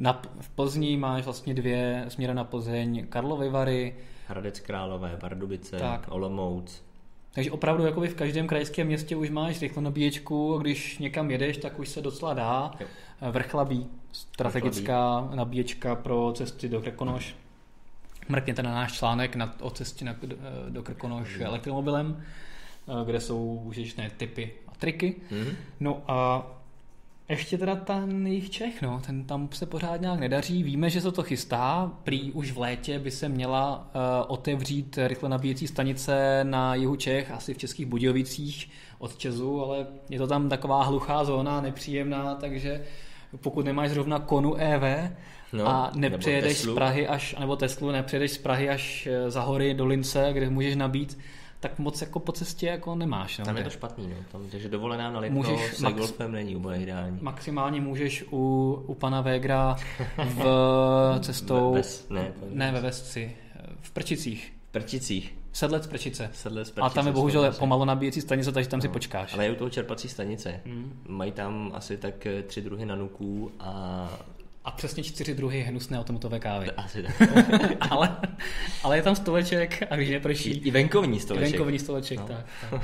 na, 0.00 0.22
v 0.40 0.48
Plzni 0.48 0.96
máš 0.96 1.24
vlastně 1.24 1.54
dvě 1.54 2.04
směry 2.08 2.34
na 2.34 2.44
Plzeň, 2.44 3.06
Karlovy 3.06 3.50
Vary. 3.50 3.94
Hradec 4.26 4.60
Králové, 4.60 5.16
Pardubice, 5.16 5.78
tak. 5.78 6.06
Olomouc. 6.08 6.82
Takže 7.32 7.50
opravdu 7.50 7.84
jakoby 7.84 8.08
v 8.08 8.14
každém 8.14 8.46
krajském 8.46 8.86
městě 8.86 9.16
už 9.16 9.30
máš 9.30 9.60
rychlo 9.60 9.82
nabíječku, 9.82 10.58
když 10.58 10.98
někam 10.98 11.30
jedeš, 11.30 11.56
tak 11.56 11.78
už 11.78 11.88
se 11.88 12.02
docela 12.02 12.34
dá. 12.34 12.70
Jo. 12.80 12.86
Vrchlabí, 13.30 13.86
strategická 14.12 15.20
Vrchlabí. 15.20 15.36
nabíječka 15.36 15.94
pro 15.94 16.32
cesty 16.36 16.68
do 16.68 16.80
Krkonoš. 16.80 17.36
Mrkněte 18.28 18.62
na 18.62 18.74
náš 18.74 18.92
článek 18.92 19.36
na, 19.36 19.54
o 19.60 19.70
cestě 19.70 20.04
na, 20.04 20.16
do 20.68 20.82
Krkonoš 20.82 21.40
elektromobilem, 21.40 22.24
kde 23.04 23.20
jsou 23.20 23.62
užitečné 23.64 24.10
typy 24.16 24.52
a 24.68 24.74
triky. 24.74 25.16
Mm-hmm. 25.30 25.54
No 25.80 26.02
a 26.08 26.46
ještě 27.30 27.58
teda 27.58 27.76
ten 27.76 28.26
jejich 28.26 28.50
Čech, 28.50 28.82
no, 28.82 29.02
ten 29.06 29.24
tam 29.24 29.48
se 29.52 29.66
pořád 29.66 30.00
nějak 30.00 30.20
nedaří. 30.20 30.62
Víme, 30.62 30.90
že 30.90 31.00
se 31.00 31.12
to 31.12 31.22
chystá. 31.22 31.92
Prý 32.04 32.32
už 32.32 32.52
v 32.52 32.58
létě 32.58 32.98
by 32.98 33.10
se 33.10 33.28
měla 33.28 33.78
uh, 33.78 34.00
otevřít 34.28 34.98
rychle 35.06 35.28
nabíjecí 35.28 35.66
stanice 35.66 36.40
na 36.44 36.74
jihu 36.74 36.96
Čech, 36.96 37.30
asi 37.30 37.54
v 37.54 37.58
Českých 37.58 37.86
Budějovicích 37.86 38.70
od 38.98 39.16
Česu, 39.16 39.64
ale 39.64 39.86
je 40.10 40.18
to 40.18 40.26
tam 40.26 40.48
taková 40.48 40.82
hluchá 40.82 41.24
zóna, 41.24 41.60
nepříjemná, 41.60 42.34
takže 42.34 42.84
pokud 43.40 43.64
nemáš 43.64 43.90
zrovna 43.90 44.18
konu 44.18 44.54
EV 44.54 45.10
no, 45.52 45.68
a 45.68 45.90
nepřejedeš 45.94 46.58
z 46.58 46.74
Prahy 46.74 47.08
až, 47.08 47.36
nebo 47.40 47.56
Teslu, 47.56 47.90
nepřejedeš 47.90 48.30
z 48.30 48.38
Prahy 48.38 48.70
až 48.70 49.06
eh, 49.06 49.30
za 49.30 49.40
hory 49.40 49.74
do 49.74 49.86
Lince, 49.86 50.28
kde 50.32 50.50
můžeš 50.50 50.76
nabít 50.76 51.18
tak 51.60 51.78
moc 51.78 52.00
jako 52.00 52.18
po 52.18 52.32
cestě 52.32 52.66
jako 52.66 52.94
nemáš. 52.94 53.38
No, 53.38 53.44
tam 53.44 53.56
je 53.56 53.64
to 53.64 53.70
špatný, 53.70 54.08
no. 54.08 54.16
Tam, 54.32 54.50
takže 54.50 54.68
dovolená 54.68 55.10
na 55.10 55.20
Lipno 55.20 55.36
můžeš, 55.36 55.76
s 55.76 55.80
max, 55.80 55.96
golfem 55.96 56.32
není 56.32 56.56
úplně 56.56 56.82
ideální. 56.82 57.18
Maximálně 57.20 57.80
můžeš 57.80 58.24
u, 58.30 58.72
u 58.86 58.94
pana 58.94 59.20
Vegra 59.20 59.76
v 60.24 61.18
cestou... 61.20 61.72
Ve, 61.72 61.78
ves, 61.78 62.08
ne, 62.08 62.32
ne, 62.50 62.72
ve 62.72 62.80
Vesci. 62.80 63.36
V 63.80 63.90
Prčicích. 63.90 64.52
V 64.68 64.72
Prčicích. 64.72 65.34
Sedlec 65.52 65.86
Prčice. 65.86 66.30
Sedlec 66.32 66.70
Prčice. 66.70 66.86
A 66.86 66.90
tam 66.90 67.06
je 67.06 67.12
bohužel 67.12 67.52
pomalu 67.52 67.84
nabíjecí 67.84 68.20
stanice, 68.20 68.52
takže 68.52 68.70
tam 68.70 68.78
no, 68.78 68.82
si 68.82 68.88
počkáš. 68.88 69.34
Ale 69.34 69.44
je 69.44 69.50
u 69.50 69.54
toho 69.54 69.70
čerpací 69.70 70.08
stanice. 70.08 70.60
Hmm. 70.66 71.02
Mají 71.08 71.32
tam 71.32 71.72
asi 71.74 71.96
tak 71.96 72.26
eh, 72.26 72.42
tři 72.42 72.60
druhy 72.60 72.86
nanuků 72.86 73.52
a 73.60 74.08
a 74.64 74.70
přesně 74.70 75.02
čtyři 75.02 75.34
druhy 75.34 75.62
hnusné 75.62 76.00
automatové 76.00 76.40
kávy. 76.40 76.70
Asi 76.70 77.02
tak. 77.02 77.22
ale, 77.90 78.16
ale 78.82 78.96
je 78.96 79.02
tam 79.02 79.16
stoleček 79.16 79.82
a 79.90 79.96
když 79.96 80.10
neprší... 80.10 80.50
I 80.50 80.70
venkovní 80.70 81.20
stoleček. 81.20 81.48
I 81.48 81.52
venkovní 81.52 81.78
stoleček, 81.78 82.18
no. 82.18 82.26
tak. 82.26 82.46
tak. 82.70 82.82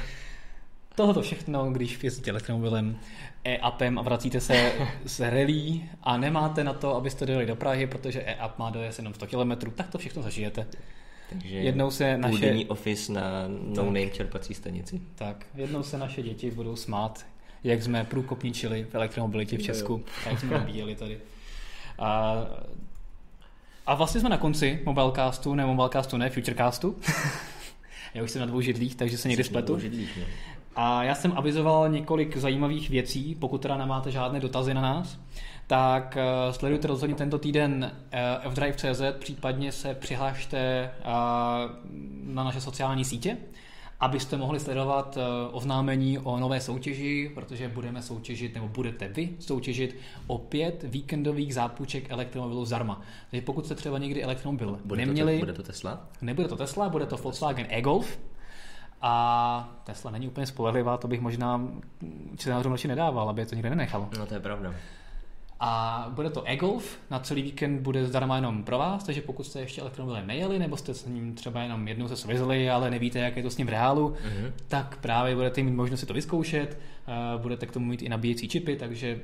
Tohoto 0.95 1.23
všechno, 1.23 1.71
když 1.71 2.05
jezdíte 2.05 2.31
elektromobilem, 2.31 2.99
e-appem 3.45 3.99
a 3.99 4.03
vracíte 4.03 4.41
se 4.41 4.73
z 5.05 5.31
relí 5.31 5.91
a 6.03 6.17
nemáte 6.17 6.65
na 6.65 6.73
to, 6.73 6.97
abyste 6.97 7.27
dojeli 7.27 7.47
do 7.47 7.57
Prahy, 7.57 7.87
protože 7.87 8.21
e-app 8.21 8.59
má 8.59 8.71
dojezd 8.71 8.99
jenom 8.99 9.15
100 9.15 9.27
km, 9.27 9.71
tak 9.75 9.91
to 9.91 9.99
všechno 9.99 10.23
zažijete. 10.23 10.67
Takže 11.31 11.57
jednou 11.57 11.91
se 11.91 12.17
naše... 12.17 12.55
office 12.69 13.13
na 13.13 13.45
no-name 13.49 14.11
čerpací 14.11 14.55
stanici. 14.55 15.01
Tak, 15.15 15.47
jednou 15.55 15.83
se 15.83 15.99
naše 15.99 16.23
děti 16.23 16.51
budou 16.51 16.77
smát, 16.77 17.27
jak 17.65 17.83
jsme 17.83 18.05
průkopničili 18.05 18.87
v 18.91 18.95
elektromobilitě 18.95 19.59
v 19.59 19.63
Česku, 19.63 20.05
jak 20.27 20.41
jsme 20.41 20.51
nabíjeli 20.51 20.95
tady. 20.95 21.21
A, 21.99 22.37
a 23.87 23.95
vlastně 23.95 24.21
jsme 24.21 24.31
na 24.31 24.39
konci 24.39 24.83
Mobilecastu, 24.85 25.55
ne 25.55 25.67
Mobilecastu, 25.67 26.17
ne 26.17 26.31
Futurecastu. 26.31 26.97
Já 28.15 28.23
už 28.23 28.31
jsem 28.31 28.41
na 28.41 28.47
dvou 28.47 28.61
židlích, 28.61 28.95
takže 28.95 29.19
se 29.19 29.29
někdy 29.29 29.45
spletu. 29.45 29.79
Židlích. 29.79 30.19
A 30.77 31.03
já 31.03 31.15
jsem 31.15 31.33
avizoval 31.37 31.89
několik 31.89 32.37
zajímavých 32.37 32.91
věcí, 32.91 33.35
pokud 33.35 33.63
teda 33.63 33.77
nemáte 33.77 34.11
žádné 34.11 34.41
dotazy 34.41 34.75
na 34.75 34.81
nás, 34.81 35.19
tak 35.67 36.17
uh, 36.17 36.55
sledujte 36.55 36.89
rozhodně 36.89 37.17
tento 37.17 37.39
týden 37.39 37.93
uh, 38.45 38.53
fdrive.cz, 38.53 39.03
případně 39.19 39.73
se 39.73 39.95
přihlašte 39.95 40.91
uh, 40.99 41.11
na 42.35 42.45
naše 42.45 42.61
sociální 42.61 43.05
sítě, 43.05 43.37
abyste 44.01 44.37
mohli 44.37 44.61
sledovat 44.61 45.17
uh, 45.17 45.23
oznámení 45.57 46.19
o 46.19 46.39
nové 46.39 46.61
soutěži, 46.61 47.31
protože 47.35 47.69
budeme 47.69 48.03
soutěžit, 48.03 48.55
nebo 48.55 48.69
budete 48.69 49.09
vy 49.09 49.31
soutěžit 49.39 49.97
o 50.27 50.39
pět 50.39 50.85
víkendových 50.89 51.55
zápůjček 51.55 52.11
elektromobilů 52.11 52.65
zdarma. 52.65 53.01
Takže 53.31 53.43
pokud 53.43 53.65
jste 53.65 53.75
třeba 53.75 53.99
někdy 53.99 54.23
elektromobil 54.23 54.79
bude 54.85 55.07
neměli... 55.07 55.35
To, 55.35 55.39
bude 55.39 55.53
to 55.53 55.63
Tesla? 55.63 56.09
Nebude 56.23 56.49
to 56.49 56.57
Tesla, 56.57 56.89
bude 56.89 57.07
to 57.07 57.17
Volkswagen 57.17 57.67
e-Golf, 57.71 58.19
a 59.03 59.79
Tesla 59.85 60.11
není 60.11 60.29
úplně 60.29 60.47
spolehlivá, 60.47 60.97
to 60.97 61.09
bych 61.09 61.21
možná 61.21 61.69
čtenářům 62.37 62.73
radši 62.73 62.89
nedával, 62.89 63.29
aby 63.29 63.43
je 63.43 63.47
to 63.47 63.55
nikde 63.55 63.71
nenechalo. 63.71 64.09
No 64.19 64.27
to 64.27 64.35
je 64.35 64.41
pravda. 64.41 64.75
A 65.61 66.07
bude 66.15 66.31
to 66.31 66.43
e-golf, 66.49 66.99
na 67.11 67.19
celý 67.19 67.43
víkend 67.43 67.81
bude 67.81 68.07
zdarma 68.07 68.37
jenom 68.37 68.65
pro 68.65 68.79
vás, 68.79 69.05
takže 69.05 69.21
pokud 69.21 69.47
jste 69.47 69.61
ještě 69.61 69.81
elektromobilem 69.81 70.27
nejeli, 70.27 70.59
nebo 70.59 70.77
jste 70.77 70.95
s 70.95 71.07
ním 71.07 71.35
třeba 71.35 71.63
jenom 71.63 71.89
jednou 71.89 72.09
se 72.09 72.17
svezli, 72.17 72.71
ale 72.71 72.91
nevíte, 72.91 73.19
jak 73.19 73.37
je 73.37 73.43
to 73.43 73.51
s 73.51 73.57
ním 73.57 73.67
v 73.67 73.71
reálu, 73.71 74.09
mm-hmm. 74.09 74.53
tak 74.69 74.99
právě 75.01 75.35
budete 75.37 75.63
mít 75.63 75.71
možnost 75.71 76.01
si 76.01 76.07
to 76.07 76.15
vyzkoušet, 76.15 76.79
budete 77.37 77.67
k 77.67 77.73
tomu 77.73 77.87
mít 77.87 78.03
i 78.03 78.09
nabíjecí 78.09 78.49
čipy, 78.49 78.77
takže 78.77 79.21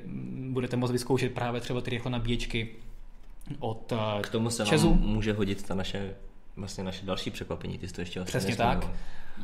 budete 0.51 0.77
moct 0.77 0.91
vyzkoušet 0.91 1.35
právě 1.35 1.61
třeba 1.61 1.81
ty 1.81 1.91
rychle 1.91 2.11
nabíječky 2.11 2.69
od 3.59 3.93
K 4.23 4.29
tomu 4.29 4.51
se 4.51 4.67
Česu. 4.67 4.91
vám 4.91 5.01
může 5.01 5.33
hodit 5.33 5.63
ta 5.63 5.75
naše 5.75 6.15
vlastně 6.57 6.85
naše 6.85 7.07
další 7.07 7.31
překvapení, 7.31 7.79
ty 7.79 7.89
jsi 7.89 7.95
to 7.95 8.01
ještě 8.01 8.21
Přesně 8.25 8.57
tak. 8.57 8.87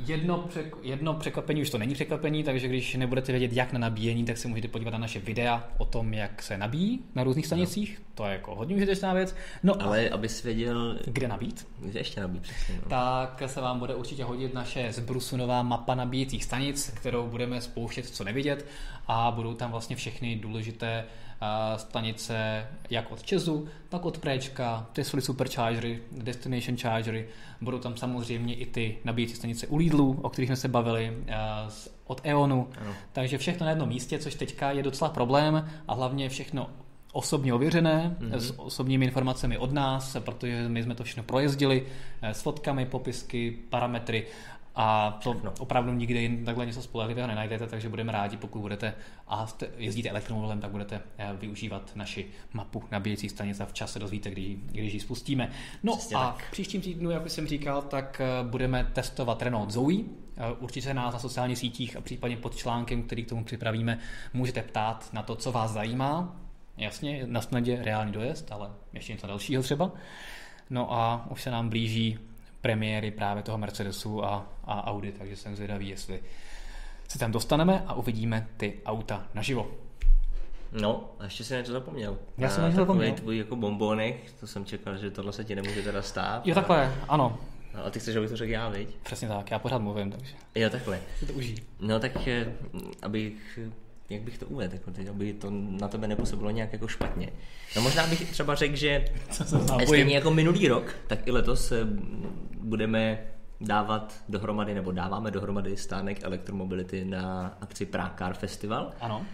Jedno, 0.07 0.39
přek, 0.39 0.75
jedno 0.83 1.15
překvapení 1.15 1.63
už 1.63 1.71
to 1.71 1.79
není 1.79 1.95
překvapení, 1.95 2.45
takže 2.45 2.69
když 2.69 2.95
nebudete 2.95 3.33
vědět, 3.33 3.53
jak 3.53 3.73
na 3.73 3.79
nabíjení, 3.79 4.25
tak 4.25 4.39
se 4.39 4.49
můžete 4.49 4.69
podívat 4.69 4.91
na 4.91 4.99
naše 4.99 5.19
videa 5.19 5.69
o 5.79 5.85
tom, 5.85 6.15
jak 6.15 6.43
se 6.43 6.59
nabíjí 6.59 7.05
na 7.15 7.25
různých 7.25 7.47
stanicích. 7.47 7.99
No. 7.99 8.05
To 8.15 8.27
je 8.27 8.33
jako 8.33 8.55
hodně 8.55 8.77
užitečná 8.77 9.13
věc. 9.13 9.37
No 9.63 9.83
Ale 9.83 10.09
abys 10.09 10.43
věděl... 10.43 10.99
Kde 11.05 11.29
nabít? 11.29 11.67
Kde 11.79 12.01
ještě 12.01 12.21
nabít, 12.21 12.43
přesně. 12.43 12.75
No. 12.75 12.89
Tak 12.89 13.43
se 13.47 13.61
vám 13.61 13.79
bude 13.79 13.95
určitě 13.95 14.25
hodit 14.25 14.55
naše 14.55 14.93
zbrusunová 14.93 15.63
mapa 15.63 15.95
nabíjecích 15.95 16.45
stanic, 16.45 16.91
kterou 16.95 17.27
budeme 17.27 17.61
spouštět 17.61 18.09
co 18.09 18.25
nevidět 18.25 18.67
a 19.07 19.31
budou 19.31 19.55
tam 19.55 19.71
vlastně 19.71 19.97
všechny 19.97 20.37
důležité 20.37 21.05
stanice 21.77 22.67
jak 22.91 23.13
od 23.13 23.23
Česu, 23.23 23.69
tak 23.89 24.05
od 24.05 24.19
Préčka, 24.19 24.87
Tesla 24.93 25.21
Superchargery, 25.21 26.03
Destination 26.13 26.77
Chargery, 26.77 27.29
budou 27.61 27.79
tam 27.79 27.97
samozřejmě 27.97 28.55
i 28.55 28.67
ty 28.67 28.99
nabíjecí 29.05 29.35
stanice 29.35 29.67
u 29.67 29.77
Lidlu, 29.77 30.19
o 30.23 30.29
kterých 30.29 30.49
jsme 30.49 30.57
se 30.57 30.69
bavili, 30.69 31.17
od 32.07 32.21
EONu, 32.25 32.69
ano. 32.81 32.95
takže 33.13 33.39
všechno 33.39 33.65
na 33.65 33.71
jednom 33.71 33.89
místě, 33.89 34.19
což 34.19 34.35
teďka 34.35 34.71
je 34.71 34.83
docela 34.83 35.11
problém 35.11 35.71
a 35.89 35.95
hlavně 35.95 36.29
všechno 36.29 36.71
osobně 37.13 37.55
ověřené, 37.55 38.17
mm-hmm. 38.21 38.37
s 38.37 38.59
osobními 38.59 39.05
informacemi 39.05 39.59
od 39.59 39.73
nás, 39.73 40.17
protože 40.21 40.69
my 40.69 40.83
jsme 40.83 40.95
to 40.95 41.05
všechno 41.05 41.23
projezdili 41.23 41.87
eh, 42.23 42.35
s 42.35 42.43
fotkami, 42.43 42.87
popisky, 42.87 43.59
parametry 43.71 44.27
a 44.81 45.19
to 45.23 45.35
no. 45.45 45.53
opravdu 45.59 45.93
nikde 45.93 46.21
jinde 46.21 46.45
takhle 46.45 46.67
něco 46.67 46.83
spolehlivého 46.83 47.29
nenajdete, 47.29 47.67
takže 47.67 47.89
budeme 47.89 48.13
rádi, 48.13 48.37
pokud 48.37 48.61
budete 48.61 48.95
a 49.29 49.47
jezdíte 49.77 50.11
elektromobilem, 50.11 50.61
tak 50.61 50.71
budete 50.71 51.01
eh, 51.19 51.33
využívat 51.41 51.91
naši 51.95 52.27
mapu 52.53 52.85
nabíjecí 52.91 53.29
stanice 53.29 53.63
a 53.63 53.67
včas 53.67 53.93
se 53.93 53.99
dozvíte, 53.99 54.31
když, 54.31 54.57
když 54.57 54.95
ji 54.95 55.01
spustíme. 55.01 55.51
No 55.83 55.97
Přesně 55.97 56.17
a 56.17 56.21
tak. 56.21 56.45
v 56.45 56.51
příštím 56.51 56.81
týdnu, 56.81 57.11
jak 57.11 57.31
jsem 57.31 57.47
říkal, 57.47 57.83
tak 57.83 58.21
eh, 58.21 58.49
budeme 58.49 58.91
testovat 58.93 59.43
Renault 59.43 59.71
Zoe. 59.71 59.99
Eh, 60.37 60.53
určitě 60.59 60.95
nás 60.95 61.15
na 61.15 61.21
sociálních 61.21 61.59
sítích 61.59 61.97
a 61.97 62.01
případně 62.01 62.37
pod 62.37 62.57
článkem, 62.57 63.03
který 63.03 63.25
k 63.25 63.29
tomu 63.29 63.45
připravíme, 63.45 63.99
můžete 64.33 64.63
ptát 64.63 65.09
na 65.13 65.23
to, 65.23 65.37
co 65.37 65.53
vás 65.53 65.71
zajímá. 65.71 66.37
Jasně, 66.77 67.27
na 67.27 67.41
snadě 67.41 67.83
reálný 67.83 68.13
dojezd, 68.13 68.53
ale 68.53 68.71
ještě 68.93 69.13
něco 69.13 69.27
dalšího 69.27 69.63
třeba. 69.63 69.91
No 70.71 70.93
a 70.93 71.27
už 71.31 71.43
se 71.43 71.51
nám 71.51 71.69
blíží 71.69 72.19
premiéry 72.69 73.11
právě 73.11 73.43
toho 73.43 73.59
Mercedesu 73.59 74.25
a, 74.25 74.47
a 74.65 74.87
Audi, 74.87 75.13
takže 75.13 75.37
jsem 75.37 75.57
zvědavý, 75.57 75.89
jestli 75.89 76.21
se 77.09 77.19
tam 77.19 77.33
dostaneme 77.33 77.85
a 77.87 77.95
uvidíme 77.95 78.49
ty 78.57 78.81
auta 78.87 79.27
naživo. 79.35 79.71
No, 80.73 81.11
a 81.19 81.25
ještě 81.25 81.45
si 81.45 81.55
něco 81.55 81.73
zapomněl. 81.73 82.19
Já 82.39 82.49
jsem 82.49 82.65
něco 82.65 82.77
zapomněl. 82.77 83.15
tvůj 83.15 83.39
jako 83.39 83.57
bombonek, 83.57 84.33
to 84.41 84.47
jsem 84.47 84.65
čekal, 84.65 84.97
že 84.97 85.11
tohle 85.11 85.33
se 85.33 85.45
ti 85.45 85.55
nemůže 85.55 85.83
teda 85.83 86.03
stát. 86.03 86.47
Jo, 86.47 86.55
takhle, 86.55 86.95
ano. 87.09 87.39
No, 87.75 87.87
a 87.87 87.91
ty 87.91 88.01
chceš, 88.01 88.17
abych 88.17 88.31
to 88.31 88.37
řekl 88.37 88.53
já, 88.53 88.69
viď? 88.69 88.97
Přesně 89.03 89.29
tak, 89.29 89.51
já 89.51 89.59
pořád 89.59 89.79
mluvím, 89.79 90.11
takže. 90.11 90.35
Jo, 90.55 90.71
takhle. 90.71 91.01
Si 91.19 91.27
to 91.27 91.33
užij. 91.33 91.57
No 91.81 92.01
tak, 92.01 92.29
eh, 92.29 92.53
abych 93.03 93.59
jak 94.11 94.23
bych 94.23 94.39
to 94.39 94.47
uvedl, 94.47 94.75
jako 94.75 94.91
teď, 94.91 95.09
aby 95.09 95.33
to 95.33 95.51
na 95.51 95.89
tebe 95.89 96.09
nepůsobilo 96.09 96.51
nějak 96.51 96.73
jako 96.73 96.89
špatně. 96.89 97.31
No 97.77 97.83
možná 97.83 98.07
bych 98.07 98.31
třeba 98.31 98.55
řekl, 98.55 98.77
že 98.77 99.05
stejně 99.87 100.15
jako 100.15 100.31
minulý 100.31 100.69
rok, 100.69 100.95
tak 101.07 101.27
i 101.27 101.31
letos 101.31 101.73
budeme 102.61 103.19
dávat 103.61 104.25
dohromady, 104.29 104.75
nebo 104.75 104.93
dáváme 104.93 105.31
dohromady 105.31 105.77
stánek 105.77 106.23
elektromobility 106.23 107.05
na 107.05 107.57
akci 107.61 107.87
Prague 107.87 108.19
Car 108.19 108.35
Festival. 108.35 108.93
Ano. 109.01 109.27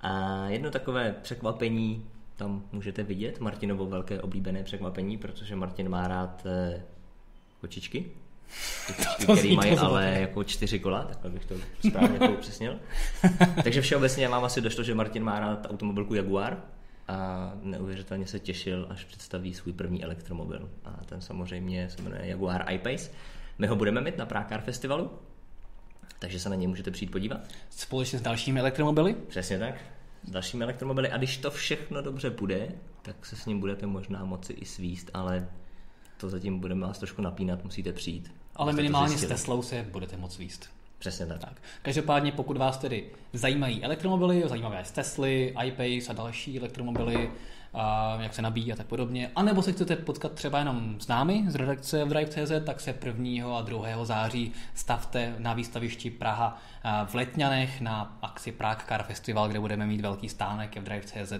A 0.00 0.44
jedno 0.48 0.70
takové 0.70 1.14
překvapení 1.22 2.06
tam 2.36 2.62
můžete 2.72 3.02
vidět, 3.02 3.40
Martinovo 3.40 3.86
velké 3.86 4.20
oblíbené 4.20 4.62
překvapení, 4.62 5.18
protože 5.18 5.56
Martin 5.56 5.88
má 5.88 6.08
rád 6.08 6.46
eh, 6.46 6.82
to 9.26 9.36
který 9.36 9.56
mají 9.56 9.78
ale 9.78 10.16
jako 10.20 10.44
čtyři 10.44 10.78
kola, 10.78 11.10
tak 11.22 11.32
bych 11.32 11.44
to 11.44 11.54
správně 11.88 12.18
to 12.18 12.32
upřesnil. 12.32 12.78
Takže 13.64 13.80
všeobecně 13.80 14.28
mám 14.28 14.44
asi 14.44 14.60
došlo, 14.60 14.84
že 14.84 14.94
Martin 14.94 15.24
má 15.24 15.40
rád 15.40 15.66
automobilku 15.70 16.14
Jaguar 16.14 16.56
a 17.08 17.52
neuvěřitelně 17.62 18.26
se 18.26 18.38
těšil, 18.38 18.86
až 18.90 19.04
představí 19.04 19.54
svůj 19.54 19.72
první 19.72 20.04
elektromobil. 20.04 20.70
A 20.84 21.04
ten 21.04 21.20
samozřejmě 21.20 21.90
se 21.90 22.02
jmenuje 22.02 22.26
Jaguar 22.26 22.64
I-Pace. 22.66 23.10
My 23.58 23.66
ho 23.66 23.76
budeme 23.76 24.00
mít 24.00 24.18
na 24.18 24.26
Prákar 24.26 24.60
festivalu, 24.60 25.10
takže 26.18 26.40
se 26.40 26.48
na 26.48 26.54
něj 26.54 26.66
můžete 26.66 26.90
přijít 26.90 27.10
podívat. 27.10 27.40
Společně 27.70 28.18
s 28.18 28.22
dalšími 28.22 28.60
elektromobily? 28.60 29.14
Přesně 29.28 29.58
tak. 29.58 29.74
S 30.22 30.30
dalšími 30.30 30.64
elektromobily. 30.64 31.10
A 31.10 31.16
když 31.16 31.36
to 31.36 31.50
všechno 31.50 32.02
dobře 32.02 32.30
bude, 32.30 32.68
tak 33.02 33.26
se 33.26 33.36
s 33.36 33.46
ním 33.46 33.60
budete 33.60 33.86
možná 33.86 34.24
moci 34.24 34.52
i 34.52 34.64
svíst, 34.64 35.10
ale 35.14 35.48
to 36.16 36.28
zatím 36.28 36.60
budeme 36.60 36.86
vás 36.86 36.98
trošku 36.98 37.22
napínat, 37.22 37.64
musíte 37.64 37.92
přijít. 37.92 38.32
Ale 38.58 38.72
minimálně 38.72 39.18
s 39.18 39.26
Teslou 39.26 39.62
se 39.62 39.86
budete 39.90 40.16
moc 40.16 40.38
výst. 40.38 40.68
Přesně 40.98 41.26
tak. 41.26 41.40
tak. 41.40 41.52
Každopádně, 41.82 42.32
pokud 42.32 42.56
vás 42.56 42.78
tedy 42.78 43.04
zajímají 43.32 43.84
elektromobily, 43.84 44.42
zajímavé 44.46 44.76
vás 44.76 44.90
Tesly, 44.90 45.54
iPace 45.64 46.10
a 46.10 46.12
další 46.12 46.58
elektromobily, 46.58 47.30
a 47.74 48.16
jak 48.20 48.34
se 48.34 48.42
nabíjí 48.42 48.72
a 48.72 48.76
tak 48.76 48.86
podobně, 48.86 49.30
anebo 49.36 49.62
se 49.62 49.72
chcete 49.72 49.96
potkat 49.96 50.32
třeba 50.32 50.58
jenom 50.58 50.96
s 51.00 51.08
námi 51.08 51.44
z 51.48 51.54
redakce 51.54 52.04
v 52.04 52.08
Drive.cz, 52.08 52.52
tak 52.66 52.80
se 52.80 52.94
1. 53.04 53.58
a 53.58 53.62
2. 53.62 54.04
září 54.04 54.52
stavte 54.74 55.34
na 55.38 55.52
výstavišti 55.52 56.10
Praha 56.10 56.58
v 57.06 57.14
Letňanech 57.14 57.80
na 57.80 58.18
akci 58.22 58.52
Prague 58.52 58.84
Car 58.88 59.02
Festival, 59.02 59.48
kde 59.48 59.60
budeme 59.60 59.86
mít 59.86 60.00
velký 60.00 60.28
stánek 60.28 60.76
v 60.76 60.82
Drive.cz 60.82 61.32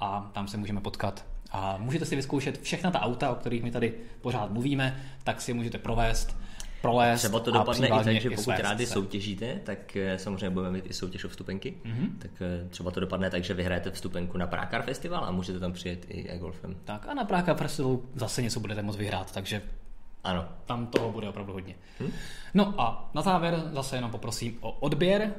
a 0.00 0.30
tam 0.32 0.48
se 0.48 0.56
můžeme 0.56 0.80
potkat 0.80 1.24
a 1.50 1.76
můžete 1.78 2.04
si 2.04 2.16
vyzkoušet 2.16 2.62
všechna 2.62 2.90
ta 2.90 3.00
auta, 3.00 3.30
o 3.30 3.34
kterých 3.34 3.62
my 3.62 3.70
tady 3.70 3.94
pořád 4.20 4.50
mluvíme, 4.50 5.04
tak 5.24 5.40
si 5.40 5.52
můžete 5.52 5.78
provést 5.78 6.36
prolézt 6.82 7.20
Třeba 7.20 7.40
to 7.40 7.50
dopadne 7.50 7.88
i 7.88 8.04
tak, 8.04 8.20
že 8.20 8.30
pokud 8.30 8.58
rádi 8.58 8.86
soutěžíte, 8.86 9.60
tak 9.64 9.96
eh, 9.96 10.18
samozřejmě 10.18 10.50
budeme 10.50 10.72
mít 10.72 10.90
i 10.90 10.92
soutěž 10.92 11.24
o 11.24 11.28
vstupenky. 11.28 11.74
Mm-hmm. 11.84 12.08
Tak 12.18 12.30
eh, 12.40 12.68
třeba 12.68 12.90
to 12.90 13.00
dopadne 13.00 13.30
tak, 13.30 13.44
že 13.44 13.54
vyhrajete 13.54 13.90
vstupenku 13.90 14.38
na 14.38 14.46
Prákar 14.46 14.82
Festival 14.82 15.24
a 15.24 15.30
můžete 15.30 15.60
tam 15.60 15.72
přijet 15.72 16.06
i 16.08 16.28
e-golfem. 16.30 16.76
Tak 16.84 17.08
a 17.08 17.14
na 17.14 17.24
Prákar 17.24 17.56
Festival 17.56 17.98
zase 18.14 18.42
něco 18.42 18.60
budete 18.60 18.82
moct 18.82 18.96
vyhrát, 18.96 19.32
takže 19.32 19.62
ano. 20.24 20.48
Tam 20.66 20.86
toho 20.86 21.12
bude 21.12 21.28
opravdu 21.28 21.52
hodně. 21.52 21.74
Hm? 22.00 22.12
No 22.54 22.74
a 22.80 23.10
na 23.14 23.22
závěr 23.22 23.62
zase 23.72 23.96
jenom 23.96 24.10
poprosím 24.10 24.58
o 24.60 24.72
odběr, 24.72 25.34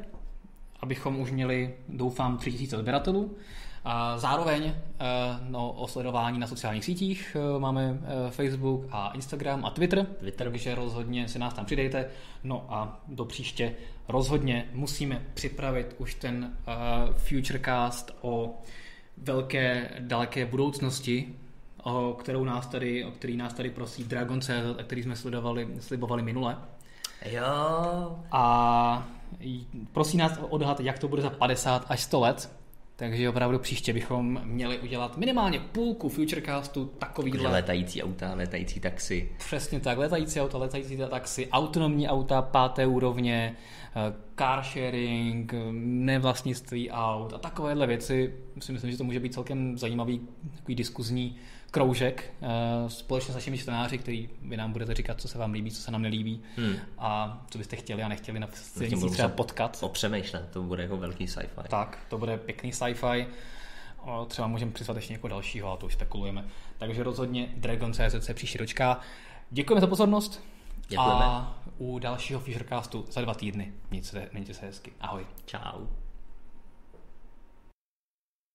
abychom 0.80 1.20
už 1.20 1.32
měli, 1.32 1.76
doufám, 1.90 2.38
3000 2.38 2.78
odběratelů. 2.78 3.38
A 3.90 4.18
zároveň 4.18 4.64
eh, 4.64 4.74
no, 5.50 5.72
o 5.72 5.88
sledování 5.88 6.40
na 6.40 6.48
sociálních 6.48 6.86
sítích 6.86 7.38
eh, 7.40 7.60
máme 7.60 8.00
eh, 8.02 8.32
Facebook 8.32 8.86
a 8.92 9.12
Instagram 9.16 9.66
a 9.66 9.70
Twitter, 9.70 10.06
Twitter, 10.06 10.52
takže 10.52 10.76
rozhodně 10.76 11.28
si 11.28 11.40
nás 11.40 11.54
tam 11.54 11.66
přidejte. 11.66 12.10
No 12.44 12.66
a 12.70 13.02
do 13.08 13.26
příště 13.26 13.74
rozhodně 14.08 14.70
musíme 14.74 15.22
připravit 15.34 15.96
už 15.98 16.16
ten 16.16 16.54
uh, 16.68 17.14
Futurecast 17.14 18.18
o 18.22 18.62
velké, 19.18 19.90
daleké 20.00 20.46
budoucnosti, 20.46 21.36
o 21.84 22.16
kterou 22.20 22.44
nás 22.44 22.68
tady, 22.68 23.06
o 23.06 23.12
který 23.12 23.38
nás 23.38 23.54
tady 23.54 23.70
prosí 23.70 24.04
Dragon.cz 24.04 24.50
a 24.80 24.84
který 24.84 25.04
jsme 25.04 25.16
sledovali, 25.16 25.68
slibovali 25.80 26.24
minule. 26.24 26.58
Jo. 27.26 28.20
A 28.32 29.08
prosí 29.92 30.18
nás 30.18 30.40
odhad, 30.50 30.80
jak 30.80 31.00
to 31.00 31.08
bude 31.08 31.22
za 31.22 31.30
50 31.30 31.86
až 31.90 32.02
100 32.02 32.20
let. 32.20 32.57
Takže 33.00 33.30
opravdu 33.30 33.60
příště 33.60 33.94
bychom 33.94 34.42
měli 34.44 34.80
udělat 34.80 35.18
minimálně 35.18 35.60
půlku 35.60 36.10
Futurecastu 36.10 36.86
takovýhle. 36.86 37.52
Letající 37.52 38.04
auta, 38.04 38.34
letající 38.34 38.80
taxi. 38.80 39.30
Přesně 39.38 39.80
tak, 39.80 39.98
letající 39.98 40.42
auta, 40.42 40.58
letající 40.58 40.98
taxi, 40.98 41.48
autonomní 41.52 42.08
auta 42.10 42.42
páté 42.42 42.88
úrovně, 42.88 43.56
eh, 43.96 44.14
car 44.38 44.64
sharing, 44.64 45.54
nevlastnictví 45.72 46.92
aut 46.92 47.34
a 47.34 47.38
takovéhle 47.38 47.88
věci. 47.88 48.34
Si 48.60 48.72
myslím, 48.72 48.92
že 48.92 48.98
to 48.98 49.04
může 49.04 49.20
být 49.20 49.34
celkem 49.34 49.78
zajímavý 49.78 50.22
takový 50.56 50.76
diskuzní 50.76 51.36
kroužek 51.72 52.34
uh, 52.40 52.48
společně 52.90 53.32
s 53.32 53.36
našimi 53.36 53.58
čtenáři, 53.58 53.98
který 53.98 54.30
vy 54.42 54.58
nám 54.58 54.72
budete 54.72 54.94
říkat, 54.94 55.22
co 55.22 55.28
se 55.28 55.38
vám 55.38 55.52
líbí, 55.52 55.72
co 55.72 55.82
se 55.82 55.92
nám 55.92 56.02
nelíbí 56.02 56.42
hmm. 56.58 56.76
a 56.98 57.42
co 57.50 57.58
byste 57.58 57.76
chtěli 57.76 58.04
a 58.04 58.08
nechtěli 58.08 58.40
na 58.40 58.48
silnici 58.54 59.10
třeba 59.10 59.30
potkat. 59.30 59.78
Popřemýšlet, 59.80 60.50
to 60.52 60.64
bude 60.64 60.84
jako 60.84 60.98
velký 60.98 61.28
sci-fi. 61.28 61.70
Tak, 61.70 62.00
to 62.10 62.18
bude 62.18 62.38
pěkný 62.38 62.74
sci-fi. 62.74 63.28
Třeba 64.28 64.48
můžeme 64.48 64.72
přizvat 64.72 64.98
ještě 64.98 65.14
někoho 65.14 65.30
dalšího, 65.30 65.70
ale 65.70 65.78
to 65.78 65.86
už 65.86 65.94
spekulujeme. 65.94 66.46
Takže 66.78 67.04
rozhodně 67.04 67.50
Dragon.cz 67.56 68.16
se 68.26 68.34
příště 68.34 68.58
dočká. 68.58 69.00
Děkujeme 69.52 69.82
za 69.82 69.88
pozornost. 69.88 70.44
Děkujeme. 70.88 71.26
A 71.26 71.60
u 71.78 72.00
dalšího 72.00 72.40
Fishercastu 72.40 73.06
za 73.12 73.22
dva 73.22 73.34
týdny. 73.34 73.74
Mějte 73.92 74.08
se, 74.08 74.30
mějte 74.34 74.54
se 74.54 74.66
hezky. 74.66 74.92
Ahoj. 75.02 75.26
Ciao. 75.46 76.07